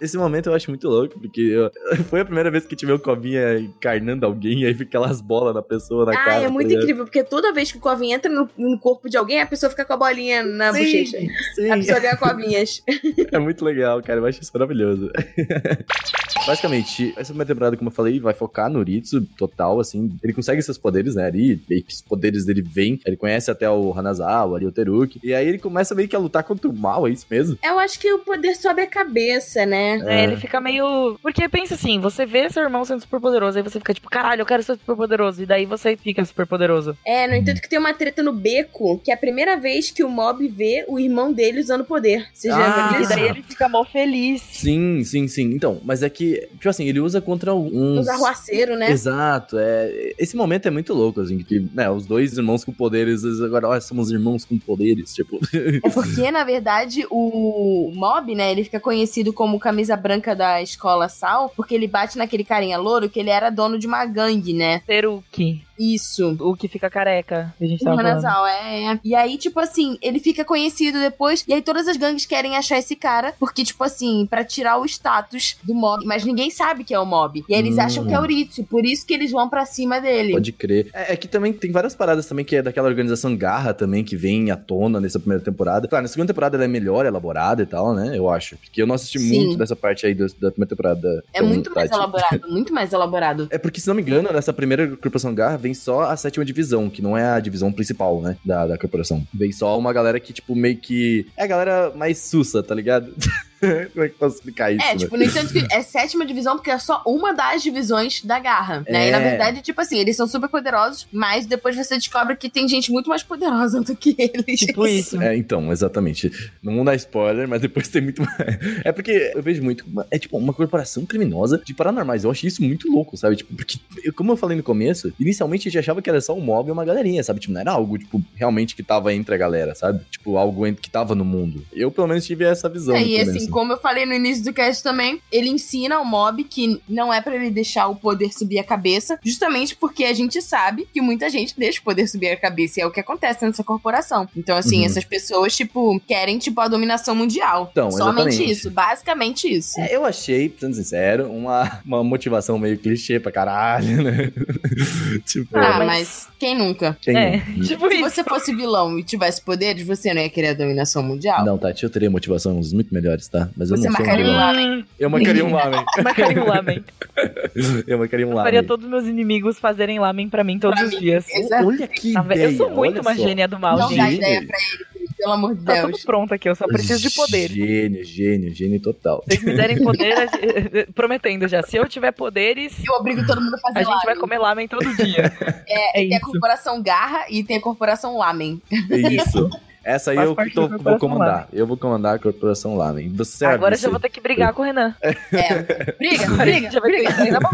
[0.00, 1.70] Esse momento eu acho muito louco, porque eu-
[2.04, 5.54] foi a primeira vez que tive o Covinha encarnando alguém e aí fica aquelas bolas
[5.54, 6.36] na pessoa, na Ah, cara.
[6.36, 6.82] é tá muito ligado?
[6.82, 9.70] incrível, porque toda vez que o Covin entra no, no corpo de alguém, a pessoa
[9.70, 11.18] fica com a bolinha na Sim, bochecha.
[11.54, 11.70] sim.
[11.70, 12.82] A pessoa ganha covinhas.
[13.30, 14.20] É muito legal, cara.
[14.20, 15.10] Eu acho isso maravilhoso.
[16.46, 20.10] Basicamente, essa primeira temporada, como eu falei, vai focar no Ritsu total, assim.
[20.24, 21.26] Ele consegue seus poderes, né?
[21.26, 22.98] Ali, meio que os poderes dele vêm.
[23.06, 25.20] Ele conhece até o Hanazawa, ali, o Teruki.
[25.22, 27.58] E aí ele começa meio que a lutar contra o mal, é isso mesmo?
[27.64, 30.00] Eu acho que o poder sobe a cabeça, né?
[30.06, 31.18] É, ele fica meio.
[31.22, 34.42] Porque pensa assim, você vê seu irmão sendo super poderoso, aí você fica tipo, caralho,
[34.42, 35.42] eu quero ser super poderoso.
[35.42, 36.96] E daí você fica super poderoso.
[37.06, 40.02] É, no entanto que tem uma treta no beco, que é a primeira vez que
[40.04, 42.26] o Mob vê o irmão dele usando poder.
[42.32, 44.42] Vocês Ah, lembram E daí ele fica mó feliz.
[44.42, 45.52] Sim, sim, sim.
[45.54, 48.00] Então, mas é que, tipo assim, ele usa contra uns.
[48.00, 48.90] Os arruaceiros, né?
[48.90, 50.12] Exato, é.
[50.18, 53.80] Esse momento é muito louco, assim, que, né, os dois irmãos com poderes, agora, olha,
[53.80, 55.40] somos irmãos com poderes, tipo.
[55.84, 61.08] É porque, na verdade, o Mob, né, ele fica conhecido como camisa branca da escola
[61.08, 64.80] Sal, porque ele bate naquele carinha louro que ele era dono de uma gangue, né?
[64.86, 65.62] Teruki.
[65.78, 66.36] Isso.
[66.38, 67.52] O que fica careca.
[67.58, 67.88] Que a gente O.
[67.90, 69.00] Hanazal, é, é.
[69.02, 72.78] E aí, tipo assim, ele fica conhecido depois, e aí todas as gangues querem achar
[72.78, 76.94] esse cara, porque, tipo assim, pra tirar o status do mob, mas ninguém sabe que
[76.94, 77.42] é o mob.
[77.48, 77.80] E aí eles Hum.
[77.80, 80.32] acham que é o Ritsu, por isso que eles vão pra cima dele.
[80.34, 80.88] Pode crer.
[80.92, 84.14] É, é que também tem várias paradas também que é daquela organização Garra também, que
[84.16, 85.88] vem à tona nessa primeira temporada.
[85.88, 88.16] Claro, na segunda temporada ela é melhor elaborada e tal, né?
[88.16, 88.56] Eu acho.
[88.56, 89.44] Porque eu não assisti Sim.
[89.46, 91.24] muito dessa parte aí do- da primeira temporada.
[91.32, 93.48] É muito mais elaborado, muito mais elaborado.
[93.50, 96.88] É porque, se não me engano, nessa primeira corporação Garra vem só a sétima divisão,
[96.90, 98.36] que não é a divisão principal, né?
[98.44, 99.26] Da, da corporação.
[99.32, 101.26] Vem só uma galera que, tipo, meio que.
[101.36, 103.12] É a galera mais sussa, tá ligado?
[103.92, 104.84] Como é que eu posso explicar isso?
[104.84, 104.96] É, né?
[104.96, 108.84] tipo, no entanto que é sétima divisão porque é só uma das divisões da garra,
[108.88, 109.08] né?
[109.08, 109.28] E na É.
[109.30, 113.08] verdade, tipo assim, eles são super poderosos, mas depois você descobre que tem gente muito
[113.08, 114.60] mais poderosa do que eles.
[114.60, 115.20] Tipo isso.
[115.22, 116.30] É, então, exatamente.
[116.62, 118.32] Não vou dar spoiler, mas depois tem muito mais.
[118.84, 119.84] É porque eu vejo muito.
[120.10, 122.24] É tipo uma corporação criminosa de paranormais.
[122.24, 123.36] Eu achei isso muito louco, sabe?
[123.36, 126.34] Tipo, porque, eu- como eu falei no começo, inicialmente a gente achava que era só
[126.34, 127.40] um mob e uma galerinha, sabe?
[127.40, 130.00] Tipo, não era algo, tipo, realmente que tava entre a galera, sabe?
[130.10, 131.64] Tipo, algo que tava no mundo.
[131.72, 132.94] Eu, pelo menos, tive essa visão.
[132.96, 133.30] É, no e começo.
[133.30, 137.12] assim, como eu falei no início do cast também, ele ensina ao mob que não
[137.12, 141.00] é pra ele deixar o poder subir a cabeça, justamente porque a gente sabe que
[141.00, 144.28] muita gente deixa o poder subir a cabeça, e é o que acontece nessa corporação.
[144.36, 144.86] Então, assim, Uhum.
[144.86, 147.68] essas pessoas, tipo, querem, tipo, a dominação mundial.
[147.72, 148.50] Então, Somente exatamente.
[148.50, 149.80] isso, basicamente isso.
[149.80, 154.32] É, eu achei, sendo sincero, uma, uma motivação meio clichê pra caralho, né?
[155.26, 156.96] tipo, Ah, mas- mas quem nunca?
[157.00, 158.10] quem- É, tipo Se isso.
[158.10, 161.44] você fosse vilão e tivesse poderes, você não ia querer a dominação mundial?
[161.44, 163.41] Não, Tati, eu teria motivações muito melhores, tá?
[163.56, 164.84] Mas eu Você não sou um um lamen.
[164.98, 165.84] Eu marcaria um lamen.
[166.02, 166.84] marcaria um lamen.
[167.86, 168.66] Eu marcaria um Faria lamen.
[168.66, 171.00] todos meus inimigos fazerem lamen pra mim todos Pra os mim.
[171.00, 171.26] dias.
[171.28, 171.66] Exato.
[171.66, 173.22] Olha que Tá ideia, eu sou muito olha uma só.
[173.22, 174.10] gênia do mal, Não dá Gênio.
[174.10, 174.18] gente.
[174.18, 175.92] ideia pra ele, pelo amor de Tá Deus.
[175.92, 177.48] tudo pronto aqui, eu só preciso de poder.
[177.50, 179.22] Gênio, gênio, gênio total.
[179.28, 181.62] Se vocês me derem poder, a gente- prometendo já.
[181.62, 184.20] Se eu tiver poderes, Eu obrigo todo mundo a fazer a gente vai lamen.
[184.20, 185.32] comer lamen todo dia.
[185.68, 186.26] É, É tem a isso.
[186.26, 188.60] corporação Garra e tem a corporação Lamen.
[188.90, 189.48] É Isso.
[189.84, 191.48] Essa aí Faz eu que tô- vou comandar.
[191.52, 193.08] Eu vou comandar a Corporação Lamen.
[193.16, 194.94] Você Agora já vou ter que brigar com o Renan.
[195.32, 195.92] É.
[195.98, 197.10] Briga, Agora a gente briga, já vai ter briga.
[197.10, 197.50] isso aí na mão.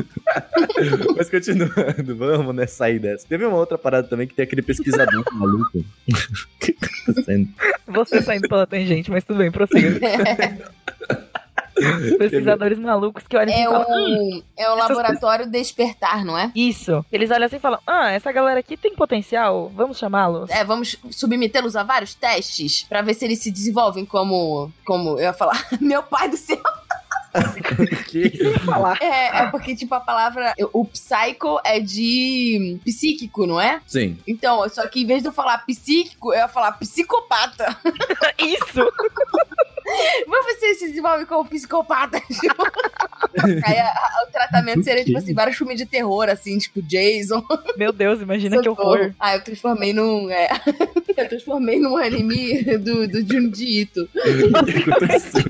[1.16, 3.26] Mas continuando, vamos né, sair dessa.
[3.26, 5.78] Teve uma outra parada também que tem aquele pesquisador maluco.
[5.78, 5.84] O
[6.60, 7.48] que tá acontecendo?
[7.86, 9.98] Você saindo pela tangente, mas tudo bem, prossiga.
[12.18, 13.86] Pesquisadores malucos que olham assim e É falam.
[13.88, 16.50] "Hum, o, é o laboratório Despertar, não é?
[16.54, 17.04] Isso.
[17.12, 20.50] Eles olham assim e falam: Ah, essa galera aqui tem potencial, vamos chamá-los.
[20.50, 24.70] É, vamos submetê-los a vários testes pra ver se eles se desenvolvem como.
[24.84, 25.66] Como eu ia falar.
[25.80, 26.58] Meu pai do céu!
[28.08, 28.30] Que...
[28.60, 28.96] falar.
[29.02, 30.54] É, é porque, tipo, a palavra.
[30.72, 33.80] O psycho é de psíquico, não é?
[33.86, 34.18] Sim.
[34.26, 37.76] Então, só que em vez de eu falar psíquico, eu ia falar psicopata.
[38.38, 38.90] Isso!
[40.26, 42.18] Vamos ver se desenvolve como psicopata.
[43.64, 47.42] Aí a- a- o tratamento seria, tipo assim, vários filmes de terror, assim, tipo Jason.
[47.76, 48.90] Meu Deus, imagina que Socorro.
[48.90, 49.14] horror.
[49.18, 50.30] Ah, eu transformei num.
[50.30, 50.48] É,
[51.16, 54.02] eu transformei num anime do, do Junji Ito.
[54.14, 55.42] O que aconteceu?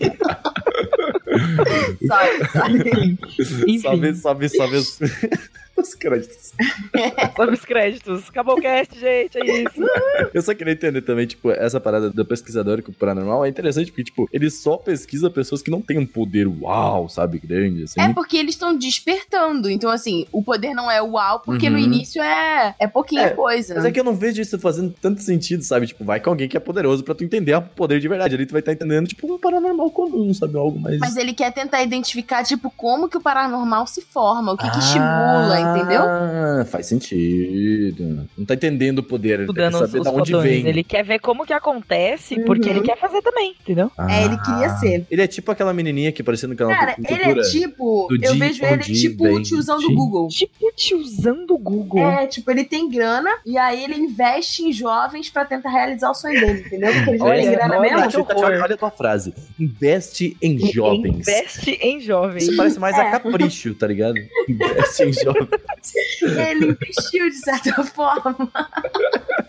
[2.07, 3.19] Sabe, sabe?
[3.67, 3.79] Enfim.
[3.81, 4.79] Sobe, sobe, sobe.
[5.81, 6.53] os- Os créditos.
[7.37, 8.29] Sobre os créditos.
[8.29, 9.39] Acabou o cast, gente.
[9.39, 9.81] É isso.
[10.35, 13.91] Eu só queria entender também, tipo, essa parada do pesquisador com o paranormal é interessante
[13.91, 18.01] porque, tipo, ele só pesquisa pessoas que não têm um poder uau, sabe, grande, assim.
[18.01, 19.71] É porque eles estão despertando.
[19.71, 21.85] Então, assim, o poder não é uau, porque no Uhum.
[21.85, 23.75] início é, é pouquinha É, coisa.
[23.75, 25.87] Mas é que eu não vejo isso fazendo tanto sentido, sabe?
[25.87, 28.35] Tipo, vai com alguém que é poderoso pra tu entender o poder de verdade.
[28.35, 30.57] Ali tu vai estar entendendo, tipo, um paranormal comum, sabe?
[30.57, 30.99] Algo mais.
[30.99, 34.79] Mas ele quer tentar identificar, tipo, como que o paranormal se forma, o que que
[34.79, 36.03] estimula, entendeu?
[36.03, 38.27] Ah, faz sentido.
[38.37, 40.43] Não tá entendendo o poder, ele quer saber os de onde fotões.
[40.63, 40.67] vem.
[40.67, 42.77] Ele quer ver como que acontece, porque Uhum.
[42.77, 43.91] ele quer fazer também, entendeu?
[44.09, 44.77] É, ele queria Ah.
[44.79, 45.07] ser.
[45.11, 48.09] Ele é tipo aquela menininha que apareceu no canal Cara, ele é tipo.
[48.11, 50.29] Eu Di- vejo ele Di- tipo o tiozão do Google.
[50.29, 52.09] Tipo tiozão do Google.
[52.09, 56.15] É, tipo, ele tem grana e aí ele investe em jovens pra tentar realizar o
[56.15, 56.93] sonho dele, entendeu?
[56.93, 57.99] Porque ele já Olha, tem grana olha, mesmo.
[57.99, 59.35] Tati, Tati, olha, olha a tua frase.
[59.59, 61.17] Investe em jovens.
[61.29, 62.45] Investe em jovens.
[62.45, 63.01] Isso parece mais É.
[63.01, 64.15] a capricho, tá ligado?
[64.49, 65.49] Investe em jovens.
[66.23, 68.51] Ele investiu de certa forma.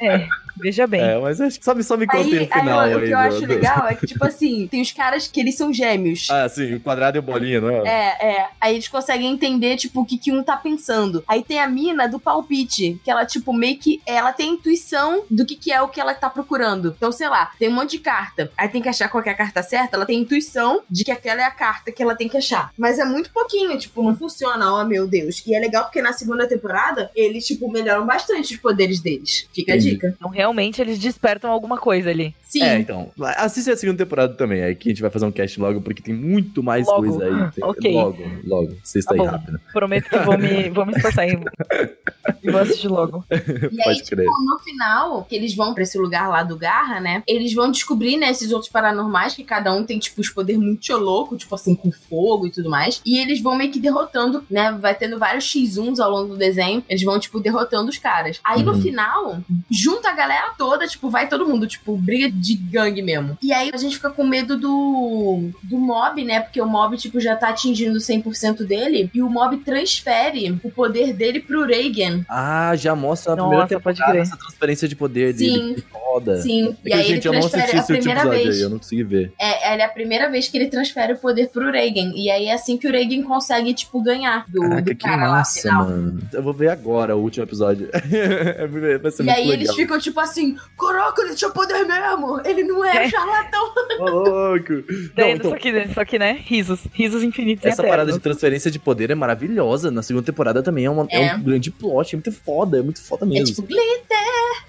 [0.02, 1.02] É, veja bem.
[1.02, 2.80] É, mas acho que só me, só me contei Aí, no final.
[2.80, 5.40] aí, o que aí, eu acho legal é que, tipo assim, tem os caras que
[5.40, 6.28] eles são gêmeos.
[6.30, 7.88] Ah, sim, o quadrado e bolinha, não é?
[7.88, 8.50] É, é.
[8.62, 11.24] Aí eles conseguem entender, tipo, o que, que um tá pensando.
[11.28, 14.02] Aí tem a mina do palpite, que ela, tipo, meio que.
[14.06, 16.94] Ela tem intuição do que, que é o que ela tá procurando.
[16.96, 18.52] Então, sei lá, tem um monte de carta.
[18.58, 19.98] Aí tem que achar qual é a carta certa.
[19.98, 22.72] Ela tem intuição de que aquela é a carta que ela tem que achar.
[22.78, 25.44] Mas é muito pouquinho, tipo, não funciona, ó, meu Deus.
[25.46, 29.48] E é legal porque na segunda temporada eles, tipo, melhoram bastante os poderes deles.
[29.54, 29.92] Fica a Entendi.
[29.92, 30.14] dica.
[30.18, 32.34] Então, realmente, eles despertam alguma coisa ali.
[32.44, 32.64] Sim.
[32.64, 33.12] É, então.
[33.38, 36.02] Assiste a segunda temporada também, aí que a gente vai fazer um cast logo, porque
[36.02, 37.04] tem muito mais Logo.
[37.08, 37.52] coisa aí.
[37.52, 37.94] Tem- Ok.
[37.94, 38.76] Logo, logo.
[38.84, 39.32] Sexta Tá aí bom.
[39.32, 39.60] rápido.
[39.74, 41.40] Prometo que vou me, vou me esforçar em...
[42.44, 43.24] e vou assistir logo.
[43.72, 44.26] E aí, Pode tipo, crer.
[44.26, 47.24] no final, que eles vão pra esse lugar lá do Garra, né?
[47.28, 50.96] Eles vão descobrir, né, esses outros paranormais, que cada um tem, tipo, os poderes muito
[50.98, 53.02] louco, tipo assim, com fogo e tudo mais.
[53.06, 54.72] E eles vão meio que derrotando, né?
[54.80, 55.50] Vai tendo vários
[55.90, 56.84] X1s ao longo do desenho.
[56.90, 58.40] Eles vão, tipo, derrotando os caras.
[58.44, 58.82] Aí no Uhum.
[58.82, 59.38] final,
[59.72, 63.38] junta a galera toda, tipo, vai todo mundo, tipo, briga de gangue mesmo.
[63.42, 66.40] E aí a gente fica com medo do, do mob, né?
[66.40, 69.10] Porque o mob, tipo, já tá atingindo 100% dele.
[69.14, 72.24] E o mob transfere o poder dele pro Reagan.
[72.30, 75.46] Ah, já mostra na Nossa, primeira temporada essa transferência de poder Sim.
[75.60, 75.76] dele.
[75.76, 76.42] Que foda.
[76.42, 76.68] Sim.
[76.68, 78.44] É e que, aí ele gente, eu não transfere assisti a esse último primeira episódio
[78.44, 78.56] vez.
[78.58, 79.34] aí, eu não consegui ver.
[79.40, 82.12] É, ela é a primeira vez que ele transfere o poder pro Reagan.
[82.16, 85.24] E aí é assim que o Reagan consegue, tipo, ganhar do, Caraca, do que cara
[85.28, 85.86] lá massa, final.
[85.90, 86.20] mano.
[86.34, 87.90] Eu vou ver agora o último episódio.
[88.10, 89.54] É muito- Vai ser E muito aí legal.
[89.62, 92.42] eles ficam tipo assim: Caraca, ele tinha poder mesmo!
[92.46, 93.10] Ele não é, É.
[93.10, 93.74] charlatão.
[94.00, 94.74] Ô, louco.
[94.74, 96.40] Não, Daí, então, só, que, só que, né?
[96.46, 96.80] Risos.
[96.94, 98.24] Risos infinitos essa parada de eternos.
[98.24, 99.92] transferência de poder é maravilhosa.
[99.92, 101.36] Na segunda temporada também é, uma- é É.
[101.36, 103.56] um grande plot, é muito foda, é muito foda É mesmo.
[103.56, 104.20] tipo, glitter!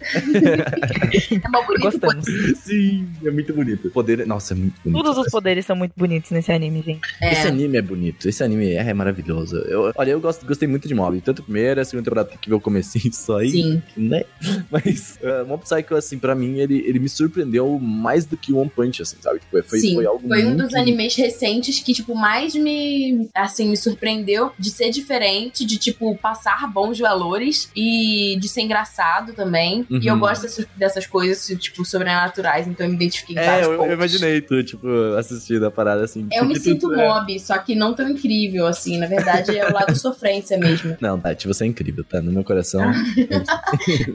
[1.45, 1.83] é mal bonito.
[1.83, 2.25] Gostamos.
[2.59, 3.89] Sim, é muito bonito.
[3.89, 5.03] O poder, nossa, é muito bonito.
[5.03, 7.01] Todos os poderes são muito bonitos nesse anime, gente.
[7.21, 7.33] É.
[7.33, 9.57] Esse anime é bonito, esse anime é, é maravilhoso.
[9.59, 12.39] Eu, olha, eu gosto, gostei muito de Mob, tanto a primeira, a segunda temporada tem
[12.39, 13.83] que ver o comecinho só aí, Sim.
[13.97, 14.25] né?
[14.71, 18.71] Mas uh, Mob Psycho, assim, pra mim, ele, ele me surpreendeu mais do que One
[18.71, 19.41] Punch, assim, sabe?
[19.41, 20.65] Tipo, foi, Sim, foi algo foi um muito...
[20.65, 26.17] dos animes recentes que, tipo, mais me, assim, me surpreendeu de ser diferente, de, tipo,
[26.19, 29.87] passar bons valores e de ser engraçado também.
[29.91, 30.21] E eu Uhum.
[30.21, 34.41] gosto dessas, dessas coisas, tipo, sobrenaturais, então eu me identifiquei em É, eu, eu imaginei
[34.41, 34.87] tu, tipo,
[35.19, 36.27] assistindo a parada, assim.
[36.33, 38.99] Eu me porque sinto é- mob, só que não tão incrível, assim.
[38.99, 40.80] Na verdade, é o lado sofrência mesmo.
[41.01, 42.21] Não, Tati, você é incrível, tá?
[42.21, 42.81] No meu coração.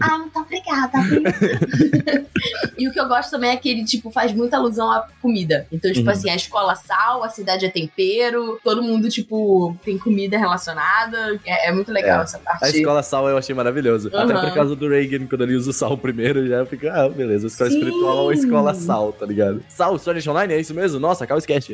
[0.01, 0.97] Ah, muito obrigada.
[2.78, 5.68] e o que eu gosto também é que ele, tipo, faz muita alusão à comida.
[5.72, 6.11] Então, tipo Uhum.
[6.11, 11.39] assim, a escola sal, a cidade é tempero, todo mundo, tipo, tem comida relacionada.
[11.45, 12.24] É, é muito legal É.
[12.24, 12.63] essa parte.
[12.66, 14.09] A escola sal eu achei maravilhoso.
[14.09, 14.45] Até Aham.
[14.47, 17.70] por causa do Reagan, quando ele usa o sal primeiro, já fica, ah, beleza, escola
[17.70, 17.78] Sim.
[17.80, 19.63] espiritual ou escola sal, tá ligado?
[19.70, 20.99] Sal, Art Online, é isso mesmo?
[20.99, 21.72] Nossa, acaba o sketch.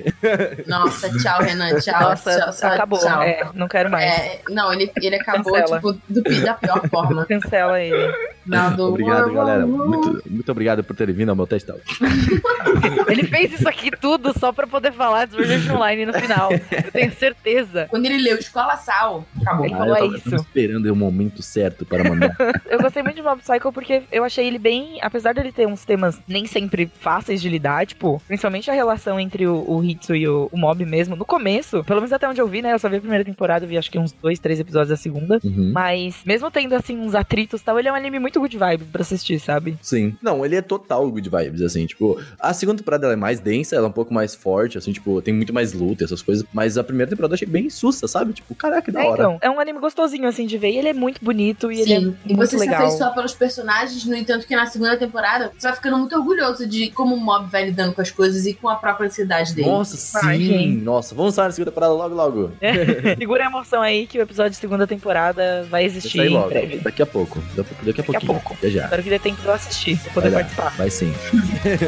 [0.68, 1.78] Nossa, tchau, Renan.
[1.80, 3.00] Tchau, Nossa, tchau, tchau, acabou.
[3.00, 3.22] tchau.
[3.22, 4.06] É, não quero mais.
[4.10, 5.76] É, não, ele, ele acabou, Cancela.
[5.78, 7.26] tipo, do, da pior forma.
[7.26, 8.14] Cancela ele.
[8.46, 8.84] Não, do...
[8.90, 9.68] Obrigado, galera.
[9.68, 11.72] Muito, muito obrigado por terem vindo ao meu teste.
[13.08, 16.52] Ele fez isso aqui tudo só pra poder falar de Art Online no final.
[16.52, 17.88] Eu tenho certeza.
[17.90, 19.66] Quando ele leu Escola Sal, acabou.
[19.66, 20.36] Ele Ah, falou, eu é tava, isso.
[20.36, 22.36] esperando o momento certo para mandar.
[22.70, 24.98] Eu gostei muito de Mob Psycho porque eu achei ele bem.
[25.02, 29.46] Apesar dele ter uns temas nem sempre fáceis de lidar, tipo, principalmente a relação entre
[29.48, 31.16] o, o Hitsu e o, o Mob mesmo.
[31.16, 32.74] No começo, pelo menos até onde eu vi, né?
[32.74, 34.96] Eu só vi a primeira temporada, eu vi acho que uns dois, três episódios da
[34.98, 35.40] segunda.
[35.44, 35.72] Uhum.
[35.74, 38.58] Mas, mesmo tendo, assim, uns atritos e tal, ele é um anime muito muito good
[38.58, 39.78] vibes pra assistir, sabe?
[39.82, 40.16] Sim.
[40.22, 43.76] Não, ele é total good vibes, assim, tipo, a segunda temporada ela é mais densa,
[43.76, 46.78] ela é um pouco mais forte, assim, tipo, tem muito mais luta, essas coisas, mas
[46.78, 48.32] a primeira temporada eu achei bem sussa, sabe?
[48.32, 49.22] Tipo, caraca, que da É, hora.
[49.22, 50.72] então, é um anime gostosinho, assim, de ver.
[50.72, 52.86] E ele é muito bonito e ele é Sim, e muito você se legal.
[52.86, 56.90] afeiçoa pelos personagens, no entanto que na segunda temporada você vai ficando muito orgulhoso de
[56.92, 59.68] como o Mob vai lidando com as coisas e com a própria ansiedade dele.
[59.68, 60.72] Nossa, Ai, sim.
[60.78, 62.52] Nossa, vamos estar na segunda temporada logo, logo.
[63.20, 66.52] Segura a emoção aí que o episódio segunda temporada vai existir logo.
[66.84, 67.40] Daqui a pouco.
[67.56, 68.32] Daqui a, daqui a Daqui a pouquinho.
[68.34, 68.58] pouco.
[68.62, 68.84] Já já.
[68.86, 70.74] Espero que dê tempo de eu assistir, pra poder Vai participar.
[70.78, 71.14] Vai sim.